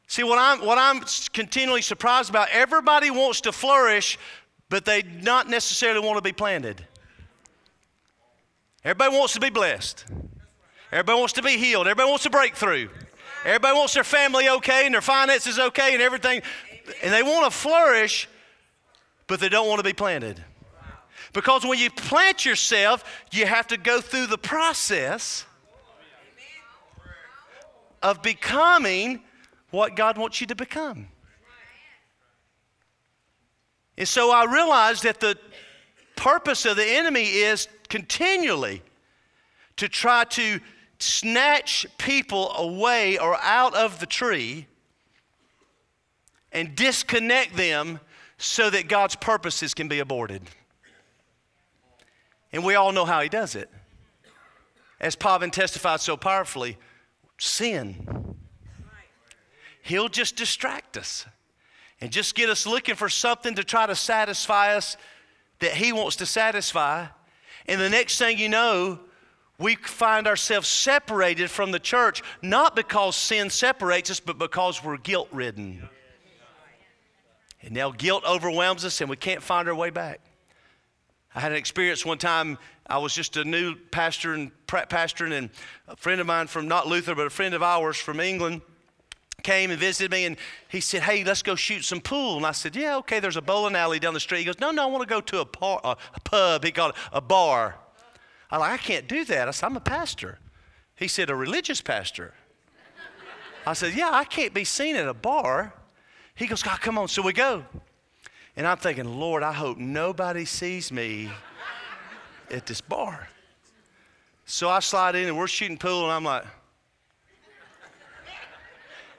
See, 0.08 0.22
what 0.22 0.38
I'm, 0.38 0.64
what 0.64 0.78
I'm 0.78 1.00
continually 1.32 1.82
surprised 1.82 2.30
about, 2.30 2.48
everybody 2.52 3.10
wants 3.10 3.40
to 3.42 3.52
flourish, 3.52 4.18
but 4.68 4.84
they 4.84 5.02
not 5.02 5.48
necessarily 5.48 6.06
want 6.06 6.16
to 6.18 6.22
be 6.22 6.32
planted. 6.32 6.86
Everybody 8.84 9.16
wants 9.16 9.32
to 9.34 9.40
be 9.40 9.50
blessed. 9.50 10.04
Everybody 10.96 11.18
wants 11.18 11.34
to 11.34 11.42
be 11.42 11.58
healed. 11.58 11.86
Everybody 11.86 12.08
wants 12.08 12.24
a 12.24 12.30
breakthrough. 12.30 12.88
Everybody 13.44 13.76
wants 13.76 13.92
their 13.92 14.02
family 14.02 14.48
okay 14.48 14.86
and 14.86 14.94
their 14.94 15.02
finances 15.02 15.58
okay 15.58 15.92
and 15.92 16.00
everything. 16.00 16.40
And 17.02 17.12
they 17.12 17.22
want 17.22 17.44
to 17.44 17.50
flourish, 17.50 18.26
but 19.26 19.38
they 19.38 19.50
don't 19.50 19.68
want 19.68 19.78
to 19.78 19.84
be 19.84 19.92
planted. 19.92 20.42
Because 21.34 21.66
when 21.66 21.78
you 21.78 21.90
plant 21.90 22.46
yourself, 22.46 23.04
you 23.30 23.44
have 23.44 23.66
to 23.66 23.76
go 23.76 24.00
through 24.00 24.28
the 24.28 24.38
process 24.38 25.44
of 28.02 28.22
becoming 28.22 29.20
what 29.72 29.96
God 29.96 30.16
wants 30.16 30.40
you 30.40 30.46
to 30.46 30.54
become. 30.54 31.08
And 33.98 34.08
so 34.08 34.30
I 34.30 34.50
realized 34.50 35.02
that 35.02 35.20
the 35.20 35.36
purpose 36.16 36.64
of 36.64 36.76
the 36.76 36.86
enemy 36.86 37.24
is 37.24 37.68
continually 37.90 38.80
to 39.76 39.90
try 39.90 40.24
to 40.24 40.58
snatch 40.98 41.86
people 41.98 42.52
away 42.56 43.18
or 43.18 43.36
out 43.42 43.74
of 43.74 44.00
the 44.00 44.06
tree 44.06 44.66
and 46.52 46.74
disconnect 46.74 47.56
them 47.56 48.00
so 48.38 48.70
that 48.70 48.88
God's 48.88 49.16
purposes 49.16 49.74
can 49.74 49.88
be 49.88 49.98
aborted. 49.98 50.42
And 52.52 52.64
we 52.64 52.74
all 52.74 52.92
know 52.92 53.04
how 53.04 53.20
he 53.20 53.28
does 53.28 53.54
it. 53.54 53.70
As 54.98 55.16
Pavan 55.16 55.52
testified 55.52 56.00
so 56.00 56.16
powerfully, 56.16 56.78
sin. 57.38 58.36
He'll 59.82 60.08
just 60.08 60.36
distract 60.36 60.96
us 60.96 61.26
and 62.00 62.10
just 62.10 62.34
get 62.34 62.48
us 62.48 62.66
looking 62.66 62.94
for 62.94 63.08
something 63.08 63.54
to 63.54 63.64
try 63.64 63.86
to 63.86 63.94
satisfy 63.94 64.74
us 64.74 64.96
that 65.60 65.72
he 65.72 65.92
wants 65.92 66.16
to 66.16 66.26
satisfy. 66.26 67.06
And 67.66 67.80
the 67.80 67.90
next 67.90 68.18
thing 68.18 68.38
you 68.38 68.48
know, 68.48 69.00
we 69.58 69.76
find 69.76 70.26
ourselves 70.26 70.68
separated 70.68 71.50
from 71.50 71.70
the 71.70 71.78
church, 71.78 72.22
not 72.42 72.76
because 72.76 73.16
sin 73.16 73.50
separates 73.50 74.10
us, 74.10 74.20
but 74.20 74.38
because 74.38 74.84
we're 74.84 74.98
guilt 74.98 75.28
ridden. 75.32 75.88
And 77.62 77.74
now 77.74 77.90
guilt 77.90 78.24
overwhelms 78.28 78.84
us 78.84 79.00
and 79.00 79.08
we 79.08 79.16
can't 79.16 79.42
find 79.42 79.68
our 79.68 79.74
way 79.74 79.90
back. 79.90 80.20
I 81.34 81.40
had 81.40 81.52
an 81.52 81.58
experience 81.58 82.04
one 82.04 82.18
time. 82.18 82.58
I 82.86 82.98
was 82.98 83.14
just 83.14 83.36
a 83.36 83.44
new 83.44 83.74
pastor 83.90 84.34
and 84.34 84.52
and 84.68 85.50
a 85.88 85.96
friend 85.96 86.20
of 86.20 86.26
mine 86.26 86.46
from 86.46 86.68
not 86.68 86.86
Luther, 86.86 87.14
but 87.14 87.26
a 87.26 87.30
friend 87.30 87.54
of 87.54 87.62
ours 87.62 87.96
from 87.96 88.20
England 88.20 88.62
came 89.42 89.70
and 89.70 89.78
visited 89.78 90.10
me 90.10 90.26
and 90.26 90.36
he 90.68 90.80
said, 90.80 91.02
Hey, 91.02 91.24
let's 91.24 91.42
go 91.42 91.54
shoot 91.54 91.84
some 91.84 92.00
pool. 92.00 92.36
And 92.36 92.46
I 92.46 92.52
said, 92.52 92.76
Yeah, 92.76 92.96
okay, 92.98 93.20
there's 93.20 93.36
a 93.36 93.42
bowling 93.42 93.76
alley 93.76 93.98
down 93.98 94.14
the 94.14 94.20
street. 94.20 94.40
He 94.40 94.44
goes, 94.44 94.60
No, 94.60 94.70
no, 94.70 94.84
I 94.84 94.86
want 94.86 95.02
to 95.02 95.08
go 95.08 95.20
to 95.20 95.40
a, 95.40 95.44
par, 95.44 95.80
a 95.82 96.20
pub. 96.20 96.64
He 96.64 96.72
called 96.72 96.92
it 96.92 97.00
a 97.12 97.20
bar. 97.20 97.76
I 98.50 98.58
like, 98.58 98.72
I 98.72 98.76
can't 98.76 99.08
do 99.08 99.24
that. 99.24 99.48
I 99.48 99.50
said, 99.50 99.66
I'm 99.66 99.76
a 99.76 99.80
pastor. 99.80 100.38
He 100.94 101.08
said, 101.08 101.30
A 101.30 101.34
religious 101.34 101.80
pastor. 101.80 102.34
I 103.66 103.72
said, 103.72 103.94
Yeah, 103.94 104.10
I 104.12 104.24
can't 104.24 104.54
be 104.54 104.64
seen 104.64 104.96
at 104.96 105.08
a 105.08 105.14
bar. 105.14 105.72
He 106.34 106.46
goes, 106.46 106.62
God, 106.62 106.80
come 106.80 106.98
on. 106.98 107.08
So 107.08 107.22
we 107.22 107.32
go. 107.32 107.64
And 108.56 108.66
I'm 108.66 108.78
thinking, 108.78 109.18
Lord, 109.18 109.42
I 109.42 109.52
hope 109.52 109.78
nobody 109.78 110.44
sees 110.44 110.90
me 110.90 111.30
at 112.50 112.66
this 112.66 112.80
bar. 112.80 113.28
So 114.44 114.70
I 114.70 114.78
slide 114.78 115.16
in 115.16 115.26
and 115.26 115.36
we're 115.36 115.48
shooting 115.48 115.76
pool, 115.76 116.04
and 116.04 116.12
I'm 116.12 116.24
like, 116.24 116.44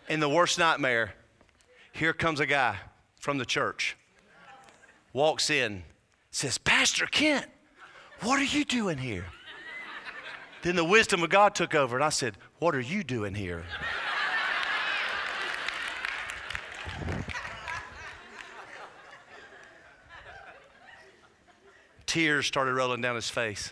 in 0.07 0.19
the 0.19 0.30
worst 0.30 0.57
nightmare, 0.57 1.13
here 1.91 2.13
comes 2.13 2.39
a 2.39 2.45
guy 2.45 2.78
from 3.19 3.38
the 3.38 3.45
church, 3.45 3.97
walks 5.11 5.49
in, 5.49 5.84
says, 6.32 6.57
Pastor 6.57 7.05
Kent, 7.07 7.45
what 8.22 8.39
are 8.39 8.43
you 8.43 8.65
doing 8.65 8.97
here? 8.97 9.26
then 10.63 10.76
the 10.76 10.84
wisdom 10.84 11.24
of 11.24 11.30
God 11.30 11.55
took 11.55 11.76
over, 11.76 11.95
and 11.95 12.03
I 12.03 12.09
said, 12.09 12.36
What 12.59 12.76
are 12.76 12.82
you 12.82 13.03
doing 13.03 13.34
here? 13.34 13.63
Tears 22.05 22.45
started 22.45 22.74
rolling 22.74 23.01
down 23.01 23.15
his 23.15 23.30
face. 23.30 23.72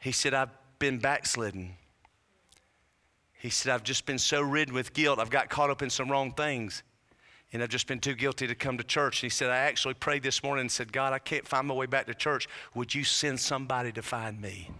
He 0.00 0.10
said, 0.10 0.34
I've 0.34 0.50
been 0.78 0.98
backslidden. 0.98 1.76
He 3.34 3.50
said, 3.50 3.72
I've 3.72 3.84
just 3.84 4.04
been 4.04 4.18
so 4.18 4.40
ridden 4.40 4.74
with 4.74 4.92
guilt, 4.92 5.18
I've 5.18 5.30
got 5.30 5.48
caught 5.48 5.70
up 5.70 5.82
in 5.82 5.90
some 5.90 6.10
wrong 6.10 6.32
things. 6.32 6.82
And 7.52 7.62
I've 7.62 7.68
just 7.68 7.86
been 7.86 7.98
too 7.98 8.14
guilty 8.14 8.46
to 8.46 8.54
come 8.54 8.78
to 8.78 8.84
church. 8.84 9.22
And 9.22 9.30
he 9.30 9.34
said, 9.34 9.50
I 9.50 9.56
actually 9.56 9.94
prayed 9.94 10.22
this 10.22 10.42
morning 10.42 10.62
and 10.62 10.72
said, 10.72 10.92
God, 10.92 11.12
I 11.12 11.18
can't 11.18 11.46
find 11.46 11.66
my 11.66 11.74
way 11.74 11.86
back 11.86 12.06
to 12.06 12.14
church. 12.14 12.48
Would 12.74 12.94
you 12.94 13.04
send 13.04 13.40
somebody 13.40 13.92
to 13.92 14.02
find 14.02 14.40
me? 14.40 14.70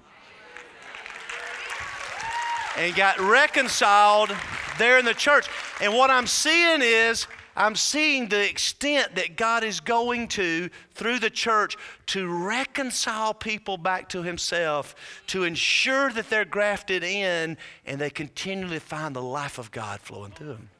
And 2.78 2.94
got 2.96 3.20
reconciled 3.20 4.34
there 4.78 4.98
in 4.98 5.04
the 5.04 5.12
church. 5.12 5.46
And 5.82 5.92
what 5.92 6.08
I'm 6.08 6.26
seeing 6.26 6.80
is, 6.80 7.26
I'm 7.54 7.76
seeing 7.76 8.28
the 8.28 8.48
extent 8.48 9.14
that 9.16 9.36
God 9.36 9.62
is 9.62 9.80
going 9.80 10.28
to 10.28 10.70
through 10.94 11.18
the 11.18 11.28
church 11.28 11.76
to 12.06 12.26
reconcile 12.26 13.34
people 13.34 13.76
back 13.76 14.08
to 14.10 14.22
Himself, 14.22 14.94
to 15.26 15.44
ensure 15.44 16.10
that 16.12 16.30
they're 16.30 16.46
grafted 16.46 17.04
in 17.04 17.58
and 17.84 18.00
they 18.00 18.08
continually 18.08 18.78
find 18.78 19.14
the 19.14 19.22
life 19.22 19.58
of 19.58 19.70
God 19.70 20.00
flowing 20.00 20.32
through 20.32 20.48
them. 20.48 20.70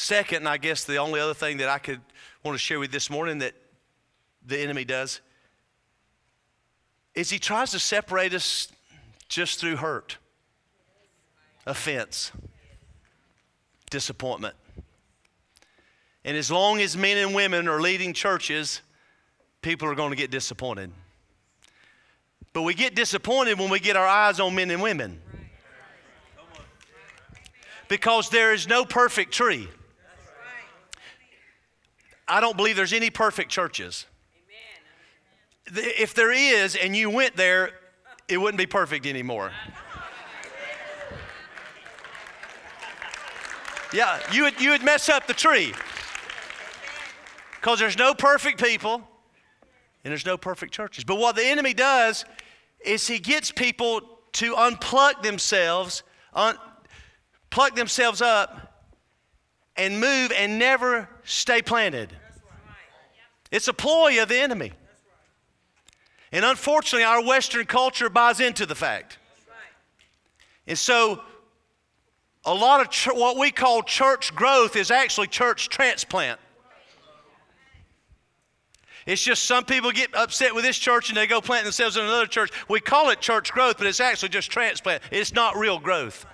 Second, 0.00 0.36
and 0.36 0.48
I 0.48 0.58
guess 0.58 0.84
the 0.84 0.98
only 0.98 1.18
other 1.18 1.34
thing 1.34 1.56
that 1.56 1.68
I 1.68 1.78
could 1.78 2.00
want 2.44 2.54
to 2.54 2.58
share 2.58 2.78
with 2.78 2.90
you 2.90 2.92
this 2.92 3.10
morning 3.10 3.38
that 3.38 3.52
the 4.46 4.56
enemy 4.56 4.84
does 4.84 5.20
is 7.16 7.30
he 7.30 7.40
tries 7.40 7.72
to 7.72 7.80
separate 7.80 8.32
us 8.32 8.68
just 9.28 9.58
through 9.58 9.74
hurt, 9.74 10.18
offense 11.66 12.30
disappointment. 13.90 14.54
And 16.24 16.36
as 16.36 16.48
long 16.48 16.80
as 16.80 16.96
men 16.96 17.16
and 17.16 17.34
women 17.34 17.66
are 17.66 17.80
leading 17.80 18.12
churches, 18.12 18.82
people 19.62 19.88
are 19.88 19.96
going 19.96 20.10
to 20.10 20.16
get 20.16 20.30
disappointed. 20.30 20.92
But 22.52 22.62
we 22.62 22.74
get 22.74 22.94
disappointed 22.94 23.58
when 23.58 23.68
we 23.68 23.80
get 23.80 23.96
our 23.96 24.06
eyes 24.06 24.38
on 24.38 24.54
men 24.54 24.70
and 24.70 24.80
women. 24.80 25.20
Because 27.88 28.30
there 28.30 28.54
is 28.54 28.68
no 28.68 28.84
perfect 28.84 29.32
tree. 29.32 29.68
I 32.28 32.40
don't 32.40 32.56
believe 32.56 32.76
there's 32.76 32.92
any 32.92 33.10
perfect 33.10 33.50
churches. 33.50 34.06
If 35.66 36.14
there 36.14 36.32
is 36.32 36.76
and 36.76 36.96
you 36.96 37.10
went 37.10 37.36
there, 37.36 37.72
it 38.28 38.38
wouldn't 38.38 38.58
be 38.58 38.66
perfect 38.66 39.06
anymore. 39.06 39.52
Yeah, 43.92 44.20
you 44.32 44.42
would, 44.44 44.60
you 44.60 44.70
would 44.70 44.82
mess 44.82 45.08
up 45.08 45.26
the 45.26 45.34
tree. 45.34 45.72
Because 47.58 47.78
there's 47.78 47.96
no 47.96 48.14
perfect 48.14 48.62
people 48.62 48.96
and 50.04 50.10
there's 50.10 50.26
no 50.26 50.36
perfect 50.36 50.72
churches. 50.72 51.04
But 51.04 51.18
what 51.18 51.36
the 51.36 51.44
enemy 51.44 51.74
does 51.74 52.24
is 52.80 53.06
he 53.08 53.18
gets 53.18 53.50
people 53.50 54.00
to 54.34 54.54
unplug 54.54 55.22
themselves, 55.22 56.02
un, 56.34 56.56
pluck 57.50 57.74
themselves 57.74 58.20
up, 58.20 58.84
and 59.76 60.00
move 60.00 60.32
and 60.36 60.58
never 60.58 61.08
stay 61.28 61.62
planted. 61.62 62.12
It's 63.50 63.68
a 63.68 63.72
ploy 63.72 64.20
of 64.22 64.28
the 64.28 64.38
enemy. 64.38 64.72
And 66.32 66.44
unfortunately, 66.44 67.04
our 67.04 67.24
Western 67.24 67.66
culture 67.66 68.10
buys 68.10 68.40
into 68.40 68.66
the 68.66 68.74
fact. 68.74 69.18
And 70.66 70.78
so 70.78 71.22
a 72.44 72.54
lot 72.54 72.80
of 72.80 72.90
ch- 72.90 73.08
what 73.08 73.38
we 73.38 73.50
call 73.50 73.82
church 73.82 74.34
growth 74.34 74.76
is 74.76 74.90
actually 74.90 75.28
church 75.28 75.68
transplant. 75.68 76.38
It's 79.06 79.22
just 79.22 79.44
some 79.44 79.64
people 79.64 79.90
get 79.90 80.14
upset 80.14 80.54
with 80.54 80.64
this 80.64 80.76
church 80.76 81.08
and 81.08 81.16
they 81.16 81.26
go 81.26 81.40
plant 81.40 81.64
themselves 81.64 81.96
in 81.96 82.04
another 82.04 82.26
church. 82.26 82.50
We 82.68 82.80
call 82.80 83.08
it 83.08 83.20
church 83.20 83.52
growth, 83.52 83.78
but 83.78 83.86
it's 83.86 84.00
actually 84.00 84.28
just 84.28 84.50
transplant. 84.50 85.02
It's 85.10 85.32
not 85.32 85.56
real 85.56 85.78
growth. 85.78 86.26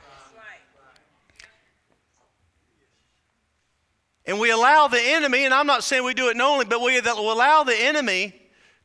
And 4.26 4.40
we 4.40 4.50
allow 4.50 4.88
the 4.88 5.00
enemy, 5.00 5.44
and 5.44 5.52
I'm 5.52 5.66
not 5.66 5.84
saying 5.84 6.04
we 6.04 6.14
do 6.14 6.28
it 6.28 6.36
knowingly, 6.36 6.64
but 6.64 6.80
we 6.80 6.98
allow 6.98 7.62
the 7.62 7.76
enemy 7.76 8.34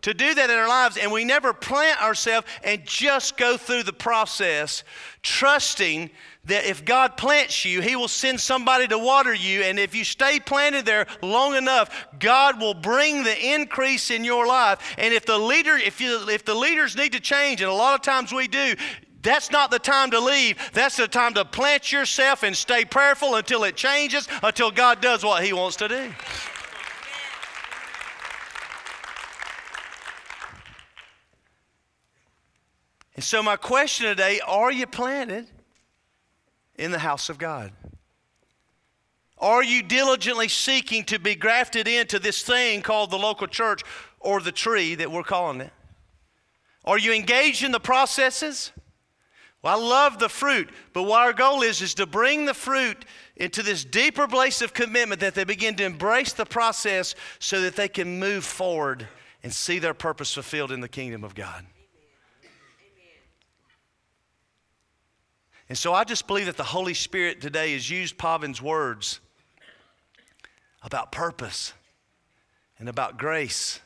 to 0.01 0.13
do 0.13 0.33
that 0.33 0.49
in 0.49 0.57
our 0.57 0.67
lives, 0.67 0.97
and 0.97 1.11
we 1.11 1.25
never 1.25 1.53
plant 1.53 2.01
ourselves 2.01 2.47
and 2.63 2.85
just 2.85 3.37
go 3.37 3.57
through 3.57 3.83
the 3.83 3.93
process, 3.93 4.83
trusting 5.23 6.09
that 6.45 6.65
if 6.65 6.85
God 6.85 7.17
plants 7.17 7.65
you, 7.65 7.81
He 7.81 7.95
will 7.95 8.07
send 8.07 8.39
somebody 8.39 8.87
to 8.87 8.97
water 8.97 9.33
you. 9.33 9.61
And 9.61 9.77
if 9.77 9.93
you 9.93 10.05
stay 10.05 10.39
planted 10.39 10.85
there 10.85 11.05
long 11.21 11.55
enough, 11.55 12.07
God 12.17 12.61
will 12.61 12.73
bring 12.73 13.23
the 13.23 13.53
increase 13.53 14.09
in 14.09 14.23
your 14.23 14.47
life. 14.47 14.95
And 14.97 15.13
if 15.13 15.25
the 15.25 15.37
leader, 15.37 15.75
if 15.75 15.99
you 15.99 16.29
if 16.29 16.45
the 16.45 16.55
leaders 16.55 16.95
need 16.95 17.11
to 17.11 17.19
change, 17.19 17.61
and 17.61 17.69
a 17.69 17.73
lot 17.73 17.95
of 17.95 18.01
times 18.01 18.31
we 18.31 18.47
do, 18.47 18.75
That's 19.21 19.51
not 19.51 19.69
the 19.69 19.79
time 19.79 20.11
to 20.11 20.19
leave. 20.19 20.57
That's 20.73 20.95
the 20.95 21.07
time 21.07 21.33
to 21.33 21.43
plant 21.43 21.91
yourself 21.91 22.43
and 22.43 22.55
stay 22.55 22.85
prayerful 22.85 23.35
until 23.35 23.63
it 23.65 23.75
changes, 23.75 24.27
until 24.41 24.71
God 24.71 25.01
does 25.01 25.23
what 25.23 25.43
He 25.43 25.51
wants 25.51 25.75
to 25.77 25.87
do. 25.87 26.11
And 33.15 33.23
so, 33.23 33.43
my 33.43 33.57
question 33.57 34.05
today 34.05 34.39
are 34.47 34.71
you 34.71 34.87
planted 34.87 35.47
in 36.77 36.91
the 36.91 36.99
house 36.99 37.27
of 37.27 37.37
God? 37.37 37.73
Are 39.37 39.63
you 39.63 39.83
diligently 39.83 40.47
seeking 40.47 41.03
to 41.05 41.19
be 41.19 41.35
grafted 41.35 41.87
into 41.87 42.19
this 42.19 42.43
thing 42.43 42.81
called 42.81 43.11
the 43.11 43.17
local 43.17 43.47
church 43.47 43.83
or 44.21 44.39
the 44.39 44.53
tree 44.53 44.95
that 44.95 45.11
we're 45.11 45.23
calling 45.23 45.59
it? 45.59 45.71
Are 46.85 46.97
you 46.97 47.13
engaged 47.13 47.63
in 47.63 47.73
the 47.73 47.79
processes? 47.79 48.71
Well, 49.61 49.77
I 49.77 49.87
love 49.87 50.19
the 50.19 50.29
fruit, 50.29 50.69
but 50.93 51.03
what 51.03 51.19
our 51.19 51.33
goal 51.33 51.63
is 51.63 51.81
is 51.81 51.93
to 51.95 52.05
bring 52.05 52.45
the 52.45 52.53
fruit 52.53 53.03
into 53.35 53.61
this 53.61 53.83
deeper 53.83 54.25
place 54.25 54.61
of 54.61 54.73
commitment 54.73 55.19
that 55.19 55.35
they 55.35 55.43
begin 55.43 55.75
to 55.75 55.83
embrace 55.83 56.31
the 56.31 56.45
process 56.45 57.13
so 57.39 57.59
that 57.61 57.75
they 57.75 57.89
can 57.89 58.19
move 58.19 58.45
forward 58.45 59.07
and 59.43 59.53
see 59.53 59.77
their 59.79 59.93
purpose 59.93 60.33
fulfilled 60.33 60.71
in 60.71 60.79
the 60.79 60.87
kingdom 60.87 61.25
of 61.25 61.35
God. 61.35 61.65
And 65.67 65.77
so 65.77 65.93
I 65.93 66.03
just 66.05 66.25
believe 66.25 66.45
that 66.45 66.57
the 66.57 66.63
Holy 66.63 66.93
Spirit 66.93 67.41
today 67.41 67.73
has 67.73 67.89
used 67.89 68.17
Pavan's 68.17 68.61
words 68.61 69.19
about 70.81 71.11
purpose 71.11 71.73
and 72.79 72.87
about 72.87 73.19
grace 73.19 73.81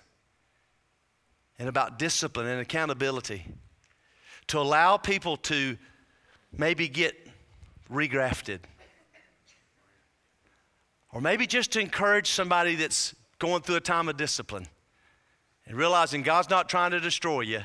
and 1.58 1.68
about 1.68 1.98
discipline 1.98 2.48
and 2.48 2.62
accountability 2.62 3.48
to 4.48 4.60
allow 4.60 4.98
people 4.98 5.38
to 5.38 5.78
maybe 6.58 6.88
get 6.88 7.16
regrafted. 7.91 8.60
Or 11.12 11.22
maybe 11.22 11.46
just 11.46 11.72
to 11.74 11.80
encourage 11.80 12.30
somebody 12.30 12.76
that's 12.76 13.16
going 13.39 13.62
through 13.62 13.76
a 13.76 13.82
time 13.82 14.10
of 14.10 14.18
discipline 14.18 14.68
and 15.66 15.78
realizing 15.78 16.24
God's 16.24 16.50
not 16.50 16.70
trying 16.70 16.91
to 16.91 17.00
destroy 17.00 17.41
you, 17.41 17.62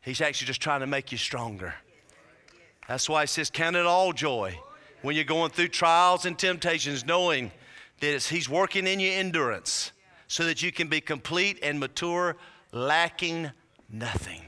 He's 0.00 0.20
actually 0.20 0.46
just 0.46 0.60
trying 0.60 0.80
to 0.80 0.86
make 0.86 1.10
you 1.10 1.18
stronger. 1.18 1.74
That's 2.86 3.08
why 3.08 3.22
He 3.22 3.26
says, 3.26 3.50
Count 3.50 3.74
it 3.74 3.86
all 3.86 4.12
joy 4.12 4.58
when 5.02 5.16
you're 5.16 5.24
going 5.24 5.50
through 5.50 5.68
trials 5.68 6.26
and 6.26 6.38
temptations, 6.38 7.04
knowing 7.04 7.50
that 8.00 8.22
He's 8.22 8.48
working 8.48 8.86
in 8.86 9.00
your 9.00 9.14
endurance 9.14 9.90
so 10.28 10.44
that 10.44 10.62
you 10.62 10.70
can 10.70 10.88
be 10.88 11.00
complete 11.00 11.58
and 11.62 11.80
mature, 11.80 12.36
lacking 12.72 13.50
nothing. 13.90 14.45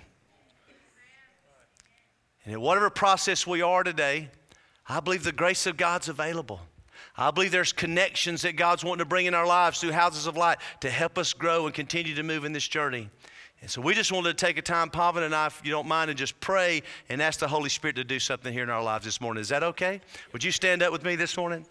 And 2.49 2.55
in 2.55 2.63
whatever 2.63 2.89
process 2.89 3.47
we 3.47 3.61
are 3.61 3.85
today, 3.85 4.31
I 4.89 5.01
believe 5.01 5.23
the 5.23 5.33
grace 5.33 5.67
of 5.67 5.77
God's 5.77 6.09
available. 6.09 6.63
I 7.15 7.31
believe 7.31 7.51
there's 7.51 7.75
connections 7.75 8.41
that 8.41 8.57
God's 8.57 8.83
wanting 8.83 9.01
to 9.01 9.05
bring 9.05 9.27
in 9.27 9.35
our 9.35 9.47
lives 9.47 9.79
through 9.79 9.93
houses 9.93 10.27
of 10.27 10.35
light 10.35 10.57
to 10.81 10.89
help 10.89 11.19
us 11.19 11.35
grow 11.35 11.67
and 11.67 11.75
continue 11.75 12.15
to 12.15 12.23
move 12.23 12.47
in 12.47 12.55
this 12.55 12.67
journey. 12.67 13.11
And 13.61 13.71
so 13.71 13.83
we 13.83 13.93
just 13.93 14.13
wanted 14.13 14.39
to 14.39 14.47
take 14.47 14.57
a 14.57 14.63
time, 14.63 14.89
Pavan 14.89 15.27
and 15.27 15.35
I, 15.35 15.49
if 15.49 15.61
you 15.63 15.71
don't 15.71 15.87
mind, 15.87 16.09
and 16.09 16.19
just 16.19 16.41
pray 16.41 16.81
and 17.11 17.21
ask 17.21 17.39
the 17.39 17.49
Holy 17.49 17.69
Spirit 17.69 17.97
to 17.97 18.05
do 18.05 18.19
something 18.19 18.51
here 18.51 18.63
in 18.63 18.71
our 18.71 18.83
lives 18.83 19.05
this 19.05 19.21
morning. 19.21 19.43
Is 19.43 19.51
that 19.51 19.63
okay? 19.63 20.01
Would 20.33 20.43
you 20.43 20.51
stand 20.51 20.83
up 20.83 20.91
with 20.91 21.05
me 21.05 21.17
this 21.17 21.37
morning? 21.37 21.67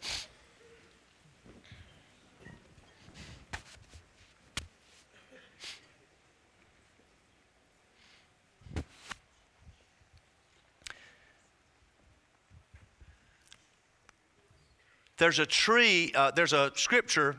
There's 15.18 15.40
a 15.40 15.46
tree, 15.48 16.12
uh, 16.16 16.30
there's 16.32 16.54
a 16.54 16.72
scripture 16.76 17.36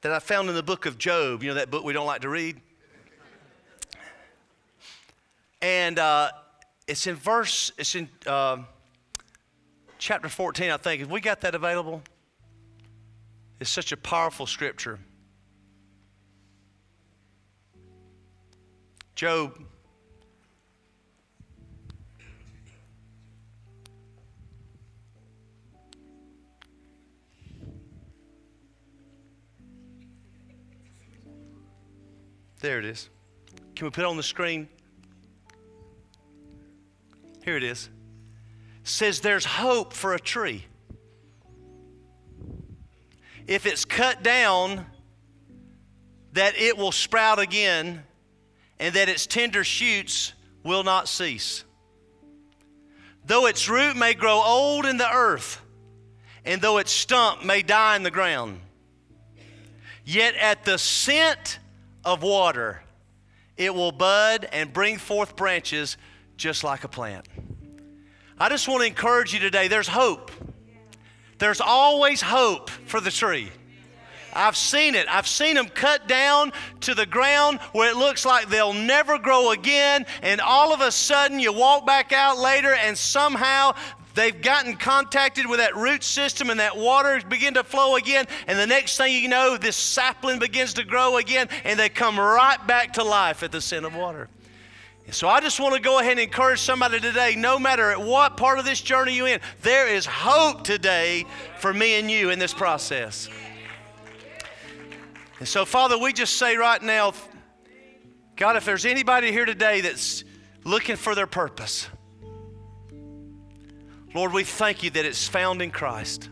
that 0.00 0.10
I 0.10 0.18
found 0.18 0.48
in 0.48 0.54
the 0.54 0.62
book 0.62 0.86
of 0.86 0.96
Job. 0.96 1.42
You 1.42 1.50
know 1.50 1.54
that 1.56 1.70
book 1.70 1.84
we 1.84 1.92
don't 1.92 2.06
like 2.06 2.22
to 2.22 2.30
read? 2.30 2.60
And 5.60 5.98
uh, 5.98 6.30
it's 6.86 7.06
in 7.06 7.14
verse, 7.14 7.72
it's 7.76 7.94
in 7.94 8.08
uh, 8.26 8.58
chapter 9.98 10.30
14, 10.30 10.70
I 10.70 10.76
think. 10.78 11.00
Have 11.00 11.10
we 11.10 11.20
got 11.20 11.42
that 11.42 11.54
available? 11.54 12.02
It's 13.60 13.70
such 13.70 13.92
a 13.92 13.96
powerful 13.96 14.46
scripture. 14.46 14.98
Job 19.14 19.58
There 32.60 32.78
it 32.78 32.84
is. 32.84 33.10
Can 33.74 33.86
we 33.86 33.90
put 33.90 34.02
it 34.02 34.06
on 34.06 34.16
the 34.16 34.22
screen? 34.22 34.68
Here 37.44 37.56
it 37.56 37.62
is. 37.62 37.90
It 38.82 38.88
says 38.88 39.20
there's 39.20 39.44
hope 39.44 39.92
for 39.92 40.14
a 40.14 40.18
tree. 40.18 40.64
If 43.46 43.66
it's 43.66 43.84
cut 43.84 44.22
down, 44.22 44.86
that 46.32 46.58
it 46.58 46.76
will 46.76 46.92
sprout 46.92 47.38
again, 47.38 48.02
and 48.78 48.94
that 48.94 49.08
its 49.08 49.26
tender 49.26 49.62
shoots 49.62 50.32
will 50.64 50.82
not 50.82 51.08
cease. 51.08 51.64
Though 53.24 53.46
its 53.46 53.68
root 53.68 53.96
may 53.96 54.14
grow 54.14 54.42
old 54.42 54.86
in 54.86 54.96
the 54.96 55.10
earth, 55.10 55.60
and 56.44 56.60
though 56.60 56.78
its 56.78 56.92
stump 56.92 57.44
may 57.44 57.62
die 57.62 57.96
in 57.96 58.02
the 58.02 58.10
ground, 58.10 58.60
yet 60.04 60.34
at 60.36 60.64
the 60.64 60.78
scent 60.78 61.58
of 62.06 62.22
water, 62.22 62.82
it 63.58 63.74
will 63.74 63.92
bud 63.92 64.48
and 64.52 64.72
bring 64.72 64.96
forth 64.96 65.36
branches 65.36 65.98
just 66.36 66.64
like 66.64 66.84
a 66.84 66.88
plant. 66.88 67.26
I 68.38 68.48
just 68.48 68.68
want 68.68 68.82
to 68.82 68.86
encourage 68.86 69.34
you 69.34 69.40
today 69.40 69.68
there's 69.68 69.88
hope. 69.88 70.30
There's 71.38 71.60
always 71.60 72.22
hope 72.22 72.70
for 72.70 73.00
the 73.00 73.10
tree. 73.10 73.50
I've 74.32 74.56
seen 74.56 74.94
it. 74.94 75.06
I've 75.08 75.26
seen 75.26 75.54
them 75.54 75.68
cut 75.68 76.06
down 76.06 76.52
to 76.82 76.94
the 76.94 77.06
ground 77.06 77.58
where 77.72 77.90
it 77.90 77.96
looks 77.96 78.26
like 78.26 78.48
they'll 78.48 78.74
never 78.74 79.18
grow 79.18 79.50
again. 79.50 80.04
And 80.22 80.42
all 80.42 80.74
of 80.74 80.82
a 80.82 80.92
sudden, 80.92 81.40
you 81.40 81.52
walk 81.52 81.86
back 81.86 82.12
out 82.12 82.38
later, 82.38 82.74
and 82.74 82.96
somehow 82.96 83.74
They've 84.16 84.40
gotten 84.40 84.76
contacted 84.76 85.46
with 85.46 85.58
that 85.58 85.76
root 85.76 86.02
system 86.02 86.48
and 86.48 86.58
that 86.58 86.74
water 86.74 87.20
begin 87.28 87.52
to 87.54 87.62
flow 87.62 87.96
again. 87.96 88.26
And 88.46 88.58
the 88.58 88.66
next 88.66 88.96
thing 88.96 89.12
you 89.12 89.28
know, 89.28 89.58
this 89.58 89.76
sapling 89.76 90.38
begins 90.38 90.72
to 90.74 90.84
grow 90.84 91.18
again 91.18 91.50
and 91.64 91.78
they 91.78 91.90
come 91.90 92.18
right 92.18 92.56
back 92.66 92.94
to 92.94 93.04
life 93.04 93.42
at 93.42 93.52
the 93.52 93.60
scent 93.60 93.84
of 93.84 93.94
water. 93.94 94.30
So 95.10 95.28
I 95.28 95.40
just 95.40 95.60
want 95.60 95.74
to 95.74 95.80
go 95.82 95.98
ahead 96.00 96.12
and 96.12 96.20
encourage 96.20 96.60
somebody 96.60 96.98
today, 96.98 97.36
no 97.36 97.58
matter 97.58 97.90
at 97.90 98.00
what 98.00 98.38
part 98.38 98.58
of 98.58 98.64
this 98.64 98.80
journey 98.80 99.14
you're 99.14 99.28
in, 99.28 99.40
there 99.60 99.86
is 99.86 100.06
hope 100.06 100.64
today 100.64 101.26
for 101.58 101.74
me 101.74 101.98
and 102.00 102.10
you 102.10 102.30
in 102.30 102.38
this 102.38 102.54
process. 102.54 103.28
And 105.38 105.46
so, 105.46 105.66
Father, 105.66 105.98
we 105.98 106.14
just 106.14 106.38
say 106.38 106.56
right 106.56 106.82
now, 106.82 107.12
God, 108.34 108.56
if 108.56 108.64
there's 108.64 108.86
anybody 108.86 109.30
here 109.30 109.44
today 109.44 109.82
that's 109.82 110.24
looking 110.64 110.96
for 110.96 111.14
their 111.14 111.26
purpose, 111.26 111.88
Lord, 114.16 114.32
we 114.32 114.44
thank 114.44 114.82
you 114.82 114.88
that 114.88 115.04
it's 115.04 115.28
found 115.28 115.60
in 115.60 115.70
Christ. 115.70 116.30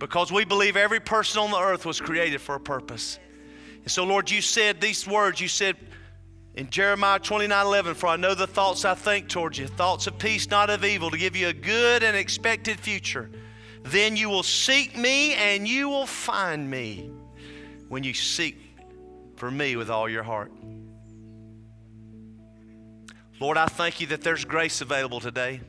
Because 0.00 0.32
we 0.32 0.44
believe 0.44 0.76
every 0.76 0.98
person 0.98 1.40
on 1.40 1.52
the 1.52 1.58
earth 1.60 1.86
was 1.86 2.00
created 2.00 2.40
for 2.40 2.56
a 2.56 2.60
purpose. 2.60 3.20
And 3.82 3.88
so, 3.88 4.02
Lord, 4.02 4.28
you 4.28 4.42
said 4.42 4.80
these 4.80 5.06
words, 5.06 5.40
you 5.40 5.46
said 5.46 5.76
in 6.56 6.68
Jeremiah 6.68 7.20
29 7.20 7.64
11, 7.64 7.94
For 7.94 8.08
I 8.08 8.16
know 8.16 8.34
the 8.34 8.48
thoughts 8.48 8.84
I 8.84 8.94
think 8.94 9.28
towards 9.28 9.56
you, 9.56 9.68
thoughts 9.68 10.08
of 10.08 10.18
peace, 10.18 10.50
not 10.50 10.68
of 10.68 10.84
evil, 10.84 11.12
to 11.12 11.16
give 11.16 11.36
you 11.36 11.46
a 11.46 11.52
good 11.52 12.02
and 12.02 12.16
expected 12.16 12.80
future. 12.80 13.30
Then 13.84 14.16
you 14.16 14.28
will 14.28 14.42
seek 14.42 14.96
me 14.98 15.34
and 15.34 15.68
you 15.68 15.88
will 15.88 16.06
find 16.06 16.68
me 16.68 17.12
when 17.88 18.02
you 18.02 18.14
seek 18.14 18.58
for 19.36 19.48
me 19.48 19.76
with 19.76 19.90
all 19.90 20.08
your 20.08 20.24
heart. 20.24 20.50
Lord, 23.38 23.56
I 23.56 23.66
thank 23.66 24.00
you 24.00 24.08
that 24.08 24.22
there's 24.22 24.44
grace 24.44 24.80
available 24.80 25.20
today. 25.20 25.60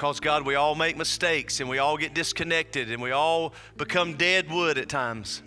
Because, 0.00 0.18
God, 0.18 0.46
we 0.46 0.54
all 0.54 0.74
make 0.74 0.96
mistakes 0.96 1.60
and 1.60 1.68
we 1.68 1.76
all 1.76 1.98
get 1.98 2.14
disconnected 2.14 2.90
and 2.90 3.02
we 3.02 3.10
all 3.10 3.52
become 3.76 4.16
dead 4.16 4.50
wood 4.50 4.78
at 4.78 4.88
times. 4.88 5.42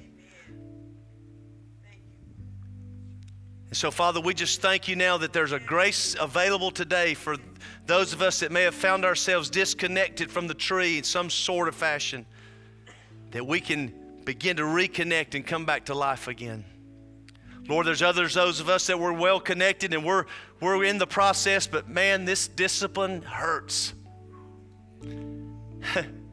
And 3.69 3.75
so, 3.75 3.89
Father, 3.89 4.21
we 4.21 4.35
just 4.35 4.61
thank 4.61 4.87
you 4.87 4.95
now 4.95 5.17
that 5.17 5.33
there's 5.33 5.53
a 5.53 5.59
grace 5.59 6.15
available 6.19 6.69
today 6.69 7.15
for 7.15 7.37
those 7.87 8.13
of 8.13 8.21
us 8.21 8.41
that 8.41 8.51
may 8.51 8.61
have 8.61 8.75
found 8.75 9.05
ourselves 9.05 9.49
disconnected 9.49 10.29
from 10.29 10.45
the 10.45 10.53
tree 10.53 10.99
in 10.99 11.03
some 11.03 11.31
sort 11.31 11.67
of 11.67 11.73
fashion, 11.73 12.23
that 13.31 13.47
we 13.47 13.59
can 13.59 13.91
begin 14.23 14.57
to 14.57 14.63
reconnect 14.65 15.33
and 15.33 15.47
come 15.47 15.65
back 15.65 15.85
to 15.85 15.95
life 15.95 16.27
again. 16.27 16.63
Lord, 17.67 17.87
there's 17.87 18.03
others, 18.03 18.35
those 18.35 18.59
of 18.59 18.69
us 18.69 18.85
that 18.85 18.99
we're 18.99 19.13
well 19.13 19.39
connected 19.39 19.95
and 19.95 20.05
we're, 20.05 20.25
we're 20.61 20.83
in 20.83 20.99
the 20.99 21.07
process, 21.07 21.65
but 21.65 21.89
man, 21.89 22.25
this 22.25 22.47
discipline 22.47 23.23
hurts. 23.23 23.95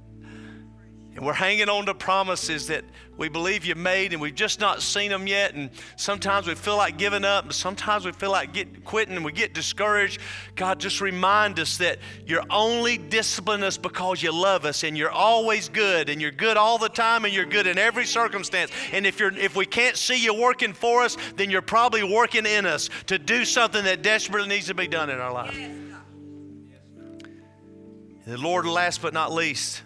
And 1.20 1.26
we're 1.26 1.34
hanging 1.34 1.68
on 1.68 1.84
to 1.84 1.94
promises 1.94 2.68
that 2.68 2.82
we 3.18 3.28
believe 3.28 3.66
you 3.66 3.74
made 3.74 4.14
and 4.14 4.22
we've 4.22 4.34
just 4.34 4.58
not 4.58 4.80
seen 4.80 5.10
them 5.10 5.26
yet. 5.26 5.54
And 5.54 5.68
sometimes 5.96 6.46
we 6.46 6.54
feel 6.54 6.78
like 6.78 6.96
giving 6.96 7.26
up, 7.26 7.44
and 7.44 7.52
sometimes 7.52 8.06
we 8.06 8.12
feel 8.12 8.30
like 8.30 8.54
get, 8.54 8.86
quitting 8.86 9.16
and 9.16 9.24
we 9.24 9.32
get 9.32 9.52
discouraged. 9.52 10.18
God, 10.54 10.80
just 10.80 11.02
remind 11.02 11.58
us 11.58 11.76
that 11.76 11.98
you're 12.26 12.44
only 12.48 12.96
disciplining 12.96 13.64
us 13.64 13.76
because 13.76 14.22
you 14.22 14.32
love 14.32 14.64
us 14.64 14.82
and 14.82 14.96
you're 14.96 15.10
always 15.10 15.68
good 15.68 16.08
and 16.08 16.22
you're 16.22 16.30
good 16.30 16.56
all 16.56 16.78
the 16.78 16.88
time 16.88 17.26
and 17.26 17.34
you're 17.34 17.44
good 17.44 17.66
in 17.66 17.76
every 17.76 18.06
circumstance. 18.06 18.70
And 18.92 19.04
if, 19.04 19.20
you're, 19.20 19.36
if 19.36 19.54
we 19.54 19.66
can't 19.66 19.98
see 19.98 20.24
you 20.24 20.32
working 20.32 20.72
for 20.72 21.02
us, 21.02 21.18
then 21.36 21.50
you're 21.50 21.60
probably 21.60 22.02
working 22.02 22.46
in 22.46 22.64
us 22.64 22.88
to 23.08 23.18
do 23.18 23.44
something 23.44 23.84
that 23.84 24.00
desperately 24.00 24.48
needs 24.48 24.68
to 24.68 24.74
be 24.74 24.88
done 24.88 25.10
in 25.10 25.18
our 25.18 25.32
life. 25.32 25.89
And 28.31 28.39
Lord, 28.39 28.64
last 28.64 29.03
but 29.03 29.12
not 29.12 29.33
least, 29.33 29.83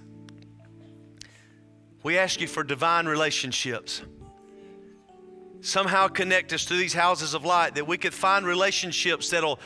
we 2.02 2.18
ask 2.18 2.42
you 2.42 2.46
for 2.46 2.62
divine 2.62 3.06
relationships. 3.06 4.02
Somehow 5.62 6.08
connect 6.08 6.52
us 6.52 6.66
to 6.66 6.74
these 6.74 6.92
houses 6.92 7.32
of 7.32 7.46
light 7.46 7.76
that 7.76 7.86
we 7.86 7.96
could 7.96 8.12
find 8.12 8.44
relationships 8.44 9.30
that'll 9.30 9.58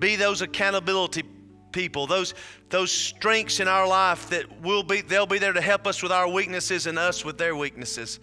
be 0.00 0.16
those 0.16 0.42
accountability 0.42 1.22
people, 1.70 2.08
those, 2.08 2.34
those 2.70 2.90
strengths 2.90 3.60
in 3.60 3.68
our 3.68 3.86
life 3.86 4.28
that 4.30 4.60
will 4.62 4.82
be, 4.82 5.00
they'll 5.00 5.26
be 5.26 5.38
there 5.38 5.52
to 5.52 5.60
help 5.60 5.86
us 5.86 6.02
with 6.02 6.10
our 6.10 6.28
weaknesses 6.28 6.88
and 6.88 6.98
us 6.98 7.24
with 7.24 7.38
their 7.38 7.54
weaknesses. 7.54 8.18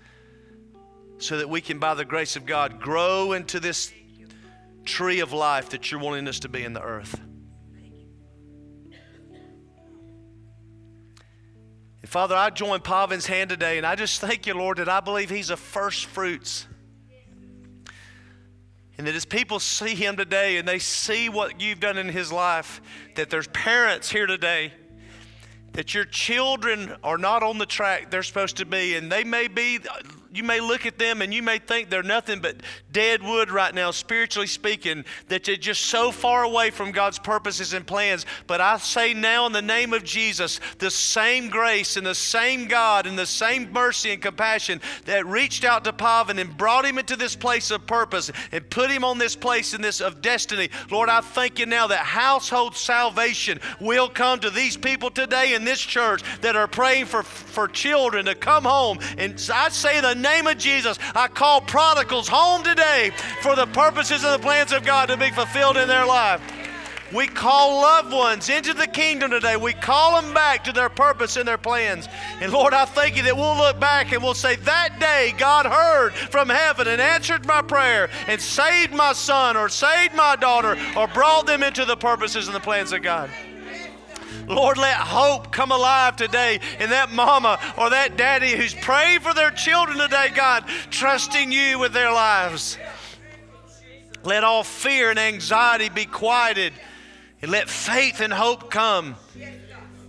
So 1.19 1.37
that 1.37 1.49
we 1.49 1.61
can, 1.61 1.79
by 1.79 1.93
the 1.93 2.03
grace 2.03 2.35
of 2.35 2.45
God, 2.45 2.81
grow 2.81 3.31
into 3.31 3.61
this 3.61 3.93
tree 4.83 5.21
of 5.21 5.31
life 5.31 5.69
that 5.69 5.89
you're 5.89 6.01
wanting 6.01 6.27
us 6.27 6.39
to 6.39 6.49
be 6.49 6.65
in 6.65 6.73
the 6.73 6.81
earth. 6.81 7.17
Father, 12.11 12.35
I 12.35 12.49
join 12.49 12.81
Pavan's 12.81 13.25
hand 13.25 13.49
today, 13.49 13.77
and 13.77 13.87
I 13.87 13.95
just 13.95 14.19
thank 14.19 14.45
you, 14.45 14.53
Lord, 14.53 14.79
that 14.79 14.89
I 14.89 14.99
believe 14.99 15.29
he's 15.29 15.49
a 15.49 15.55
first 15.55 16.07
fruits. 16.07 16.67
And 18.97 19.07
that 19.07 19.15
as 19.15 19.23
people 19.23 19.61
see 19.61 19.95
him 19.95 20.17
today 20.17 20.57
and 20.57 20.67
they 20.67 20.77
see 20.77 21.29
what 21.29 21.61
you've 21.61 21.79
done 21.79 21.97
in 21.97 22.09
his 22.09 22.29
life, 22.29 22.81
that 23.15 23.29
there's 23.29 23.47
parents 23.47 24.11
here 24.11 24.27
today, 24.27 24.73
that 25.71 25.93
your 25.93 26.03
children 26.03 26.93
are 27.01 27.17
not 27.17 27.43
on 27.43 27.59
the 27.59 27.65
track 27.65 28.11
they're 28.11 28.23
supposed 28.23 28.57
to 28.57 28.65
be, 28.65 28.95
and 28.95 29.09
they 29.09 29.23
may 29.23 29.47
be 29.47 29.79
you 30.33 30.43
may 30.43 30.59
look 30.59 30.85
at 30.85 30.97
them 30.97 31.21
and 31.21 31.33
you 31.33 31.43
may 31.43 31.59
think 31.59 31.89
they're 31.89 32.03
nothing 32.03 32.39
but 32.39 32.55
dead 32.91 33.21
wood 33.21 33.51
right 33.51 33.75
now, 33.75 33.91
spiritually 33.91 34.47
speaking, 34.47 35.03
that 35.27 35.43
they're 35.43 35.57
just 35.57 35.83
so 35.83 36.11
far 36.11 36.43
away 36.43 36.69
from 36.69 36.91
God's 36.91 37.19
purposes 37.19 37.73
and 37.73 37.85
plans. 37.85 38.25
But 38.47 38.61
I 38.61 38.77
say 38.77 39.13
now, 39.13 39.45
in 39.45 39.51
the 39.51 39.61
name 39.61 39.93
of 39.93 40.03
Jesus, 40.03 40.59
the 40.79 40.89
same 40.89 41.49
grace 41.49 41.97
and 41.97 42.05
the 42.05 42.15
same 42.15 42.67
God 42.67 43.07
and 43.07 43.19
the 43.19 43.25
same 43.25 43.71
mercy 43.73 44.11
and 44.11 44.21
compassion 44.21 44.79
that 45.05 45.25
reached 45.25 45.65
out 45.65 45.83
to 45.83 45.93
Pavan 45.93 46.39
and 46.39 46.57
brought 46.57 46.85
him 46.85 46.97
into 46.97 47.17
this 47.17 47.35
place 47.35 47.69
of 47.69 47.85
purpose 47.85 48.31
and 48.53 48.69
put 48.69 48.89
him 48.89 49.03
on 49.03 49.17
this 49.17 49.35
place 49.35 49.73
in 49.73 49.81
this 49.81 49.99
of 49.99 50.21
destiny. 50.21 50.69
Lord, 50.89 51.09
I 51.09 51.19
thank 51.19 51.59
you 51.59 51.65
now 51.65 51.87
that 51.87 51.99
household 51.99 52.75
salvation 52.77 53.59
will 53.81 54.07
come 54.07 54.39
to 54.39 54.49
these 54.49 54.77
people 54.77 55.11
today 55.11 55.53
in 55.53 55.65
this 55.65 55.81
church 55.81 56.23
that 56.39 56.55
are 56.55 56.67
praying 56.67 57.05
for, 57.05 57.23
for 57.23 57.67
children 57.67 58.25
to 58.25 58.35
come 58.35 58.63
home. 58.63 58.99
And 59.17 59.33
I 59.53 59.69
say 59.69 59.99
the 59.99 60.20
name 60.21 60.47
of 60.47 60.57
Jesus, 60.57 60.97
I 61.15 61.27
call 61.27 61.61
prodigals 61.61 62.27
home 62.27 62.63
today 62.63 63.11
for 63.41 63.55
the 63.55 63.65
purposes 63.67 64.23
and 64.23 64.33
the 64.33 64.43
plans 64.43 64.71
of 64.71 64.85
God 64.85 65.07
to 65.09 65.17
be 65.17 65.31
fulfilled 65.31 65.77
in 65.77 65.87
their 65.87 66.05
life. 66.05 66.41
We 67.13 67.27
call 67.27 67.81
loved 67.81 68.13
ones 68.13 68.49
into 68.49 68.73
the 68.73 68.87
kingdom 68.87 69.31
today. 69.31 69.57
We 69.57 69.73
call 69.73 70.21
them 70.21 70.33
back 70.33 70.63
to 70.63 70.71
their 70.71 70.87
purpose 70.87 71.35
and 71.35 71.45
their 71.45 71.57
plans. 71.57 72.07
And 72.39 72.53
Lord, 72.53 72.73
I 72.73 72.85
thank 72.85 73.17
you 73.17 73.23
that 73.23 73.35
we'll 73.35 73.57
look 73.57 73.79
back 73.79 74.13
and 74.13 74.23
we'll 74.23 74.33
say, 74.33 74.55
That 74.55 74.97
day 74.99 75.33
God 75.37 75.65
heard 75.65 76.13
from 76.13 76.47
heaven 76.47 76.87
and 76.87 77.01
answered 77.01 77.45
my 77.45 77.61
prayer 77.61 78.09
and 78.27 78.39
saved 78.39 78.93
my 78.93 79.11
son 79.11 79.57
or 79.57 79.67
saved 79.67 80.15
my 80.15 80.37
daughter 80.37 80.77
or 80.95 81.07
brought 81.07 81.47
them 81.47 81.63
into 81.63 81.83
the 81.83 81.97
purposes 81.97 82.47
and 82.47 82.55
the 82.55 82.61
plans 82.61 82.93
of 82.93 83.01
God. 83.01 83.29
Lord, 84.51 84.77
let 84.77 84.97
hope 84.97 85.51
come 85.51 85.71
alive 85.71 86.17
today 86.17 86.59
in 86.79 86.89
that 86.89 87.09
mama 87.09 87.57
or 87.77 87.89
that 87.91 88.17
daddy 88.17 88.51
who's 88.51 88.73
praying 88.73 89.21
for 89.21 89.33
their 89.33 89.51
children 89.51 89.97
today, 89.97 90.29
God, 90.35 90.67
trusting 90.89 91.51
you 91.51 91.79
with 91.79 91.93
their 91.93 92.11
lives. 92.11 92.77
Let 94.23 94.43
all 94.43 94.63
fear 94.63 95.09
and 95.09 95.17
anxiety 95.17 95.87
be 95.87 96.05
quieted 96.05 96.73
and 97.41 97.49
let 97.49 97.69
faith 97.69 98.19
and 98.19 98.31
hope 98.33 98.69
come. 98.69 99.15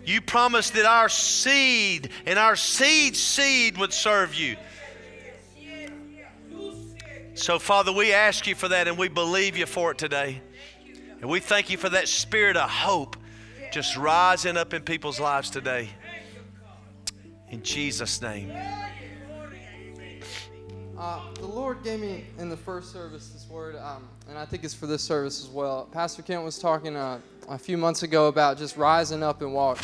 You 0.04 0.20
promised 0.20 0.74
that 0.74 0.86
our 0.86 1.08
seed 1.08 2.10
and 2.26 2.36
our 2.36 2.56
seed 2.56 3.16
seed 3.16 3.78
would 3.78 3.92
serve 3.92 4.34
you. 4.34 4.56
So, 7.34 7.60
Father, 7.60 7.92
we 7.92 8.12
ask 8.12 8.46
you 8.48 8.56
for 8.56 8.68
that 8.68 8.88
and 8.88 8.98
we 8.98 9.08
believe 9.08 9.56
you 9.56 9.66
for 9.66 9.92
it 9.92 9.98
today. 9.98 10.42
And 11.20 11.30
we 11.30 11.38
thank 11.38 11.70
you 11.70 11.78
for 11.78 11.88
that 11.90 12.08
spirit 12.08 12.56
of 12.56 12.68
hope 12.68 13.16
just 13.72 13.96
rising 13.96 14.58
up 14.58 14.74
in 14.74 14.82
people's 14.82 15.18
lives 15.18 15.48
today. 15.48 15.88
In 17.48 17.62
Jesus' 17.62 18.20
name. 18.20 18.52
Uh, 20.98 21.20
the 21.36 21.46
Lord 21.46 21.82
gave 21.82 21.98
me 21.98 22.26
in 22.38 22.50
the 22.50 22.56
first 22.56 22.92
service 22.92 23.28
this 23.30 23.48
word, 23.48 23.76
um, 23.76 24.06
and 24.28 24.36
I 24.36 24.44
think 24.44 24.62
it's 24.62 24.74
for 24.74 24.86
this 24.86 25.02
service 25.02 25.42
as 25.42 25.48
well. 25.48 25.88
Pastor 25.90 26.20
Kent 26.22 26.44
was 26.44 26.58
talking 26.58 26.94
uh, 26.94 27.18
a 27.48 27.56
few 27.56 27.78
months 27.78 28.02
ago 28.02 28.28
about 28.28 28.58
just 28.58 28.76
rising 28.76 29.22
up 29.22 29.40
and 29.40 29.54
walk. 29.54 29.78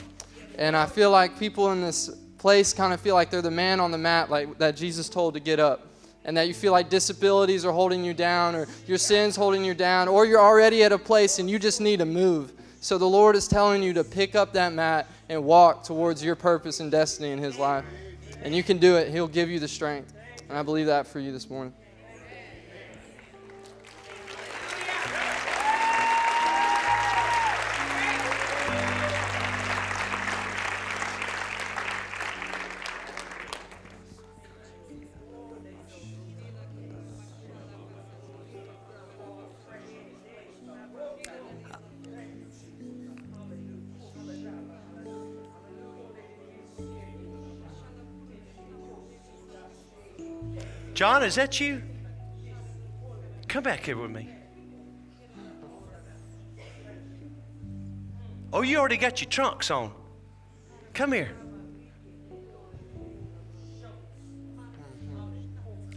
And 0.59 0.77
I 0.77 0.85
feel 0.85 1.11
like 1.11 1.39
people 1.39 1.73
in 1.73 1.81
this 1.81 2.11
place 2.37 2.75
kind 2.75 2.93
of 2.93 3.01
feel 3.01 3.15
like 3.15 3.31
they're 3.31 3.41
the 3.41 3.51
man 3.51 3.81
on 3.81 3.91
the 3.91 3.99
mat, 3.99 4.29
like 4.29 4.59
that 4.59 4.77
Jesus 4.77 5.09
told 5.09 5.33
to 5.33 5.41
get 5.41 5.59
up. 5.59 5.87
And 6.27 6.37
that 6.37 6.47
you 6.47 6.53
feel 6.53 6.73
like 6.73 6.91
disabilities 6.91 7.65
are 7.65 7.73
holding 7.73 8.05
you 8.05 8.13
down, 8.13 8.55
or 8.55 8.67
your 8.87 8.99
sins 8.99 9.35
holding 9.35 9.65
you 9.65 9.73
down, 9.73 10.09
or 10.09 10.27
you're 10.27 10.43
already 10.43 10.83
at 10.83 10.93
a 10.93 10.99
place 10.99 11.39
and 11.39 11.49
you 11.49 11.59
just 11.59 11.81
need 11.81 12.01
to 12.01 12.05
move. 12.05 12.53
So 12.89 12.97
the 12.97 13.05
Lord 13.05 13.37
is 13.37 13.47
telling 13.47 13.83
you 13.83 13.93
to 13.93 14.03
pick 14.03 14.35
up 14.35 14.55
that 14.55 14.73
mat 14.73 15.09
and 15.29 15.45
walk 15.45 15.85
towards 15.85 16.25
your 16.25 16.35
purpose 16.35 16.81
and 16.81 16.91
destiny 16.91 17.33
in 17.33 17.39
His 17.39 17.59
life. 17.59 17.85
And 18.43 18.57
you 18.57 18.63
can 18.63 18.79
do 18.79 18.97
it, 18.97 19.11
He'll 19.11 19.29
give 19.29 19.51
you 19.51 19.61
the 19.61 19.69
strength. 19.69 20.15
And 20.49 20.57
I 20.57 20.63
believe 20.63 20.87
that 20.87 21.07
for 21.07 21.21
you 21.21 21.31
this 21.31 21.51
morning. 21.51 21.75
John, 50.99 51.23
is 51.23 51.37
that 51.37 51.61
you? 51.61 51.81
Come 53.47 53.63
back 53.63 53.85
here 53.85 53.97
with 53.97 54.11
me. 54.11 54.31
Oh, 58.53 58.63
you 58.63 58.79
already 58.79 58.97
got 58.97 59.21
your 59.21 59.31
trunks 59.31 59.71
on. 59.71 59.93
Come 60.95 61.13
here. 61.13 61.31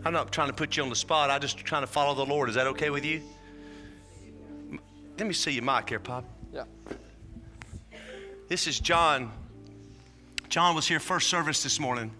I'm 0.06 0.14
not 0.14 0.32
trying 0.32 0.49
to 0.49 0.54
put 0.54 0.78
you 0.78 0.84
on 0.84 0.89
the 0.89 0.95
spot. 0.95 1.32
I'm 1.32 1.41
just 1.41 1.58
trying 1.58 1.82
to 1.82 1.88
follow 1.88 2.14
the 2.14 2.32
Lord. 2.32 2.49
Is 2.49 2.54
that 2.54 2.68
okay 2.68 2.91
with 2.91 3.04
you? 3.04 3.24
Let 5.18 5.26
me 5.26 5.34
see 5.34 5.49
your 5.49 5.64
mic 5.64 5.89
here, 5.89 5.99
Pop. 5.99 6.26
Yeah. 6.54 6.66
This 8.47 8.68
is 8.68 8.80
John. 8.80 9.32
John 10.47 10.76
was 10.76 10.88
here 10.88 10.99
first 10.99 11.28
service 11.28 11.64
this 11.64 11.80
morning. 11.80 12.12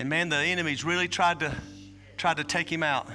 And 0.00 0.08
man, 0.08 0.30
the 0.30 0.38
enemies 0.38 0.82
really 0.82 1.08
tried 1.08 1.40
to 1.40 1.54
tried 2.16 2.38
to 2.38 2.44
take 2.44 2.72
him 2.72 2.82
out. 2.82 3.06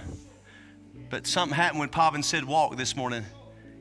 But 1.10 1.26
something 1.26 1.56
happened 1.56 1.80
when 1.80 1.90
Pavan 1.90 2.24
said 2.24 2.46
walk 2.46 2.78
this 2.78 2.96
morning. 2.96 3.26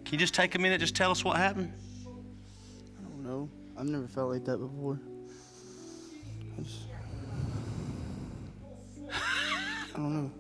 Can 0.07 0.15
you 0.15 0.19
just 0.19 0.33
take 0.33 0.55
a 0.55 0.59
minute, 0.59 0.81
just 0.81 0.97
tell 0.97 1.11
us 1.11 1.23
what 1.23 1.37
happened? 1.37 1.71
I 2.07 3.09
don't 3.11 3.23
know. 3.23 3.51
I've 3.77 3.85
never 3.85 4.07
felt 4.09 4.31
like 4.31 4.47
that 4.47 4.57
before. 4.57 4.99
I, 6.57 6.63
just, 6.63 6.81
I 9.95 9.97
don't 9.97 10.15
know. 10.15 10.31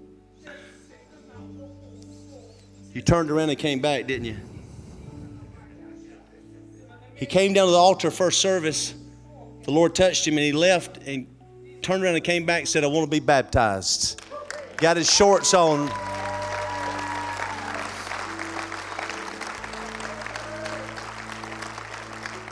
You 2.94 3.02
turned 3.02 3.30
around 3.30 3.50
and 3.50 3.58
came 3.58 3.80
back, 3.80 4.06
didn't 4.06 4.24
you? 4.24 4.36
He 7.14 7.26
came 7.26 7.52
down 7.52 7.66
to 7.66 7.72
the 7.72 7.76
altar 7.76 8.10
first 8.10 8.40
service. 8.40 8.94
The 9.64 9.70
Lord 9.70 9.94
touched 9.94 10.26
him 10.26 10.38
and 10.38 10.44
he 10.44 10.52
left 10.52 11.06
and 11.06 11.26
turned 11.84 12.02
around 12.02 12.14
and 12.14 12.24
came 12.24 12.46
back 12.46 12.60
and 12.60 12.68
said, 12.68 12.82
I 12.82 12.86
want 12.86 13.04
to 13.04 13.10
be 13.10 13.20
baptized. 13.20 14.22
Got 14.78 14.96
his 14.96 15.10
shorts 15.12 15.52
on. 15.52 15.90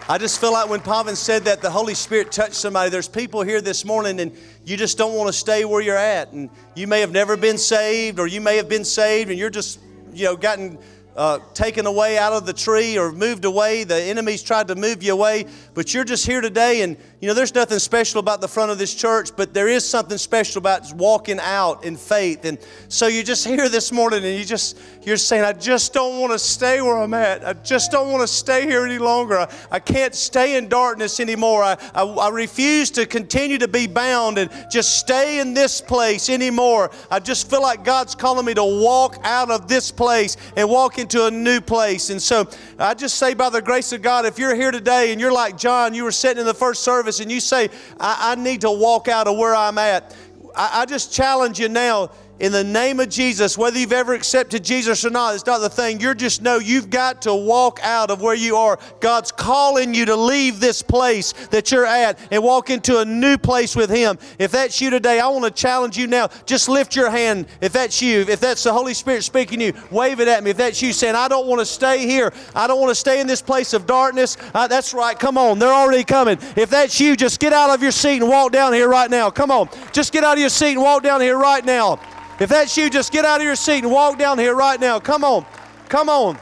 I 0.09 0.19
just 0.19 0.39
feel 0.39 0.53
like 0.53 0.69
when 0.69 0.81
Pavan 0.81 1.17
said 1.17 1.45
that, 1.45 1.63
the 1.63 1.71
Holy 1.71 1.95
Spirit 1.95 2.31
touched 2.31 2.55
somebody. 2.55 2.91
There's 2.91 3.09
people 3.09 3.41
here 3.41 3.63
this 3.63 3.87
morning, 3.87 4.21
and 4.21 4.37
you 4.67 4.77
just 4.77 4.99
don't 4.99 5.15
want 5.15 5.29
to 5.29 5.33
stay 5.33 5.65
where 5.65 5.81
you're 5.81 5.97
at. 5.97 6.33
And 6.33 6.51
you 6.75 6.87
may 6.87 7.01
have 7.01 7.11
never 7.11 7.35
been 7.35 7.57
saved, 7.57 8.21
or 8.21 8.27
you 8.27 8.43
may 8.43 8.59
have 8.59 8.69
been 8.69 8.85
saved, 8.85 9.31
and 9.31 9.39
you're 9.39 9.49
just, 9.49 9.81
you 10.13 10.27
know, 10.27 10.37
gotten 10.37 10.79
uh, 11.17 11.39
taken 11.55 11.87
away 11.87 12.19
out 12.19 12.35
of 12.35 12.45
the 12.45 12.53
tree 12.53 12.99
or 12.99 13.13
moved 13.13 13.47
away. 13.47 13.85
The 13.85 13.97
enemy's 13.97 14.43
tried 14.43 14.69
to 14.69 14.75
move 14.75 15.03
you 15.03 15.15
away, 15.15 15.47
but 15.73 15.95
you're 15.95 16.05
just 16.05 16.27
here 16.27 16.43
today, 16.43 16.83
and 16.83 16.99
you 17.23 17.29
know, 17.29 17.35
there's 17.35 17.55
nothing 17.55 17.79
special 17.79 18.19
about 18.19 18.41
the 18.41 18.49
front 18.49 18.73
of 18.73 18.79
this 18.79 18.93
church, 18.93 19.31
but 19.37 19.55
there 19.55 19.69
is 19.69 19.89
something 19.89 20.19
special 20.19 20.59
about 20.59 20.93
walking 20.95 21.39
out 21.39 21.85
in 21.85 21.97
faith. 21.97 22.45
And 22.45 22.59
so 22.89 23.07
you're 23.07 23.23
just 23.23 23.47
here 23.47 23.69
this 23.69 23.93
morning 23.93 24.25
and 24.25 24.37
you 24.37 24.45
just, 24.45 24.77
you're 25.05 25.17
saying, 25.17 25.45
I 25.45 25.53
just 25.53 25.93
don't 25.93 26.19
want 26.19 26.33
to 26.33 26.39
stay 26.41 26.83
where 26.83 26.97
I'm 26.97 27.15
at. 27.15 27.47
I 27.47 27.53
just 27.53 27.93
don't 27.93 28.11
want 28.11 28.23
to 28.23 28.27
stay 28.27 28.67
here 28.67 28.85
any 28.85 28.99
longer. 28.99 29.39
I, 29.39 29.55
I 29.71 29.79
can't 29.79 30.17
stay 30.17 30.57
in 30.57 30.69
darkness 30.69 31.21
anymore. 31.21 31.63
I, 31.63 31.77
I, 31.95 32.03
I 32.03 32.29
refuse 32.31 32.91
to 32.91 33.07
continue 33.07 33.59
to 33.59 33.69
be 33.69 33.87
bound 33.87 34.39
and 34.39 34.51
just 34.69 34.99
stay 34.99 35.39
in 35.39 35.55
this 35.55 35.81
place 35.81 36.29
anymore. 36.29 36.91
I 37.09 37.21
just 37.21 37.49
feel 37.49 37.63
like 37.63 37.85
God's 37.85 38.17
calling 38.17 38.47
me 38.47 38.55
to 38.55 38.65
walk 38.65 39.19
out 39.23 39.49
of 39.49 39.69
this 39.69 39.93
place 39.93 40.37
and 40.57 40.69
walk 40.69 40.99
into 40.99 41.27
a 41.27 41.31
new 41.31 41.61
place. 41.61 42.11
And 42.11 42.21
so 42.21 42.49
I 42.81 42.95
just 42.95 43.15
say, 43.15 43.33
by 43.35 43.49
the 43.49 43.63
grace 43.63 43.93
of 43.93 44.03
God, 44.03 44.27
if 44.27 44.41
you're 44.41 44.57
here 44.57 44.73
today 44.73 45.13
and 45.13 45.21
you're 45.21 45.31
like 45.31 45.57
John, 45.57 45.95
you 45.95 46.03
were 46.03 46.11
sitting 46.11 46.41
in 46.41 46.47
the 46.47 46.53
first 46.53 46.83
service 46.83 47.12
and 47.21 47.31
you 47.31 47.41
say, 47.41 47.69
I, 47.99 48.33
I 48.33 48.35
need 48.35 48.63
to 48.63 48.71
walk 48.71 49.09
out 49.09 49.29
of 49.29 49.37
where 49.37 49.55
I'm 49.55 49.79
at, 49.79 50.17
I, 50.55 50.83
I 50.83 50.87
just 50.87 51.13
challenge 51.13 51.59
you 51.59 51.69
now 51.69 52.11
in 52.41 52.51
the 52.51 52.65
name 52.65 52.99
of 52.99 53.09
Jesus, 53.09 53.57
whether 53.57 53.79
you've 53.79 53.93
ever 53.93 54.15
accepted 54.15 54.65
Jesus 54.65 55.05
or 55.05 55.11
not, 55.11 55.35
it's 55.35 55.47
not 55.47 55.59
the 55.59 55.69
thing. 55.69 56.01
You're 56.01 56.15
just 56.15 56.43
know 56.43 56.59
you've 56.59 56.91
got 56.91 57.23
to 57.23 57.35
walk 57.35 57.79
out 57.83 58.11
of 58.11 58.21
where 58.21 58.35
you 58.35 58.57
are. 58.57 58.81
God's 59.01 59.31
calling 59.31 59.95
you 59.95 60.07
to 60.07 60.17
leave 60.17 60.59
this 60.59 60.83
place 60.83 61.33
that 61.51 61.71
you're 61.71 61.87
at 61.87 62.19
and 62.33 62.43
walk 62.43 62.71
into 62.71 62.99
a 62.99 63.05
new 63.05 63.39
place 63.39 63.77
with 63.77 63.91
Him. 63.91 64.19
If 64.39 64.51
that's 64.51 64.81
you 64.81 64.91
today, 64.91 65.21
I 65.21 65.29
want 65.29 65.45
to 65.45 65.51
challenge 65.51 65.97
you 65.97 66.09
now. 66.09 66.31
Just 66.45 66.69
lift 66.69 66.97
your 66.97 67.11
hand 67.11 67.47
if 67.61 67.73
that's 67.73 68.03
you. 68.03 68.23
If 68.23 68.41
that's 68.41 68.65
the 68.65 68.73
Holy 68.73 68.95
Spirit 68.95 69.23
speaking 69.23 69.61
to 69.61 69.67
you, 69.67 69.75
wave 69.91 70.19
it 70.19 70.27
at 70.27 70.43
me. 70.43 70.51
If 70.51 70.57
that's 70.57 70.83
you 70.83 70.93
saying, 70.93 71.15
I 71.15 71.29
don't 71.29 71.47
want 71.47 71.61
to 71.61 71.67
stay 71.67 72.07
here, 72.07 72.33
I 72.57 72.67
don't 72.67 72.81
want 72.81 72.91
to 72.91 72.97
stay 72.97 73.21
in 73.21 73.27
this 73.29 73.43
place 73.43 73.73
of 73.73 73.87
darkness, 73.87 74.37
uh, 74.55 74.67
that's 74.67 74.93
right. 74.95 75.17
Come 75.17 75.39
on, 75.39 75.59
they're 75.61 75.73
already 75.73 76.03
coming. 76.03 76.39
If 76.57 76.71
that's 76.71 76.99
you, 76.99 77.15
just 77.15 77.39
get 77.39 77.53
out 77.53 77.71
of 77.71 77.83
your 77.83 77.93
seat 77.93 78.21
and 78.21 78.29
walk 78.29 78.53
down 78.53 78.73
here 78.73 78.89
right 78.89 79.11
now. 79.11 79.31
Come 79.31 79.51
on, 79.51 79.69
just 79.93 80.13
get 80.13 80.25
out 80.25 80.35
of 80.35 80.41
your 80.41 80.49
seat 80.49 80.73
and 80.73 80.83
walk 80.83 81.05
down 81.05 81.21
here 81.21 81.39
right 81.39 81.65
now. 81.65 82.01
If 82.43 82.49
that's 82.51 82.77
you, 82.77 82.91
just 82.91 83.13
get 83.13 83.25
out 83.25 83.39
of 83.39 83.45
your 83.45 83.55
seat 83.55 83.85
and 83.85 83.93
walk 83.93 84.19
down 84.19 84.37
here 84.37 84.57
right 84.57 84.81
now. 84.81 84.99
Come 84.99 85.23
on. 85.23 85.47
Come 85.89 86.09
on. 86.09 86.37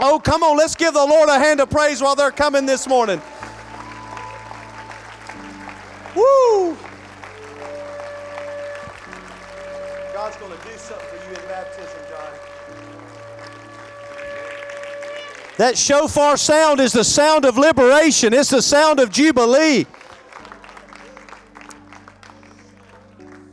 Oh, 0.00 0.18
come 0.18 0.42
on. 0.42 0.56
Let's 0.56 0.74
give 0.74 0.92
the 0.92 1.06
Lord 1.06 1.28
a 1.28 1.38
hand 1.38 1.60
of 1.60 1.70
praise 1.70 2.02
while 2.02 2.16
they're 2.16 2.32
coming 2.32 2.66
this 2.66 2.88
morning. 2.88 3.22
Woo! 6.16 6.76
God's 10.12 10.36
going 10.38 10.50
to 10.50 10.58
do 10.66 10.76
something 10.76 11.06
for 11.06 11.30
you 11.30 11.36
in 11.36 11.48
baptism, 11.48 12.00
John. 12.10 12.32
That 15.58 15.78
shofar 15.78 16.38
sound 16.38 16.80
is 16.80 16.92
the 16.92 17.04
sound 17.04 17.44
of 17.44 17.56
liberation, 17.56 18.34
it's 18.34 18.50
the 18.50 18.62
sound 18.62 18.98
of 18.98 19.12
jubilee. 19.12 19.86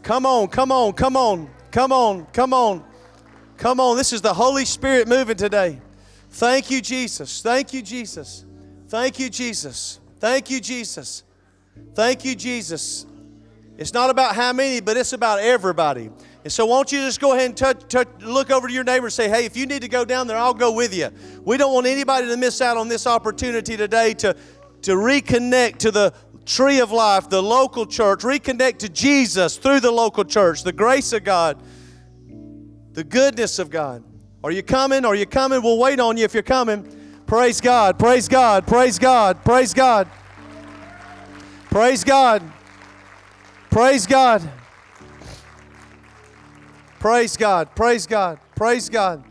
Come 0.02 0.26
on, 0.26 0.48
come 0.48 0.72
on, 0.72 0.94
come 0.94 1.16
on. 1.16 1.52
Come 1.72 1.92
on, 1.92 2.26
come 2.28 2.54
on, 2.54 2.84
come 3.58 3.80
on. 3.80 3.98
This 3.98 4.14
is 4.14 4.22
the 4.22 4.34
Holy 4.34 4.66
Spirit 4.66 5.08
moving 5.08 5.38
today. 5.38 5.82
Thank 6.32 6.72
you, 6.72 6.82
Jesus. 6.82 7.42
Thank 7.42 7.74
you, 7.74 7.82
Jesus. 7.82 8.46
Thank 8.88 9.20
you, 9.20 9.30
Jesus. 9.30 10.00
Thank 10.20 10.50
you, 10.50 10.60
Jesus. 10.60 11.24
Thank 11.94 12.24
you, 12.26 12.36
Jesus. 12.36 13.06
It's 13.78 13.94
not 13.94 14.10
about 14.10 14.36
how 14.36 14.54
many, 14.54 14.82
but 14.82 14.98
it's 14.98 15.14
about 15.14 15.40
everybody. 15.40 16.10
And 16.44 16.52
so, 16.52 16.66
won't 16.66 16.92
you 16.92 17.00
just 17.00 17.20
go 17.20 17.34
ahead 17.34 17.48
and 17.48 17.58
touch, 17.58 17.88
touch, 17.90 18.08
look 18.22 18.50
over 18.50 18.68
to 18.68 18.74
your 18.74 18.84
neighbor 18.84 19.08
and 19.08 19.14
say, 19.14 19.30
hey, 19.30 19.46
if 19.46 19.58
you 19.58 19.66
need 19.66 19.82
to 19.82 19.88
go 19.88 20.06
down 20.06 20.28
there, 20.28 20.38
I'll 20.38 20.54
go 20.54 20.72
with 20.72 20.96
you. 20.96 21.10
We 21.44 21.58
don't 21.58 21.74
want 21.74 21.86
anybody 21.86 22.28
to 22.28 22.38
miss 22.38 22.62
out 22.62 22.78
on 22.78 22.88
this 22.88 23.06
opportunity 23.06 23.78
today 23.78 24.14
to, 24.16 24.36
to 24.84 24.92
reconnect 24.92 25.78
to 25.80 25.92
the 25.92 26.14
tree 26.48 26.80
of 26.80 26.92
life, 26.92 27.30
the 27.30 27.44
local 27.44 27.86
church, 27.86 28.22
reconnect 28.22 28.80
to 28.80 28.90
Jesus 28.90 29.58
through 29.58 29.82
the 29.82 29.92
local 29.92 30.26
church, 30.26 30.64
the 30.64 30.74
grace 30.74 31.14
of 31.14 31.24
God, 31.24 31.62
the 32.94 33.04
goodness 33.04 33.60
of 33.60 33.70
God. 33.70 34.04
Are 34.44 34.52
you 34.52 34.64
coming? 34.64 35.06
Are 35.06 35.16
you 35.16 35.26
coming? 35.26 35.62
We'll 35.62 35.78
wait 35.78 36.00
on 36.00 36.18
you 36.18 36.24
if 36.24 36.34
you're 36.34 36.42
coming. 36.42 36.94
Praise 37.28 37.62
God, 37.62 38.00
praise 38.00 38.28
God, 38.28 38.66
praise 38.66 38.98
God, 38.98 39.44
praise 39.44 39.74
God. 39.74 40.08
Praise 41.70 42.04
God. 42.04 42.42
Praise 43.70 44.08
God. 44.08 44.50
Praise 46.98 47.38
God. 47.38 47.76
Praise 47.76 48.08
God. 48.08 48.40
Praise 48.56 48.90
God. 48.90 49.24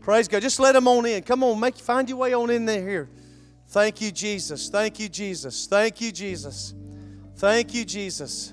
Praise 0.00 0.28
God. 0.28 0.40
Just 0.40 0.60
let 0.60 0.72
them 0.72 0.86
on 0.88 1.04
in. 1.04 1.22
Come 1.22 1.42
on, 1.42 1.58
make 1.58 1.76
find 1.76 2.08
your 2.08 2.18
way 2.18 2.32
on 2.32 2.48
in 2.50 2.64
there 2.64 2.80
here. 2.80 3.10
Thank 3.68 4.00
you, 4.00 4.12
Jesus. 4.12 4.68
Thank 4.68 5.00
you, 5.00 5.08
Jesus. 5.08 5.66
Thank 5.66 6.00
you, 6.00 6.12
Jesus. 6.12 6.74
Thank 7.36 7.74
you, 7.74 7.84
Jesus. 7.84 8.52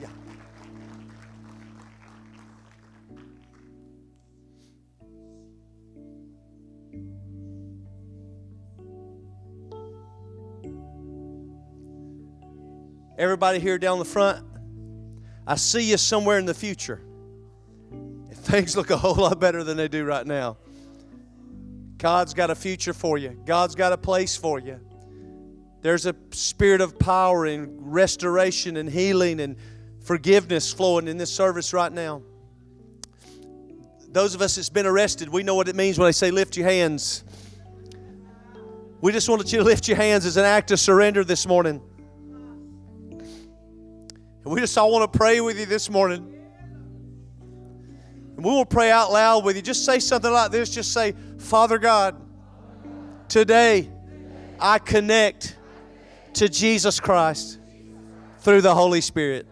Yeah. 0.00 0.08
Everybody 13.18 13.58
here 13.58 13.78
down 13.78 13.98
the 13.98 14.04
front, 14.04 14.46
I 15.46 15.56
see 15.56 15.90
you 15.90 15.96
somewhere 15.96 16.38
in 16.38 16.44
the 16.44 16.54
future 16.54 17.00
things 18.50 18.76
look 18.76 18.90
a 18.90 18.96
whole 18.96 19.14
lot 19.14 19.38
better 19.38 19.64
than 19.64 19.76
they 19.76 19.88
do 19.88 20.04
right 20.04 20.26
now. 20.26 20.56
God's 21.98 22.34
got 22.34 22.50
a 22.50 22.54
future 22.54 22.92
for 22.92 23.18
you, 23.18 23.30
God's 23.44 23.74
got 23.74 23.92
a 23.92 23.98
place 23.98 24.36
for 24.36 24.58
you. 24.58 24.80
There's 25.82 26.04
a 26.04 26.14
spirit 26.32 26.82
of 26.82 26.98
power 26.98 27.46
and 27.46 27.92
restoration 27.92 28.76
and 28.76 28.88
healing 28.88 29.40
and 29.40 29.56
forgiveness 30.02 30.72
flowing 30.72 31.08
in 31.08 31.16
this 31.16 31.32
service 31.32 31.72
right 31.72 31.90
now. 31.90 32.22
Those 34.08 34.34
of 34.34 34.42
us 34.42 34.56
that's 34.56 34.68
been 34.68 34.86
arrested, 34.86 35.28
we 35.28 35.42
know 35.42 35.54
what 35.54 35.68
it 35.68 35.76
means 35.76 35.98
when 35.98 36.06
they 36.06 36.12
say 36.12 36.30
lift 36.30 36.56
your 36.56 36.66
hands. 36.66 37.24
We 39.00 39.12
just 39.12 39.28
wanted 39.28 39.50
you 39.50 39.60
to 39.60 39.64
lift 39.64 39.88
your 39.88 39.96
hands 39.96 40.26
as 40.26 40.36
an 40.36 40.44
act 40.44 40.70
of 40.70 40.80
surrender 40.80 41.24
this 41.24 41.46
morning. 41.46 41.80
And 44.44 44.44
we 44.44 44.60
just 44.60 44.76
all 44.76 44.92
want 44.92 45.10
to 45.10 45.18
pray 45.18 45.40
with 45.40 45.58
you 45.58 45.64
this 45.64 45.88
morning. 45.88 46.39
And 48.40 48.46
we 48.46 48.52
will 48.52 48.64
pray 48.64 48.90
out 48.90 49.12
loud 49.12 49.44
with 49.44 49.56
you. 49.56 49.60
Just 49.60 49.84
say 49.84 49.98
something 49.98 50.32
like 50.32 50.50
this. 50.50 50.70
Just 50.70 50.94
say, 50.94 51.14
Father 51.36 51.76
God, 51.76 52.16
today 53.28 53.90
I 54.58 54.78
connect 54.78 55.58
to 56.32 56.48
Jesus 56.48 57.00
Christ 57.00 57.58
through 58.38 58.62
the 58.62 58.74
Holy 58.74 59.02
Spirit. 59.02 59.46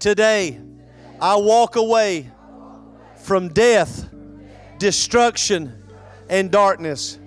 Today 0.00 0.60
I 1.20 1.36
walk 1.36 1.76
away 1.76 2.28
from 3.18 3.50
death, 3.50 4.10
destruction, 4.78 5.84
and 6.28 6.50
darkness. 6.50 7.20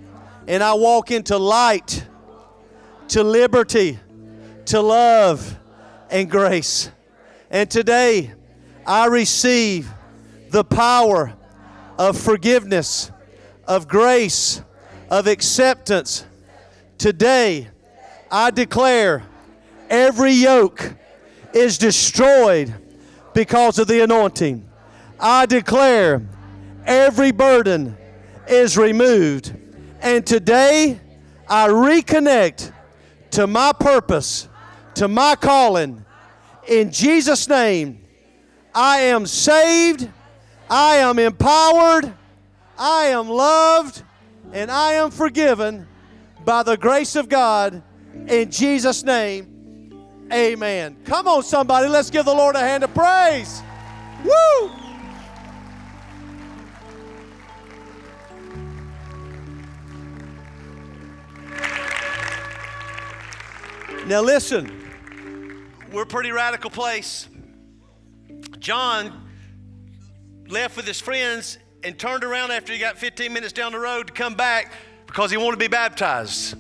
And 0.46 0.62
I 0.62 0.74
walk 0.74 1.10
into 1.10 1.38
light, 1.38 2.06
to 3.08 3.24
liberty, 3.24 3.98
to 4.66 4.82
love, 4.82 5.58
and 6.10 6.30
grace. 6.30 6.92
And 7.50 7.72
today 7.72 8.34
I 8.86 9.06
receive 9.06 9.90
the 10.50 10.64
power 10.64 11.34
of 11.98 12.18
forgiveness, 12.18 13.12
of 13.68 13.88
grace, 13.88 14.62
of 15.10 15.28
acceptance. 15.28 16.26
Today, 16.98 17.70
I 18.32 18.52
declare 18.52 19.24
every 19.90 20.32
yoke 20.32 20.96
is 21.54 21.78
destroyed 21.78 22.74
because 23.34 23.80
of 23.80 23.88
the 23.88 24.04
anointing. 24.04 24.68
I 25.20 25.46
declare 25.46 26.28
every 26.86 27.32
burden 27.32 27.98
is 28.48 28.78
removed. 28.78 29.56
And 30.02 30.26
today, 30.26 31.00
I 31.48 31.68
reconnect 31.68 32.72
to 33.32 33.48
my 33.48 33.72
purpose, 33.80 34.48
to 34.96 35.08
my 35.08 35.36
calling. 35.36 36.06
In 36.68 36.92
Jesus' 36.92 37.48
name, 37.48 38.06
I 38.74 39.00
am 39.00 39.26
saved 39.26 40.10
I 40.70 40.98
am 40.98 41.18
empowered, 41.18 42.14
I 42.78 43.06
am 43.06 43.28
loved, 43.28 44.04
and 44.54 44.70
I 44.70 44.94
am 44.94 45.10
forgiven 45.10 45.88
by 46.46 46.64
the 46.64 46.78
grace 46.78 47.16
of 47.16 47.28
God. 47.28 47.82
In 48.28 48.52
Jesus' 48.52 49.04
name, 49.04 49.94
amen. 50.32 50.98
Come 51.06 51.28
on, 51.28 51.44
somebody, 51.44 51.88
let's 51.88 52.12
give 52.12 52.26
the 52.26 52.34
Lord 52.34 52.56
a 52.56 52.60
hand 52.60 52.84
of 52.84 52.94
praise. 52.94 53.64
Woo! 54.24 54.72
Now, 64.06 64.22
listen, 64.22 64.92
we're 65.92 66.04
a 66.04 66.06
pretty 66.06 66.32
radical 66.32 66.70
place. 66.70 67.28
John 68.60 69.29
left 70.50 70.76
with 70.76 70.86
his 70.86 71.00
friends 71.00 71.58
and 71.84 71.98
turned 71.98 72.24
around 72.24 72.52
after 72.52 72.74
he 72.74 72.80
got 72.80 72.98
15 72.98 73.32
minutes 73.32 73.54
down 73.54 73.72
the 73.72 73.80
road 73.80 74.08
to 74.08 74.14
come 74.14 74.36
back 74.36 74.74
because 75.06 75.32
he 75.32 75.38
wanted 75.38 75.52
to 75.52 75.58
be 75.58 75.68
baptized. 75.68 76.56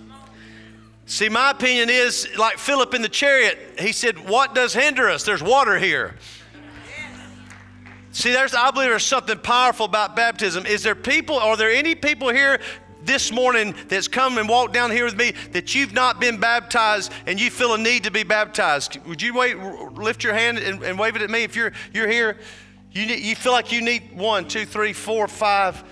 See, 1.05 1.27
my 1.27 1.51
opinion 1.51 1.89
is 1.89 2.27
like 2.37 2.59
Philip 2.59 2.93
in 2.93 3.01
the 3.01 3.09
chariot. 3.09 3.57
He 3.79 3.91
said, 3.91 4.29
What 4.29 4.53
does 4.53 4.73
hinder 4.73 5.09
us? 5.09 5.23
There's 5.23 5.41
water 5.41 5.79
here. 5.79 6.15
See, 8.11 8.31
there's, 8.31 8.53
I 8.53 8.71
believe 8.71 8.89
there's 8.89 9.05
something 9.05 9.37
powerful 9.39 9.85
about 9.85 10.15
baptism. 10.15 10.65
Is 10.65 10.83
there 10.83 10.95
people, 10.95 11.37
are 11.37 11.57
there 11.57 11.71
any 11.71 11.95
people 11.95 12.29
here 12.29 12.59
this 13.03 13.31
morning 13.31 13.73
that's 13.87 14.07
come 14.07 14.37
and 14.37 14.49
walked 14.49 14.73
down 14.73 14.91
here 14.91 15.05
with 15.05 15.15
me 15.15 15.33
that 15.51 15.73
you've 15.73 15.93
not 15.93 16.19
been 16.19 16.39
baptized 16.39 17.11
and 17.27 17.39
you 17.39 17.49
feel 17.49 17.73
a 17.73 17.77
need 17.77 18.03
to 18.03 18.11
be 18.11 18.23
baptized? 18.23 18.97
Would 19.05 19.21
you 19.21 19.33
wait, 19.33 19.57
lift 19.57 20.23
your 20.23 20.33
hand 20.33 20.57
and, 20.57 20.83
and 20.83 20.97
wave 20.99 21.15
it 21.15 21.21
at 21.21 21.29
me 21.29 21.43
if 21.43 21.55
you're, 21.55 21.71
you're 21.93 22.09
here? 22.09 22.37
You, 22.91 23.05
need, 23.05 23.19
you 23.19 23.35
feel 23.35 23.51
like 23.51 23.71
you 23.71 23.81
need 23.81 24.17
one, 24.17 24.47
two, 24.47 24.65
three, 24.65 24.93
four, 24.93 25.27
five, 25.27 25.83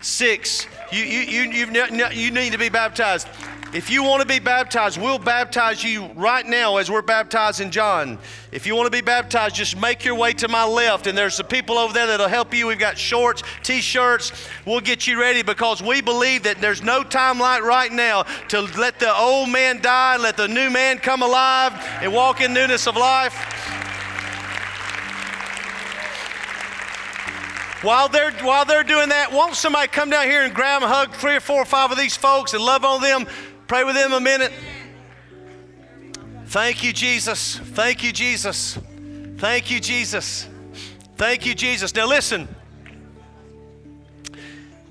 six. 0.00 0.66
You, 0.90 1.02
you, 1.02 1.50
you, 1.50 2.10
you 2.12 2.30
need 2.30 2.52
to 2.52 2.58
be 2.58 2.68
baptized. 2.68 3.28
If 3.72 3.88
you 3.88 4.02
want 4.02 4.20
to 4.20 4.28
be 4.28 4.38
baptized, 4.38 5.00
we'll 5.00 5.18
baptize 5.18 5.82
you 5.82 6.04
right 6.14 6.44
now 6.44 6.76
as 6.76 6.90
we're 6.90 7.00
baptizing 7.00 7.70
John. 7.70 8.18
If 8.50 8.66
you 8.66 8.76
want 8.76 8.84
to 8.84 8.90
be 8.90 9.00
baptized, 9.00 9.54
just 9.54 9.78
make 9.80 10.04
your 10.04 10.14
way 10.14 10.34
to 10.34 10.48
my 10.48 10.66
left, 10.66 11.06
and 11.06 11.16
there's 11.16 11.36
some 11.36 11.46
people 11.46 11.78
over 11.78 11.94
there 11.94 12.06
that'll 12.06 12.28
help 12.28 12.52
you. 12.52 12.66
We've 12.66 12.78
got 12.78 12.98
shorts, 12.98 13.42
t 13.62 13.80
shirts. 13.80 14.30
We'll 14.66 14.80
get 14.80 15.06
you 15.06 15.18
ready 15.18 15.42
because 15.42 15.82
we 15.82 16.02
believe 16.02 16.42
that 16.42 16.60
there's 16.60 16.82
no 16.82 17.02
time 17.02 17.38
like 17.38 17.62
right 17.62 17.90
now 17.90 18.24
to 18.48 18.60
let 18.60 18.98
the 18.98 19.16
old 19.16 19.48
man 19.48 19.80
die 19.80 20.14
and 20.14 20.22
let 20.22 20.36
the 20.36 20.48
new 20.48 20.68
man 20.68 20.98
come 20.98 21.22
alive 21.22 21.72
and 22.02 22.12
walk 22.12 22.42
in 22.42 22.52
newness 22.52 22.86
of 22.86 22.94
life. 22.94 23.81
While 27.82 28.08
they're, 28.08 28.30
while 28.44 28.64
they're 28.64 28.84
doing 28.84 29.08
that, 29.08 29.32
won't 29.32 29.56
somebody 29.56 29.88
come 29.88 30.08
down 30.08 30.24
here 30.24 30.42
and 30.42 30.54
grab 30.54 30.82
and 30.82 30.90
hug 30.90 31.14
three 31.14 31.34
or 31.34 31.40
four 31.40 31.60
or 31.60 31.64
five 31.64 31.90
of 31.90 31.98
these 31.98 32.16
folks 32.16 32.54
and 32.54 32.62
love 32.62 32.84
on 32.84 33.02
them? 33.02 33.26
Pray 33.66 33.82
with 33.82 33.96
them 33.96 34.12
a 34.12 34.20
minute. 34.20 34.52
Thank 36.46 36.84
you, 36.84 36.92
Jesus. 36.92 37.56
Thank 37.56 38.04
you, 38.04 38.12
Jesus. 38.12 38.78
Thank 39.38 39.70
you, 39.70 39.80
Jesus. 39.80 40.48
Thank 41.16 41.44
you, 41.44 41.54
Jesus. 41.54 41.94
Now 41.94 42.06
listen. 42.06 42.48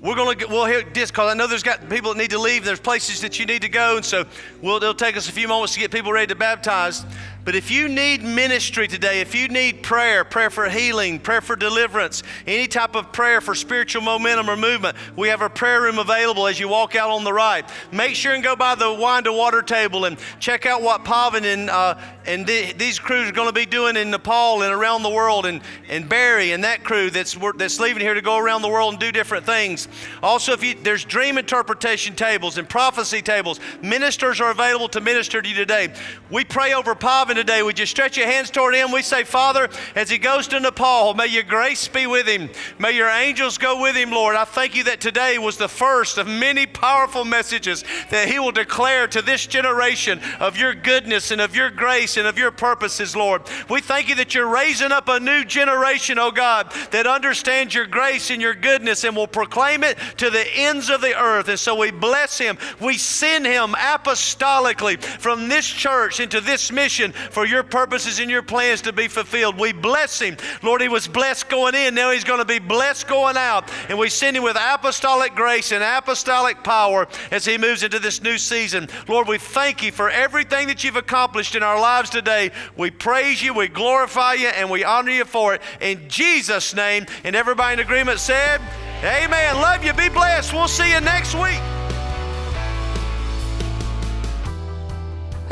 We're 0.02 0.16
gonna 0.16 0.34
get, 0.34 0.50
we'll 0.50 0.66
hear 0.66 0.82
this 0.82 1.12
because 1.12 1.30
I 1.30 1.34
know 1.34 1.46
there's 1.46 1.62
got 1.62 1.88
people 1.88 2.12
that 2.12 2.18
need 2.18 2.30
to 2.30 2.38
leave. 2.38 2.64
There's 2.64 2.80
places 2.80 3.20
that 3.20 3.38
you 3.38 3.46
need 3.46 3.62
to 3.62 3.68
go, 3.68 3.96
and 3.96 4.04
so 4.04 4.24
we'll, 4.60 4.76
it'll 4.76 4.94
take 4.94 5.16
us 5.16 5.28
a 5.28 5.32
few 5.32 5.46
moments 5.46 5.74
to 5.74 5.80
get 5.80 5.92
people 5.92 6.12
ready 6.12 6.26
to 6.26 6.34
baptize. 6.34 7.04
But 7.44 7.56
if 7.56 7.72
you 7.72 7.88
need 7.88 8.22
ministry 8.22 8.86
today, 8.86 9.20
if 9.20 9.34
you 9.34 9.48
need 9.48 9.82
prayer, 9.82 10.22
prayer 10.22 10.48
for 10.48 10.68
healing, 10.68 11.18
prayer 11.18 11.40
for 11.40 11.56
deliverance, 11.56 12.22
any 12.46 12.68
type 12.68 12.94
of 12.94 13.10
prayer 13.10 13.40
for 13.40 13.56
spiritual 13.56 14.02
momentum 14.02 14.48
or 14.48 14.56
movement, 14.56 14.96
we 15.16 15.26
have 15.28 15.42
a 15.42 15.50
prayer 15.50 15.82
room 15.82 15.98
available 15.98 16.46
as 16.46 16.60
you 16.60 16.68
walk 16.68 16.94
out 16.94 17.10
on 17.10 17.24
the 17.24 17.32
right. 17.32 17.68
Make 17.90 18.14
sure 18.14 18.32
and 18.32 18.44
go 18.44 18.54
by 18.54 18.76
the 18.76 18.92
wine 18.92 19.24
to 19.24 19.32
water 19.32 19.60
table 19.60 20.04
and 20.04 20.18
check 20.38 20.66
out 20.66 20.82
what 20.82 21.04
Pavan 21.04 21.42
and, 21.42 21.68
uh, 21.68 21.98
and 22.26 22.46
th- 22.46 22.78
these 22.78 23.00
crews 23.00 23.28
are 23.28 23.32
going 23.32 23.48
to 23.48 23.52
be 23.52 23.66
doing 23.66 23.96
in 23.96 24.12
Nepal 24.12 24.62
and 24.62 24.72
around 24.72 25.02
the 25.02 25.10
world, 25.10 25.44
and, 25.44 25.62
and 25.88 26.08
Barry 26.08 26.52
and 26.52 26.62
that 26.62 26.84
crew 26.84 27.10
that's, 27.10 27.36
that's 27.56 27.80
leaving 27.80 28.02
here 28.02 28.14
to 28.14 28.22
go 28.22 28.38
around 28.38 28.62
the 28.62 28.68
world 28.68 28.92
and 28.92 29.00
do 29.00 29.10
different 29.10 29.44
things. 29.44 29.88
Also, 30.22 30.52
if 30.52 30.62
you, 30.62 30.74
there's 30.82 31.04
dream 31.04 31.38
interpretation 31.38 32.14
tables 32.14 32.56
and 32.56 32.68
prophecy 32.68 33.20
tables, 33.20 33.58
ministers 33.82 34.40
are 34.40 34.52
available 34.52 34.88
to 34.90 35.00
minister 35.00 35.42
to 35.42 35.48
you 35.48 35.56
today. 35.56 35.92
We 36.30 36.44
pray 36.44 36.74
over 36.74 36.94
Pavan 36.94 37.31
today, 37.36 37.62
would 37.62 37.78
you 37.78 37.86
stretch 37.86 38.16
your 38.16 38.26
hands 38.26 38.50
toward 38.50 38.74
him? 38.74 38.92
We 38.92 39.02
say, 39.02 39.24
Father, 39.24 39.68
as 39.94 40.10
he 40.10 40.18
goes 40.18 40.48
to 40.48 40.60
Nepal, 40.60 41.14
may 41.14 41.26
your 41.26 41.42
grace 41.42 41.88
be 41.88 42.06
with 42.06 42.26
him. 42.26 42.50
May 42.78 42.92
your 42.92 43.08
angels 43.08 43.58
go 43.58 43.80
with 43.80 43.96
him, 43.96 44.10
Lord. 44.10 44.36
I 44.36 44.44
thank 44.44 44.74
you 44.74 44.84
that 44.84 45.00
today 45.00 45.38
was 45.38 45.56
the 45.56 45.68
first 45.68 46.18
of 46.18 46.26
many 46.26 46.66
powerful 46.66 47.24
messages 47.24 47.84
that 48.10 48.28
he 48.28 48.38
will 48.38 48.52
declare 48.52 49.06
to 49.08 49.22
this 49.22 49.46
generation 49.46 50.20
of 50.40 50.56
your 50.56 50.74
goodness 50.74 51.30
and 51.30 51.40
of 51.40 51.56
your 51.56 51.70
grace 51.70 52.16
and 52.16 52.26
of 52.26 52.38
your 52.38 52.50
purposes, 52.50 53.16
Lord. 53.16 53.42
We 53.68 53.80
thank 53.80 54.08
you 54.08 54.14
that 54.16 54.34
you're 54.34 54.48
raising 54.48 54.92
up 54.92 55.08
a 55.08 55.20
new 55.20 55.44
generation, 55.44 56.18
oh 56.18 56.30
God, 56.30 56.72
that 56.90 57.06
understands 57.06 57.74
your 57.74 57.86
grace 57.86 58.30
and 58.30 58.40
your 58.40 58.54
goodness 58.54 59.04
and 59.04 59.16
will 59.16 59.26
proclaim 59.26 59.84
it 59.84 59.98
to 60.18 60.30
the 60.30 60.46
ends 60.56 60.90
of 60.90 61.00
the 61.00 61.18
earth. 61.18 61.48
And 61.48 61.58
so 61.58 61.74
we 61.76 61.90
bless 61.90 62.38
him. 62.38 62.58
We 62.80 62.98
send 62.98 63.46
him 63.46 63.72
apostolically 63.72 65.02
from 65.02 65.48
this 65.48 65.66
church 65.66 66.20
into 66.20 66.40
this 66.40 66.72
mission 66.72 67.12
for 67.30 67.46
your 67.46 67.62
purposes 67.62 68.18
and 68.18 68.30
your 68.30 68.42
plans 68.42 68.82
to 68.82 68.92
be 68.92 69.08
fulfilled. 69.08 69.58
We 69.58 69.72
bless 69.72 70.20
him. 70.20 70.36
Lord, 70.62 70.80
he 70.80 70.88
was 70.88 71.08
blessed 71.08 71.48
going 71.48 71.74
in. 71.74 71.94
Now 71.94 72.10
he's 72.10 72.24
going 72.24 72.38
to 72.38 72.44
be 72.44 72.58
blessed 72.58 73.08
going 73.08 73.36
out. 73.36 73.70
And 73.88 73.98
we 73.98 74.08
send 74.08 74.36
him 74.36 74.42
with 74.42 74.56
apostolic 74.56 75.34
grace 75.34 75.72
and 75.72 75.82
apostolic 75.82 76.62
power 76.62 77.08
as 77.30 77.44
he 77.44 77.58
moves 77.58 77.82
into 77.82 77.98
this 77.98 78.22
new 78.22 78.38
season. 78.38 78.88
Lord, 79.08 79.28
we 79.28 79.38
thank 79.38 79.82
you 79.82 79.92
for 79.92 80.10
everything 80.10 80.68
that 80.68 80.84
you've 80.84 80.96
accomplished 80.96 81.54
in 81.54 81.62
our 81.62 81.80
lives 81.80 82.10
today. 82.10 82.50
We 82.76 82.90
praise 82.90 83.42
you, 83.42 83.54
we 83.54 83.68
glorify 83.68 84.34
you, 84.34 84.48
and 84.48 84.70
we 84.70 84.84
honor 84.84 85.12
you 85.12 85.24
for 85.24 85.54
it. 85.54 85.62
In 85.80 86.08
Jesus' 86.08 86.74
name. 86.74 87.06
And 87.24 87.36
everybody 87.36 87.74
in 87.74 87.80
agreement 87.80 88.20
said, 88.20 88.60
Amen. 89.02 89.56
Love 89.56 89.84
you. 89.84 89.92
Be 89.94 90.08
blessed. 90.08 90.52
We'll 90.52 90.68
see 90.68 90.92
you 90.92 91.00
next 91.00 91.34
week. 91.34 91.81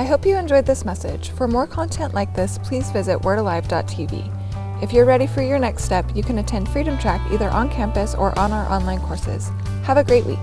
I 0.00 0.04
hope 0.04 0.24
you 0.24 0.38
enjoyed 0.38 0.64
this 0.64 0.86
message. 0.86 1.28
For 1.32 1.46
more 1.46 1.66
content 1.66 2.14
like 2.14 2.34
this, 2.34 2.56
please 2.62 2.90
visit 2.90 3.18
wordalive.tv. 3.18 4.82
If 4.82 4.94
you're 4.94 5.04
ready 5.04 5.26
for 5.26 5.42
your 5.42 5.58
next 5.58 5.84
step, 5.84 6.06
you 6.16 6.22
can 6.22 6.38
attend 6.38 6.70
Freedom 6.70 6.96
Track 6.96 7.20
either 7.30 7.50
on 7.50 7.68
campus 7.68 8.14
or 8.14 8.36
on 8.38 8.50
our 8.50 8.66
online 8.72 9.00
courses. 9.00 9.50
Have 9.82 9.98
a 9.98 10.04
great 10.04 10.24
week. 10.24 10.38